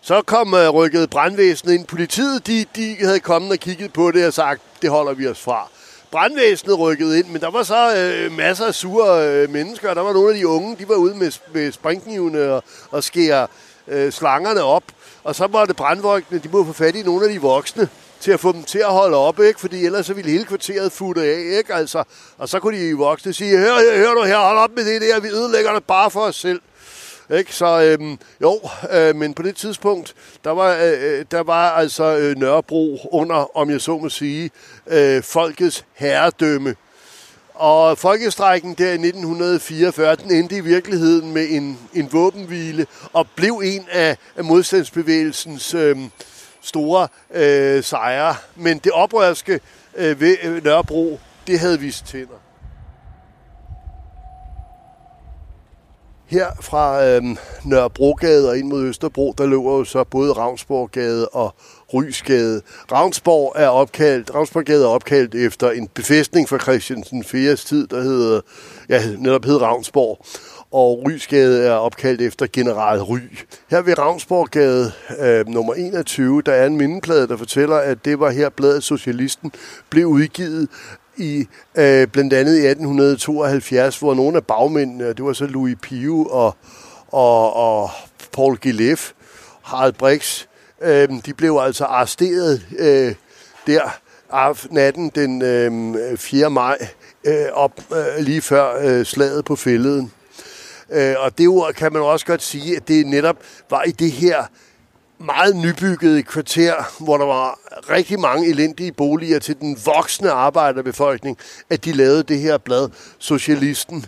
Så 0.00 0.22
kom 0.22 0.54
øh, 0.54 0.68
rykket 0.68 1.10
brandvæsenet 1.10 1.74
ind. 1.74 1.86
Politiet, 1.86 2.46
de, 2.46 2.64
de 2.76 2.96
havde 3.00 3.20
kommet 3.20 3.50
og 3.50 3.58
kigget 3.58 3.92
på 3.92 4.10
det 4.10 4.26
og 4.26 4.32
sagt, 4.32 4.62
det 4.82 4.90
holder 4.90 5.14
vi 5.14 5.26
os 5.26 5.40
fra. 5.40 5.68
Brandvæsenet 6.10 6.78
rykkede 6.78 7.18
ind, 7.18 7.26
men 7.26 7.40
der 7.40 7.50
var 7.50 7.62
så 7.62 7.96
øh, 7.96 8.32
masser 8.32 8.66
af 8.66 8.74
sure 8.74 9.28
øh, 9.28 9.50
mennesker. 9.50 9.94
Der 9.94 10.00
var 10.00 10.12
nogle 10.12 10.32
af 10.32 10.38
de 10.38 10.48
unge, 10.48 10.76
de 10.78 10.88
var 10.88 10.94
ude 10.94 11.14
med, 11.14 11.32
med 11.52 11.72
springknivene 11.72 12.52
og, 12.52 12.64
og 12.90 13.04
skære 13.04 13.46
øh, 13.88 14.12
slangerne 14.12 14.62
op. 14.62 14.84
Og 15.24 15.34
så 15.34 15.46
var 15.46 15.64
det 15.64 15.76
brandvogtene, 15.76 16.38
de 16.38 16.48
måtte 16.48 16.66
få 16.66 16.72
fat 16.72 16.96
i 16.96 17.02
nogle 17.02 17.26
af 17.26 17.32
de 17.32 17.40
voksne 17.40 17.88
til 18.26 18.32
at 18.32 18.40
få 18.40 18.52
dem 18.52 18.62
til 18.62 18.78
at 18.78 18.92
holde 18.92 19.16
op, 19.16 19.40
ikke? 19.40 19.60
fordi 19.60 19.86
ellers 19.86 20.06
så 20.06 20.14
ville 20.14 20.30
hele 20.30 20.44
kvarteret 20.44 20.92
futte 20.92 21.22
af. 21.22 21.58
Ikke? 21.58 21.74
Altså, 21.74 22.04
og 22.38 22.48
så 22.48 22.60
kunne 22.60 22.78
de 22.78 22.96
voksne 22.96 23.32
sige, 23.32 23.58
hør, 23.58 23.74
hør, 23.74 23.98
hør 23.98 24.14
du 24.14 24.22
her, 24.22 24.38
hold 24.38 24.58
op 24.58 24.70
med 24.76 24.84
det 24.84 25.00
der, 25.00 25.20
vi 25.20 25.28
ødelægger 25.28 25.72
det 25.72 25.84
bare 25.84 26.10
for 26.10 26.20
os 26.20 26.36
selv. 26.36 26.60
Ikke? 27.38 27.54
Så 27.54 27.82
øhm, 27.82 28.18
jo, 28.42 28.60
øh, 28.92 29.16
men 29.16 29.34
på 29.34 29.42
det 29.42 29.56
tidspunkt, 29.56 30.14
der 30.44 30.50
var, 30.50 30.74
øh, 30.74 31.18
øh 31.18 31.24
der 31.30 31.42
var 31.42 31.70
altså 31.70 32.16
øh, 32.16 32.36
Nørrebro 32.36 33.08
under, 33.12 33.56
om 33.56 33.70
jeg 33.70 33.80
så 33.80 33.98
må 33.98 34.08
sige, 34.08 34.50
øh, 34.86 35.22
folkets 35.22 35.84
herredømme. 35.94 36.74
Og 37.54 37.98
folkestrækken 37.98 38.74
der 38.74 38.88
i 38.88 38.94
1944, 38.94 40.16
den 40.16 40.30
endte 40.30 40.56
i 40.56 40.60
virkeligheden 40.60 41.32
med 41.32 41.46
en, 41.50 41.78
en 41.94 42.08
våbenhvile 42.12 42.86
og 43.12 43.26
blev 43.36 43.60
en 43.64 43.86
af, 43.90 44.16
af 44.36 44.44
modstandsbevægelsens 44.44 45.74
øh, 45.74 45.96
store 46.66 47.08
øh, 47.34 47.84
sejre. 47.84 48.34
Men 48.56 48.78
det 48.78 48.92
oprørske 48.92 49.60
øh, 49.96 50.20
ved 50.20 50.36
øh, 50.42 50.64
Nørrebro, 50.64 51.20
det 51.46 51.60
havde 51.60 51.80
vist 51.80 52.06
tænder. 52.06 52.46
Her 56.26 56.46
fra 56.60 57.06
øh, 57.06 57.22
Nørrebrogade 57.64 58.48
og 58.48 58.58
ind 58.58 58.68
mod 58.68 58.82
Østerbro, 58.82 59.34
der 59.38 59.46
løber 59.46 59.72
jo 59.72 59.84
så 59.84 60.04
både 60.04 60.32
Ravnsborggade 60.32 61.28
og 61.28 61.54
Rysgade. 61.94 62.62
Ravnsborg 62.92 63.52
er 63.56 63.68
opkaldt, 63.68 64.34
Ravnsborggade 64.34 64.84
er 64.84 64.88
opkaldt 64.88 65.34
efter 65.34 65.70
en 65.70 65.88
befæstning 65.88 66.48
fra 66.48 66.58
Christiansen 66.58 67.24
4. 67.24 67.56
tid, 67.56 67.86
der 67.86 68.00
hedder, 68.00 68.40
ja, 68.88 69.02
netop 69.18 69.44
hed 69.44 69.62
Ravnsborg 69.62 70.24
og 70.72 71.02
Rysgade 71.06 71.66
er 71.66 71.72
opkaldt 71.72 72.22
efter 72.22 72.46
general 72.52 73.02
Ry. 73.02 73.18
Her 73.70 73.82
ved 73.82 73.98
Ravnsborggade 73.98 74.92
øh, 75.20 75.48
nummer 75.48 75.74
21, 75.74 76.42
der 76.42 76.52
er 76.52 76.66
en 76.66 76.76
mindeplade, 76.76 77.28
der 77.28 77.36
fortæller, 77.36 77.76
at 77.76 78.04
det 78.04 78.20
var 78.20 78.30
her 78.30 78.48
bladet 78.48 78.84
Socialisten 78.84 79.52
blev 79.90 80.06
udgivet 80.06 80.68
i 81.16 81.46
øh, 81.76 82.06
blandt 82.06 82.32
andet 82.32 82.52
i 82.52 82.66
1872, 82.66 83.98
hvor 83.98 84.14
nogle 84.14 84.36
af 84.36 84.44
bagmændene, 84.44 85.08
det 85.12 85.24
var 85.24 85.32
så 85.32 85.46
Louis 85.46 85.76
Pio 85.82 86.24
og, 86.24 86.56
og, 87.08 87.56
og 87.56 87.90
Paul 88.32 88.56
Gillef, 88.56 89.12
Harald 89.62 89.92
Brix, 89.92 90.44
øh, 90.82 91.08
de 91.26 91.34
blev 91.34 91.58
altså 91.62 91.84
arresteret 91.84 92.66
øh, 92.78 93.14
der 93.66 93.80
natten 94.70 95.12
den 95.14 95.42
øh, 95.42 96.18
4. 96.18 96.50
maj, 96.50 96.78
øh, 97.24 97.46
op 97.52 97.80
øh, 97.92 98.24
lige 98.24 98.42
før 98.42 98.78
øh, 98.82 99.04
slaget 99.04 99.44
på 99.44 99.56
fælleden. 99.56 100.12
Øh, 100.90 101.14
og 101.18 101.38
det 101.38 101.48
ord 101.48 101.72
kan 101.72 101.92
man 101.92 102.02
også 102.02 102.26
godt 102.26 102.42
sige, 102.42 102.76
at 102.76 102.88
det 102.88 103.06
netop 103.06 103.36
var 103.70 103.82
i 103.82 103.90
det 103.90 104.12
her 104.12 104.44
meget 105.18 105.56
nybyggede 105.56 106.22
kvarter, 106.22 106.74
hvor 107.04 107.18
der 107.18 107.24
var 107.24 107.58
rigtig 107.90 108.20
mange 108.20 108.48
elendige 108.48 108.92
boliger 108.92 109.38
til 109.38 109.60
den 109.60 109.78
voksne 109.84 110.30
arbejderbefolkning, 110.30 111.38
at 111.70 111.84
de 111.84 111.92
lavede 111.92 112.22
det 112.22 112.38
her 112.38 112.58
blad, 112.58 112.88
Socialisten. 113.18 114.06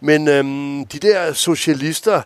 Men 0.00 0.28
øhm, 0.28 0.86
de 0.86 0.98
der 0.98 1.32
socialister, 1.32 2.22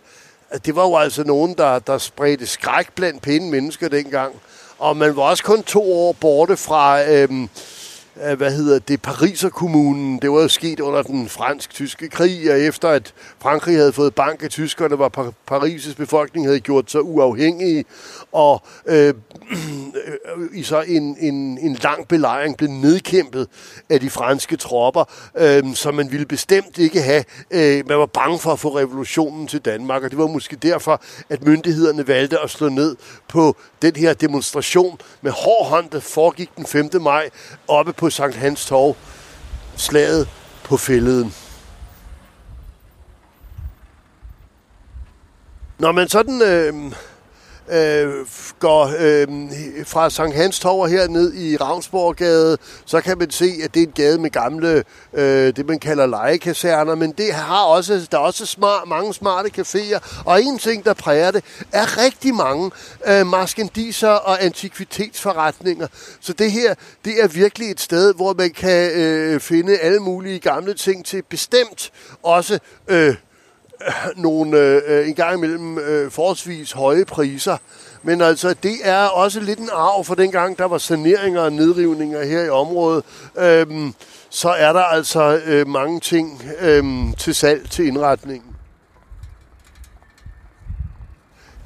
det 0.66 0.76
var 0.76 0.82
jo 0.82 0.96
altså 0.96 1.24
nogen, 1.24 1.54
der, 1.58 1.78
der 1.78 1.98
spredte 1.98 2.46
skræk 2.46 2.92
blandt 2.94 3.22
pæne 3.22 3.50
mennesker 3.50 3.88
dengang. 3.88 4.34
Og 4.78 4.96
man 4.96 5.16
var 5.16 5.22
også 5.22 5.44
kun 5.44 5.62
to 5.62 5.92
år 5.92 6.12
borte 6.12 6.56
fra, 6.56 7.10
øhm, 7.10 7.48
hvad 8.14 8.52
hedder 8.52 8.78
det, 8.78 9.02
Pariserkommunen. 9.02 10.18
Det 10.22 10.30
var 10.30 10.42
jo 10.42 10.48
sket 10.48 10.80
under 10.80 11.02
den 11.02 11.28
fransk-tyske 11.28 12.08
krig, 12.08 12.52
og 12.52 12.60
efter 12.60 12.88
at 12.88 13.14
Frankrig 13.38 13.76
havde 13.76 13.92
fået 13.92 14.14
bank 14.14 14.42
af 14.42 14.50
tyskerne, 14.50 14.98
var 14.98 15.32
Paris' 15.50 15.94
befolkning 15.96 16.46
havde 16.46 16.60
gjort 16.60 16.90
sig 16.90 17.02
uafhængige, 17.02 17.84
og 18.32 18.62
øh, 18.86 18.94
øh, 20.36 20.48
i 20.52 20.62
så 20.62 20.80
en, 20.80 21.16
en, 21.20 21.58
en 21.58 21.74
lang 21.82 22.08
belejring 22.08 22.56
blev 22.56 22.70
nedkæmpet 22.70 23.48
af 23.90 24.00
de 24.00 24.10
franske 24.10 24.56
tropper, 24.56 25.04
øh, 25.38 25.74
som 25.74 25.94
man 25.94 26.10
ville 26.10 26.26
bestemt 26.26 26.78
ikke 26.78 27.02
have. 27.02 27.24
Øh, 27.50 27.88
man 27.88 27.98
var 27.98 28.06
bange 28.06 28.38
for 28.38 28.52
at 28.52 28.58
få 28.58 28.78
revolutionen 28.78 29.46
til 29.46 29.60
Danmark, 29.60 30.02
og 30.02 30.10
det 30.10 30.18
var 30.18 30.26
måske 30.26 30.56
derfor, 30.56 31.02
at 31.28 31.46
myndighederne 31.46 32.08
valgte 32.08 32.38
at 32.38 32.50
slå 32.50 32.68
ned 32.68 32.96
på 33.28 33.56
den 33.82 33.96
her 33.96 34.14
demonstration 34.14 34.98
med 35.22 35.32
hård 35.32 35.66
hånd, 35.66 35.90
der 35.90 36.00
foregik 36.00 36.50
den 36.56 36.66
5. 36.66 36.90
maj 37.00 37.30
oppe 37.68 37.92
på 38.02 38.10
Sankt 38.10 38.36
Hans 38.36 38.66
Torv. 38.66 38.96
Slaget 39.76 40.28
på 40.64 40.76
fælleden. 40.76 41.34
Når 45.78 45.92
man 45.92 46.08
sådan 46.08 46.42
øh, 46.42 46.92
øh, 47.70 48.26
går 48.58 48.92
øh, 48.98 49.28
fra 49.84 50.10
Sankt 50.10 50.36
Hans 50.36 50.60
Torv 50.60 50.88
her 50.88 51.08
ned 51.08 51.34
i 51.34 51.56
Ravnsborggade, 51.56 52.58
så 52.84 53.00
kan 53.00 53.18
man 53.18 53.30
se, 53.30 53.52
at 53.64 53.74
det 53.74 53.82
er 53.82 53.86
en 53.86 53.92
gade 53.92 54.18
med 54.18 54.30
gamle, 54.30 54.84
øh, 55.14 55.56
det 55.56 55.66
man 55.66 55.78
kalder 55.78 56.06
legekaserner, 56.06 56.94
men 56.94 57.12
det 57.12 57.32
har 57.32 57.64
også, 57.64 58.08
der 58.10 58.18
er 58.18 58.22
også 58.22 58.46
smart, 58.46 58.88
mange 58.88 59.14
smarte 59.14 59.50
caféer, 59.58 60.22
og 60.24 60.42
en 60.42 60.58
ting, 60.58 60.84
der 60.84 60.94
præger 60.94 61.30
det, 61.30 61.44
er 61.72 62.04
rigtig 62.04 62.34
mange 62.34 62.70
øh, 63.06 63.26
maskendiser 63.26 64.08
og 64.08 64.44
antikvitetsforretninger. 64.44 65.86
Så 66.20 66.32
det 66.32 66.52
her, 66.52 66.74
det 67.04 67.22
er 67.22 67.28
virkelig 67.28 67.70
et 67.70 67.80
sted, 67.80 68.14
hvor 68.14 68.34
man 68.34 68.50
kan 68.50 68.90
øh, 68.92 69.40
finde 69.40 69.78
alle 69.78 70.00
mulige 70.00 70.38
gamle 70.38 70.74
ting 70.74 71.04
til 71.04 71.22
bestemt 71.22 71.92
også 72.22 72.58
øh, 72.88 73.14
nogle 74.16 74.58
øh, 74.58 75.08
en 75.08 75.14
gang 75.14 75.36
imellem 75.36 75.78
øh, 75.78 76.10
forholdsvis 76.10 76.72
høje 76.72 77.04
priser. 77.04 77.56
Men 78.02 78.20
altså, 78.20 78.54
det 78.62 78.76
er 78.82 79.06
også 79.06 79.40
lidt 79.40 79.58
en 79.58 79.70
arv 79.72 80.04
for 80.04 80.14
dengang, 80.14 80.58
der 80.58 80.64
var 80.64 80.78
saneringer 80.78 81.40
og 81.40 81.52
nedrivninger 81.52 82.24
her 82.24 82.44
i 82.44 82.48
området. 82.48 83.04
Øhm, 83.38 83.94
så 84.30 84.48
er 84.48 84.72
der 84.72 84.82
altså 84.82 85.40
øh, 85.44 85.68
mange 85.68 86.00
ting 86.00 86.42
øh, 86.60 86.84
til 87.18 87.34
salg 87.34 87.70
til 87.70 87.86
indretningen. 87.86 88.52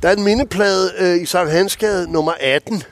Der 0.03 0.09
er 0.09 0.17
en 0.17 0.25
mindeplade 0.25 0.93
øh, 0.99 1.23
i 1.23 1.27
Sankt 1.27 1.53
Hansgade 1.53 2.12
nummer 2.12 2.33
18, 2.41 2.83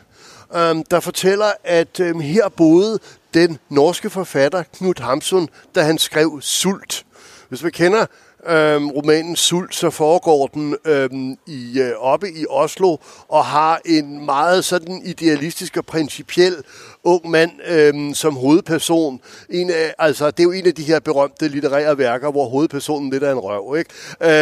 øh, 0.55 0.77
der 0.91 1.01
fortæller, 1.01 1.53
at 1.64 2.01
øh, 2.01 2.20
her 2.20 2.49
boede 2.49 2.99
den 3.35 3.59
norske 3.68 4.11
forfatter 4.11 4.62
Knud 4.62 5.03
Hamsun, 5.03 5.49
da 5.75 5.83
han 5.83 5.99
skrev 5.99 6.41
Sult. 6.43 7.05
Hvis 7.49 7.62
man 7.62 7.72
kender 7.72 8.07
øhm, 8.49 8.90
romanen 8.90 9.36
Sult, 9.36 9.74
så 9.74 9.90
foregår 9.90 10.47
den 10.47 10.76
øhm, 10.84 11.38
i, 11.47 11.80
øh, 11.80 11.92
oppe 11.99 12.30
i 12.30 12.47
Oslo 12.51 12.97
og 13.28 13.45
har 13.45 13.80
en 13.84 14.24
meget 14.24 14.64
sådan 14.64 15.03
idealistisk 15.05 15.76
og 15.76 15.86
principiel 15.86 16.57
ung 17.05 17.30
mand 17.30 17.50
øh, 17.66 18.14
som 18.14 18.36
hovedperson. 18.36 19.20
En 19.50 19.70
af, 19.70 19.94
altså, 19.98 20.30
det 20.30 20.40
er 20.40 20.44
jo 20.44 20.52
en 20.52 20.66
af 20.66 20.74
de 20.74 20.82
her 20.82 21.00
berømte 21.00 21.48
litterære 21.48 21.98
værker, 21.98 22.30
hvor 22.30 22.48
hovedpersonen 22.48 23.11
lidt 23.11 23.22
er 23.22 23.32
en 23.32 23.38
røv. 23.38 23.76
Ikke? 23.78 23.90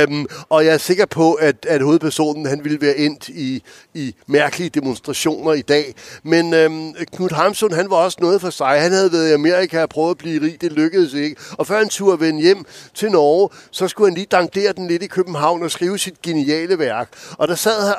Øhm, 0.03 0.27
og 0.49 0.65
jeg 0.65 0.75
er 0.75 0.79
sikker 0.79 1.07
på, 1.07 1.33
at, 1.33 1.67
at 1.69 1.83
hovedpersonen 1.83 2.47
han 2.47 2.65
ville 2.65 2.81
være 2.81 2.97
endt 2.97 3.29
i, 3.29 3.63
i 3.95 4.15
mærkelige 4.27 4.71
demonstrationer 4.71 5.53
i 5.53 5.63
dag. 5.63 5.95
Men 6.23 6.55
øhm, 6.55 6.95
Knud 7.13 7.31
Hamsun, 7.31 7.73
han 7.73 7.91
var 7.91 7.97
også 7.97 8.19
noget 8.21 8.41
for 8.41 8.51
sig. 8.51 8.81
Han 8.81 8.93
havde 8.93 9.13
været 9.13 9.31
i 9.31 9.33
Amerika 9.33 9.83
og 9.83 9.89
prøvet 9.89 10.11
at 10.11 10.19
blive 10.19 10.43
rig. 10.43 10.61
Det 10.61 10.73
lykkedes 10.73 11.15
ikke. 11.15 11.37
Og 11.59 11.67
før 11.67 11.79
han 11.79 11.89
turde 11.89 12.21
vende 12.21 12.43
hjem 12.43 12.65
til 12.95 13.11
Norge, 13.11 13.49
så 13.71 13.89
skulle 13.89 14.11
han 14.11 14.15
lige 14.15 14.27
dankdere 14.31 14.73
den 14.73 14.89
lidt 14.89 15.03
i 15.03 15.07
København 15.07 15.63
og 15.63 15.71
skrive 15.71 15.99
sit 15.99 16.23
geniale 16.23 16.79
værk. 16.79 17.09
Og 17.39 17.49
der 17.49 17.55
sad, 17.55 17.95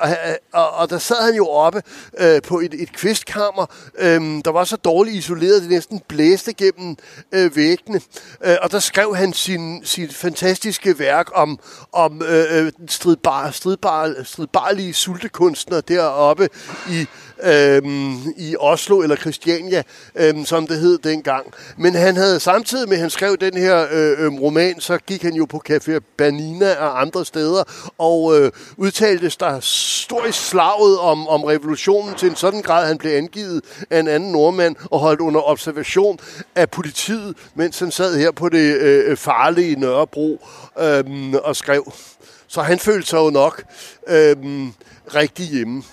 og, 0.53 0.69
og 0.69 0.89
der 0.89 0.97
sad 0.97 1.25
han 1.25 1.35
jo 1.35 1.47
oppe 1.47 1.81
øh, 2.19 2.41
på 2.41 2.59
et, 2.59 2.73
et 2.73 2.93
kvistkammer, 2.93 3.65
øh, 3.99 4.21
der 4.45 4.52
var 4.53 4.63
så 4.63 4.75
dårligt 4.75 5.15
isoleret, 5.15 5.61
det 5.61 5.69
næsten 5.69 6.01
blæste 6.07 6.53
gennem 6.53 6.97
øh, 7.31 7.55
væggene. 7.55 8.01
Øh, 8.43 8.55
og 8.61 8.71
der 8.71 8.79
skrev 8.79 9.15
han 9.15 9.33
sin, 9.33 9.85
sin 9.85 10.09
fantastiske 10.09 10.99
værk 10.99 11.29
om, 11.33 11.59
om 11.91 12.21
øh, 12.21 12.65
øh 12.65 12.71
stridbar, 12.87 13.51
stridbar, 13.51 14.23
stridbarlige 14.23 14.93
sultekunstner 14.93 15.81
deroppe 15.81 16.49
i 16.89 17.07
øhm, 17.45 18.33
i 18.37 18.55
Oslo, 18.59 19.01
eller 19.01 19.15
Christiania, 19.15 19.83
øhm, 20.15 20.45
som 20.45 20.67
det 20.67 20.79
hed 20.79 20.97
dengang. 20.97 21.53
Men 21.77 21.95
han 21.95 22.15
havde 22.15 22.39
samtidig 22.39 22.89
med, 22.89 22.97
at 22.97 23.01
han 23.01 23.09
skrev 23.09 23.37
den 23.37 23.57
her 23.57 23.87
øh, 23.91 24.25
øhm, 24.25 24.39
roman, 24.39 24.79
så 24.79 24.97
gik 24.97 25.23
han 25.23 25.33
jo 25.33 25.45
på 25.45 25.61
Café 25.69 25.99
Banina 26.17 26.75
og 26.75 27.01
andre 27.01 27.25
steder, 27.25 27.63
og 27.97 28.39
øh, 28.39 28.51
udtalte 28.77 29.31
der 29.39 29.59
stor 29.61 30.25
i 30.25 30.31
slaget 30.31 30.99
om, 30.99 31.27
om 31.27 31.43
revolutionen 31.43 32.15
til 32.15 32.29
en 32.29 32.35
sådan 32.35 32.61
grad, 32.61 32.87
han 32.87 32.97
blev 32.97 33.11
angivet 33.17 33.61
af 33.89 33.99
en 33.99 34.07
anden 34.07 34.31
nordmand 34.31 34.75
og 34.91 34.99
holdt 34.99 35.21
under 35.21 35.41
observation 35.41 36.19
af 36.55 36.69
politiet, 36.69 37.37
mens 37.55 37.79
han 37.79 37.91
sad 37.91 38.17
her 38.17 38.31
på 38.31 38.49
det 38.49 38.77
øh, 38.77 39.11
øh 39.11 39.17
farlige 39.17 39.79
Nørrebro 39.79 40.47
øh, 40.79 41.03
og 41.43 41.55
skrev. 41.55 41.93
Så 42.47 42.61
han 42.61 42.79
følte 42.79 43.09
sig 43.09 43.17
jo 43.17 43.29
nok 43.29 43.63
øh, 44.07 44.35
rigtig 45.15 45.45
hjemme. 45.45 45.83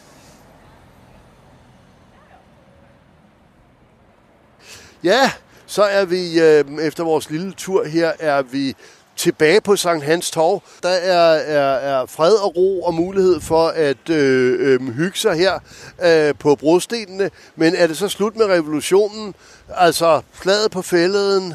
Ja, 5.05 5.33
så 5.67 5.83
er 5.83 6.05
vi 6.05 6.41
øh, 6.41 6.65
efter 6.83 7.05
vores 7.05 7.31
lille 7.31 7.53
tur 7.53 7.85
her, 7.85 8.13
er 8.19 8.43
vi 8.43 8.77
tilbage 9.17 9.61
på 9.61 9.77
Sankt 9.77 10.05
Hans 10.05 10.31
Torv. 10.31 10.63
Der 10.83 10.89
er, 10.89 11.33
er, 11.33 11.75
er 11.75 12.07
fred 12.07 12.33
og 12.33 12.57
ro 12.57 12.83
og 12.83 12.95
mulighed 12.95 13.41
for 13.41 13.69
at 13.69 14.11
øh, 14.11 14.73
øh, 14.73 14.89
hygge 14.89 15.19
sig 15.19 15.35
her 15.35 15.59
øh, 16.05 16.35
på 16.39 16.55
brostenene. 16.55 17.31
Men 17.57 17.75
er 17.75 17.87
det 17.87 17.97
så 17.97 18.09
slut 18.09 18.37
med 18.37 18.47
revolutionen? 18.47 19.35
Altså 19.69 20.23
slaget 20.43 20.71
på 20.71 20.83
fælleden, 20.83 21.55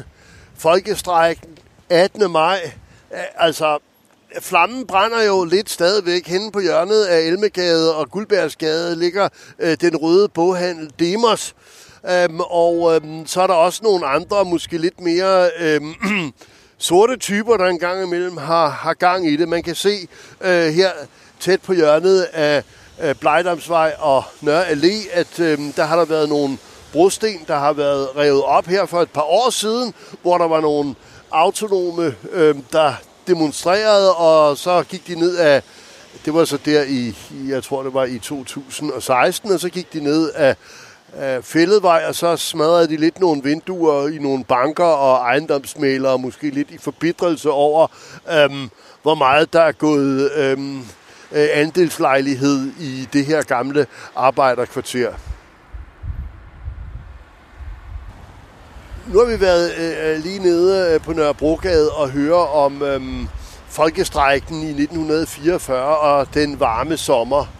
folkestrækken, 0.58 1.58
18. 1.90 2.30
maj. 2.30 2.70
Altså, 3.38 3.78
flammen 4.40 4.86
brænder 4.86 5.22
jo 5.22 5.44
lidt 5.44 5.70
stadigvæk. 5.70 6.26
Henne 6.26 6.52
på 6.52 6.60
hjørnet 6.60 7.04
af 7.04 7.20
Elmegade 7.20 7.96
og 7.96 8.10
Guldbergsgade 8.10 8.96
ligger 8.96 9.28
øh, 9.58 9.76
den 9.80 9.96
røde 9.96 10.28
boghandel 10.28 10.92
Demos, 10.98 11.54
Øhm, 12.10 12.40
og 12.40 12.94
øhm, 12.94 13.26
så 13.26 13.42
er 13.42 13.46
der 13.46 13.54
også 13.54 13.80
nogle 13.82 14.06
andre, 14.06 14.44
måske 14.44 14.78
lidt 14.78 15.00
mere 15.00 15.50
øhm, 15.58 15.94
sorte 16.78 17.16
typer, 17.16 17.56
der 17.56 17.66
engang 17.66 18.02
imellem 18.02 18.36
har, 18.36 18.68
har 18.68 18.94
gang 18.94 19.28
i 19.28 19.36
det. 19.36 19.48
Man 19.48 19.62
kan 19.62 19.74
se 19.74 20.08
øh, 20.40 20.68
her 20.68 20.90
tæt 21.40 21.60
på 21.62 21.72
hjørnet 21.72 22.22
af 22.22 22.62
øh, 23.02 23.14
Blejdamsvej 23.14 23.94
og 23.98 24.24
Nørre 24.40 24.66
Allé, 24.66 25.08
at 25.12 25.40
øh, 25.40 25.58
der 25.76 25.84
har 25.84 25.96
der 25.96 26.04
været 26.04 26.28
nogle 26.28 26.58
brosten, 26.92 27.44
der 27.48 27.58
har 27.58 27.72
været 27.72 28.08
revet 28.16 28.42
op 28.42 28.66
her 28.66 28.86
for 28.86 29.02
et 29.02 29.10
par 29.10 29.22
år 29.22 29.50
siden, 29.50 29.94
hvor 30.22 30.38
der 30.38 30.48
var 30.48 30.60
nogle 30.60 30.94
autonome, 31.30 32.14
øh, 32.32 32.54
der 32.72 32.92
demonstrerede, 33.26 34.14
og 34.14 34.58
så 34.58 34.82
gik 34.82 35.06
de 35.06 35.14
ned 35.14 35.36
af, 35.36 35.62
det 36.24 36.34
var 36.34 36.44
så 36.44 36.58
der 36.64 36.82
i, 36.82 37.16
jeg 37.48 37.62
tror 37.62 37.82
det 37.82 37.94
var 37.94 38.04
i 38.04 38.18
2016, 38.18 39.52
og 39.52 39.60
så 39.60 39.68
gik 39.68 39.92
de 39.92 40.00
ned 40.00 40.30
af 40.30 40.56
øh, 41.22 41.42
fælledvej, 41.42 42.04
og 42.08 42.14
så 42.14 42.36
smadrede 42.36 42.88
de 42.88 42.96
lidt 42.96 43.20
nogle 43.20 43.42
vinduer 43.42 44.08
i 44.08 44.18
nogle 44.18 44.44
banker 44.44 44.84
og 44.84 45.16
ejendomsmælere, 45.16 46.18
måske 46.18 46.50
lidt 46.50 46.70
i 46.70 46.78
forbitrelse 46.78 47.50
over, 47.50 47.86
øh, 48.32 48.68
hvor 49.02 49.14
meget 49.14 49.52
der 49.52 49.60
er 49.60 49.72
gået 49.72 50.32
øhm, 50.36 50.78
øh, 51.32 51.48
andelslejlighed 51.52 52.72
i 52.80 53.08
det 53.12 53.26
her 53.26 53.42
gamle 53.42 53.86
arbejderkvarter. 54.16 55.12
Nu 59.06 59.18
har 59.18 59.26
vi 59.26 59.40
været 59.40 59.72
øh, 59.78 60.10
øh 60.10 60.24
lige 60.24 60.38
nede 60.38 60.94
øh, 60.94 61.00
på 61.00 61.12
Nørrebrogade 61.12 61.90
og 61.90 62.10
høre 62.10 62.48
om 62.48 62.82
øh, 62.82 63.00
folkestrækken 63.68 64.62
i 64.62 64.82
1944 64.82 65.98
og 65.98 66.34
den 66.34 66.60
varme 66.60 66.96
sommer 66.96 67.55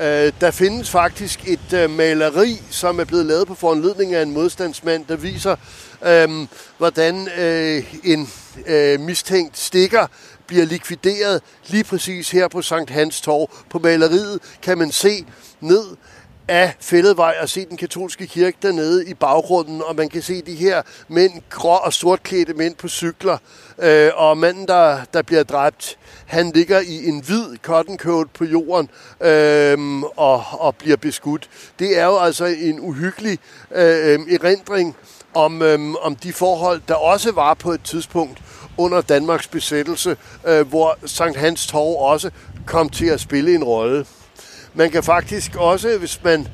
Øh, 0.00 0.32
der 0.40 0.50
findes 0.50 0.90
faktisk 0.90 1.48
et 1.48 1.72
øh, 1.72 1.90
maleri, 1.90 2.62
som 2.70 3.00
er 3.00 3.04
blevet 3.04 3.26
lavet 3.26 3.46
på 3.46 3.54
foranledning 3.54 4.14
af 4.14 4.22
en 4.22 4.32
modstandsmand, 4.32 5.04
der 5.06 5.16
viser, 5.16 5.56
øh, 6.06 6.46
hvordan 6.78 7.28
øh, 7.38 7.94
en 8.04 8.28
øh, 8.66 9.00
mistænkt 9.00 9.58
stikker 9.58 10.06
bliver 10.46 10.64
likvideret 10.64 11.42
lige 11.66 11.84
præcis 11.84 12.30
her 12.30 12.48
på 12.48 12.62
Sankt 12.62 12.90
Hans 12.90 13.20
Torv. 13.20 13.50
På 13.70 13.78
maleriet 13.78 14.38
kan 14.62 14.78
man 14.78 14.92
se 14.92 15.26
ned 15.60 15.84
af 16.48 16.74
Fælledvej 16.80 17.34
og 17.42 17.48
se 17.48 17.66
den 17.66 17.76
katolske 17.76 18.26
kirke 18.26 18.58
dernede 18.62 19.10
i 19.10 19.14
baggrunden, 19.14 19.82
og 19.82 19.96
man 19.96 20.08
kan 20.08 20.22
se 20.22 20.42
de 20.42 20.54
her 20.54 20.82
mænd, 21.08 21.32
grå 21.50 21.76
og 21.76 21.92
sortklædte 21.92 22.54
mænd 22.54 22.74
på 22.74 22.88
cykler, 22.88 23.38
øh, 23.78 24.10
og 24.14 24.38
manden, 24.38 24.68
der, 24.68 25.00
der 25.14 25.22
bliver 25.22 25.42
dræbt, 25.42 25.98
han 26.26 26.50
ligger 26.54 26.80
i 26.80 27.08
en 27.08 27.20
hvid 27.20 27.56
cotton 27.62 27.98
coat 27.98 28.26
på 28.30 28.44
jorden 28.44 28.90
øh, 29.20 30.02
og, 30.16 30.44
og 30.50 30.76
bliver 30.76 30.96
beskudt. 30.96 31.48
Det 31.78 31.98
er 31.98 32.04
jo 32.04 32.18
altså 32.18 32.44
en 32.44 32.80
uhyggelig 32.80 33.38
øh, 33.70 34.18
erindring 34.30 34.96
om, 35.34 35.62
øh, 35.62 35.94
om 36.00 36.16
de 36.16 36.32
forhold, 36.32 36.80
der 36.88 36.94
også 36.94 37.32
var 37.32 37.54
på 37.54 37.72
et 37.72 37.82
tidspunkt 37.82 38.42
under 38.78 39.00
Danmarks 39.00 39.48
besættelse, 39.48 40.16
øh, 40.46 40.68
hvor 40.68 40.98
Sankt 41.06 41.38
Hans 41.38 41.66
Torv 41.66 42.10
også 42.12 42.30
kom 42.66 42.88
til 42.88 43.06
at 43.06 43.20
spille 43.20 43.54
en 43.54 43.64
rolle. 43.64 44.06
Man 44.78 44.90
kan 44.90 45.02
faktisk 45.02 45.56
også, 45.56 45.98
hvis 45.98 46.24
man 46.24 46.48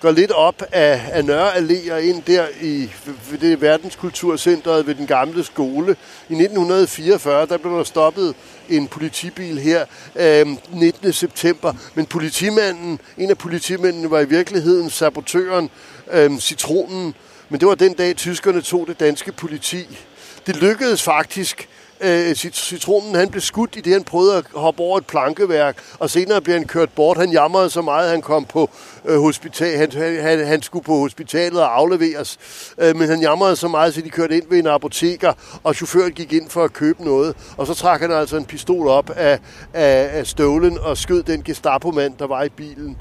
går 0.00 0.10
lidt 0.10 0.30
op 0.30 0.62
af, 0.72 1.02
af 1.12 1.24
Nørre 1.24 1.56
Allé 1.56 1.92
og 1.92 2.02
ind 2.02 2.22
der 2.22 2.46
i 2.60 2.90
ved 3.30 3.38
det 3.38 3.60
verdenskulturcenteret 3.60 4.86
ved 4.86 4.94
den 4.94 5.06
gamle 5.06 5.44
skole. 5.44 5.96
I 6.28 6.32
1944, 6.32 7.46
der 7.46 7.58
blev 7.58 7.72
der 7.72 7.84
stoppet 7.84 8.34
en 8.68 8.88
politibil 8.88 9.58
her 9.58 9.84
øh, 10.16 10.46
19. 10.72 11.12
september. 11.12 11.74
Men 11.94 12.06
politimanden, 12.06 13.00
en 13.18 13.30
af 13.30 13.38
politimændene 13.38 14.10
var 14.10 14.20
i 14.20 14.28
virkeligheden 14.28 14.90
sabotøren, 14.90 15.70
øh, 16.10 16.38
citronen. 16.38 17.14
Men 17.48 17.60
det 17.60 17.68
var 17.68 17.74
den 17.74 17.92
dag, 17.92 18.16
tyskerne 18.16 18.62
tog 18.62 18.86
det 18.86 19.00
danske 19.00 19.32
politi. 19.32 19.98
Det 20.46 20.56
lykkedes 20.56 21.02
faktisk 21.02 21.68
øh, 22.00 22.34
citronen 22.34 23.14
han 23.14 23.30
blev 23.30 23.40
skudt 23.40 23.76
i 23.76 23.80
det, 23.80 23.92
han 23.92 24.04
prøvede 24.04 24.36
at 24.36 24.44
hoppe 24.54 24.82
over 24.82 24.98
et 24.98 25.06
plankeværk, 25.06 25.76
og 25.98 26.10
senere 26.10 26.40
blev 26.40 26.54
han 26.54 26.66
kørt 26.66 26.90
bort. 26.90 27.16
Han 27.16 27.32
jamrede 27.32 27.70
så 27.70 27.82
meget, 27.82 28.04
at 28.04 28.10
han 28.10 28.22
kom 28.22 28.44
på 28.44 28.70
øh, 29.04 29.20
hospital. 29.20 29.78
Han, 29.78 29.92
han, 30.22 30.46
han 30.46 30.62
skulle 30.62 30.84
på 30.84 30.98
hospitalet 30.98 31.60
og 31.60 31.78
afleveres, 31.78 32.38
øh, 32.78 32.96
men 32.96 33.08
han 33.08 33.20
jamrede 33.20 33.56
så 33.56 33.68
meget, 33.68 33.94
så 33.94 34.00
de 34.00 34.10
kørte 34.10 34.36
ind 34.36 34.44
ved 34.50 34.58
en 34.58 34.66
apoteker, 34.66 35.32
og 35.64 35.74
chaufføren 35.74 36.12
gik 36.12 36.32
ind 36.32 36.50
for 36.50 36.64
at 36.64 36.72
købe 36.72 37.04
noget. 37.04 37.36
Og 37.56 37.66
så 37.66 37.74
trak 37.74 38.00
han 38.00 38.12
altså 38.12 38.36
en 38.36 38.44
pistol 38.44 38.88
op 38.88 39.10
af, 39.10 39.38
af, 39.74 40.18
af 40.18 40.26
støvlen 40.26 40.78
og 40.78 40.96
skød 40.96 41.22
den 41.22 41.42
Gestapo-mand, 41.42 42.14
der 42.18 42.26
var 42.26 42.42
i 42.42 42.48
bilen. 42.48 42.96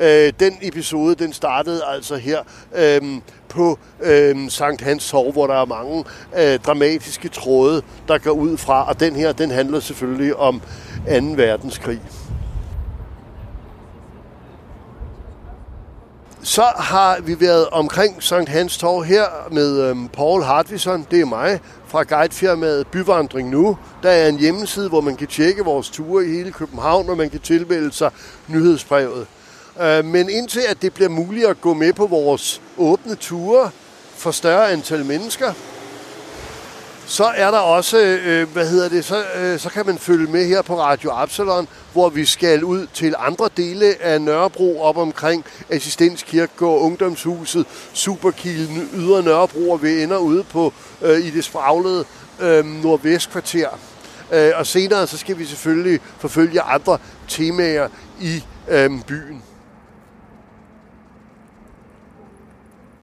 Øh, 0.00 0.32
den 0.40 0.58
episode, 0.62 1.14
den 1.14 1.32
startede 1.32 1.82
altså 1.84 2.16
her 2.16 2.38
øh, 2.74 3.00
på 3.48 3.78
øh, 4.00 4.50
Sankt 4.50 4.82
Hans 4.82 5.10
Torv, 5.10 5.32
hvor 5.32 5.46
der 5.46 5.54
er 5.54 5.64
mange 5.64 6.04
øh, 6.38 6.58
dramatiske 6.58 7.28
tråde, 7.28 7.82
der 8.08 8.18
går 8.18 8.30
ud 8.30 8.56
fra, 8.56 8.88
og 8.88 9.00
den 9.00 9.16
her, 9.16 9.32
den 9.32 9.50
handler 9.50 9.80
selvfølgelig 9.80 10.36
om 10.36 10.60
2. 10.60 11.14
verdenskrig. 11.36 12.00
Så 16.42 16.62
har 16.76 17.20
vi 17.20 17.40
været 17.40 17.68
omkring 17.68 18.22
Sankt 18.22 18.48
Hans 18.48 18.78
Torv 18.78 19.04
her 19.04 19.24
med 19.50 19.80
øhm, 19.80 20.08
Paul 20.08 20.42
Hartvison, 20.42 21.06
det 21.10 21.20
er 21.20 21.24
mig, 21.24 21.60
fra 21.86 22.02
guidefirmaet 22.02 22.86
Byvandring 22.86 23.48
Nu. 23.50 23.78
Der 24.02 24.10
er 24.10 24.28
en 24.28 24.38
hjemmeside, 24.38 24.88
hvor 24.88 25.00
man 25.00 25.16
kan 25.16 25.26
tjekke 25.26 25.64
vores 25.64 25.90
ture 25.90 26.24
i 26.24 26.28
hele 26.28 26.52
København, 26.52 27.08
og 27.08 27.16
man 27.16 27.30
kan 27.30 27.40
tilmelde 27.40 27.92
sig 27.92 28.10
nyhedsbrevet. 28.48 29.26
Øh, 29.80 30.04
men 30.04 30.30
indtil 30.30 30.62
at 30.68 30.82
det 30.82 30.94
bliver 30.94 31.08
muligt 31.08 31.46
at 31.46 31.60
gå 31.60 31.74
med 31.74 31.92
på 31.92 32.06
vores 32.06 32.60
åbne 32.78 33.14
ture 33.14 33.70
for 34.16 34.30
større 34.30 34.70
antal 34.70 35.04
mennesker, 35.04 35.52
så 37.10 37.24
er 37.24 37.50
der 37.50 37.58
også, 37.58 37.98
øh, 37.98 38.52
hvad 38.52 38.68
hedder 38.68 38.88
det, 38.88 39.04
så, 39.04 39.24
øh, 39.36 39.58
så 39.58 39.68
kan 39.70 39.86
man 39.86 39.98
følge 39.98 40.32
med 40.32 40.46
her 40.46 40.62
på 40.62 40.80
Radio 40.80 41.10
Absalon, 41.12 41.68
hvor 41.92 42.08
vi 42.08 42.24
skal 42.24 42.64
ud 42.64 42.86
til 42.94 43.14
andre 43.18 43.48
dele 43.56 44.02
af 44.02 44.20
Nørrebro 44.20 44.80
op 44.80 44.96
omkring 44.96 45.44
Assistens 45.70 46.22
Kirkegård, 46.22 46.82
Ungdomshuset, 46.82 47.66
Superkilen, 47.92 48.88
Ydre 48.94 49.22
Nørrebro, 49.22 49.70
og 49.70 49.82
vi 49.82 50.02
ender 50.02 50.16
ude 50.16 50.44
på 50.44 50.72
øh, 51.02 51.18
i 51.18 51.30
det 51.30 51.44
spraglede 51.44 52.04
øh, 52.40 52.64
nordvestkvarter. 52.64 53.68
Øh, 54.32 54.52
og 54.54 54.66
senere 54.66 55.06
så 55.06 55.18
skal 55.18 55.38
vi 55.38 55.44
selvfølgelig 55.44 56.00
forfølge 56.18 56.60
andre 56.60 56.98
temaer 57.28 57.88
i 58.20 58.44
øh, 58.68 58.90
byen. 59.06 59.42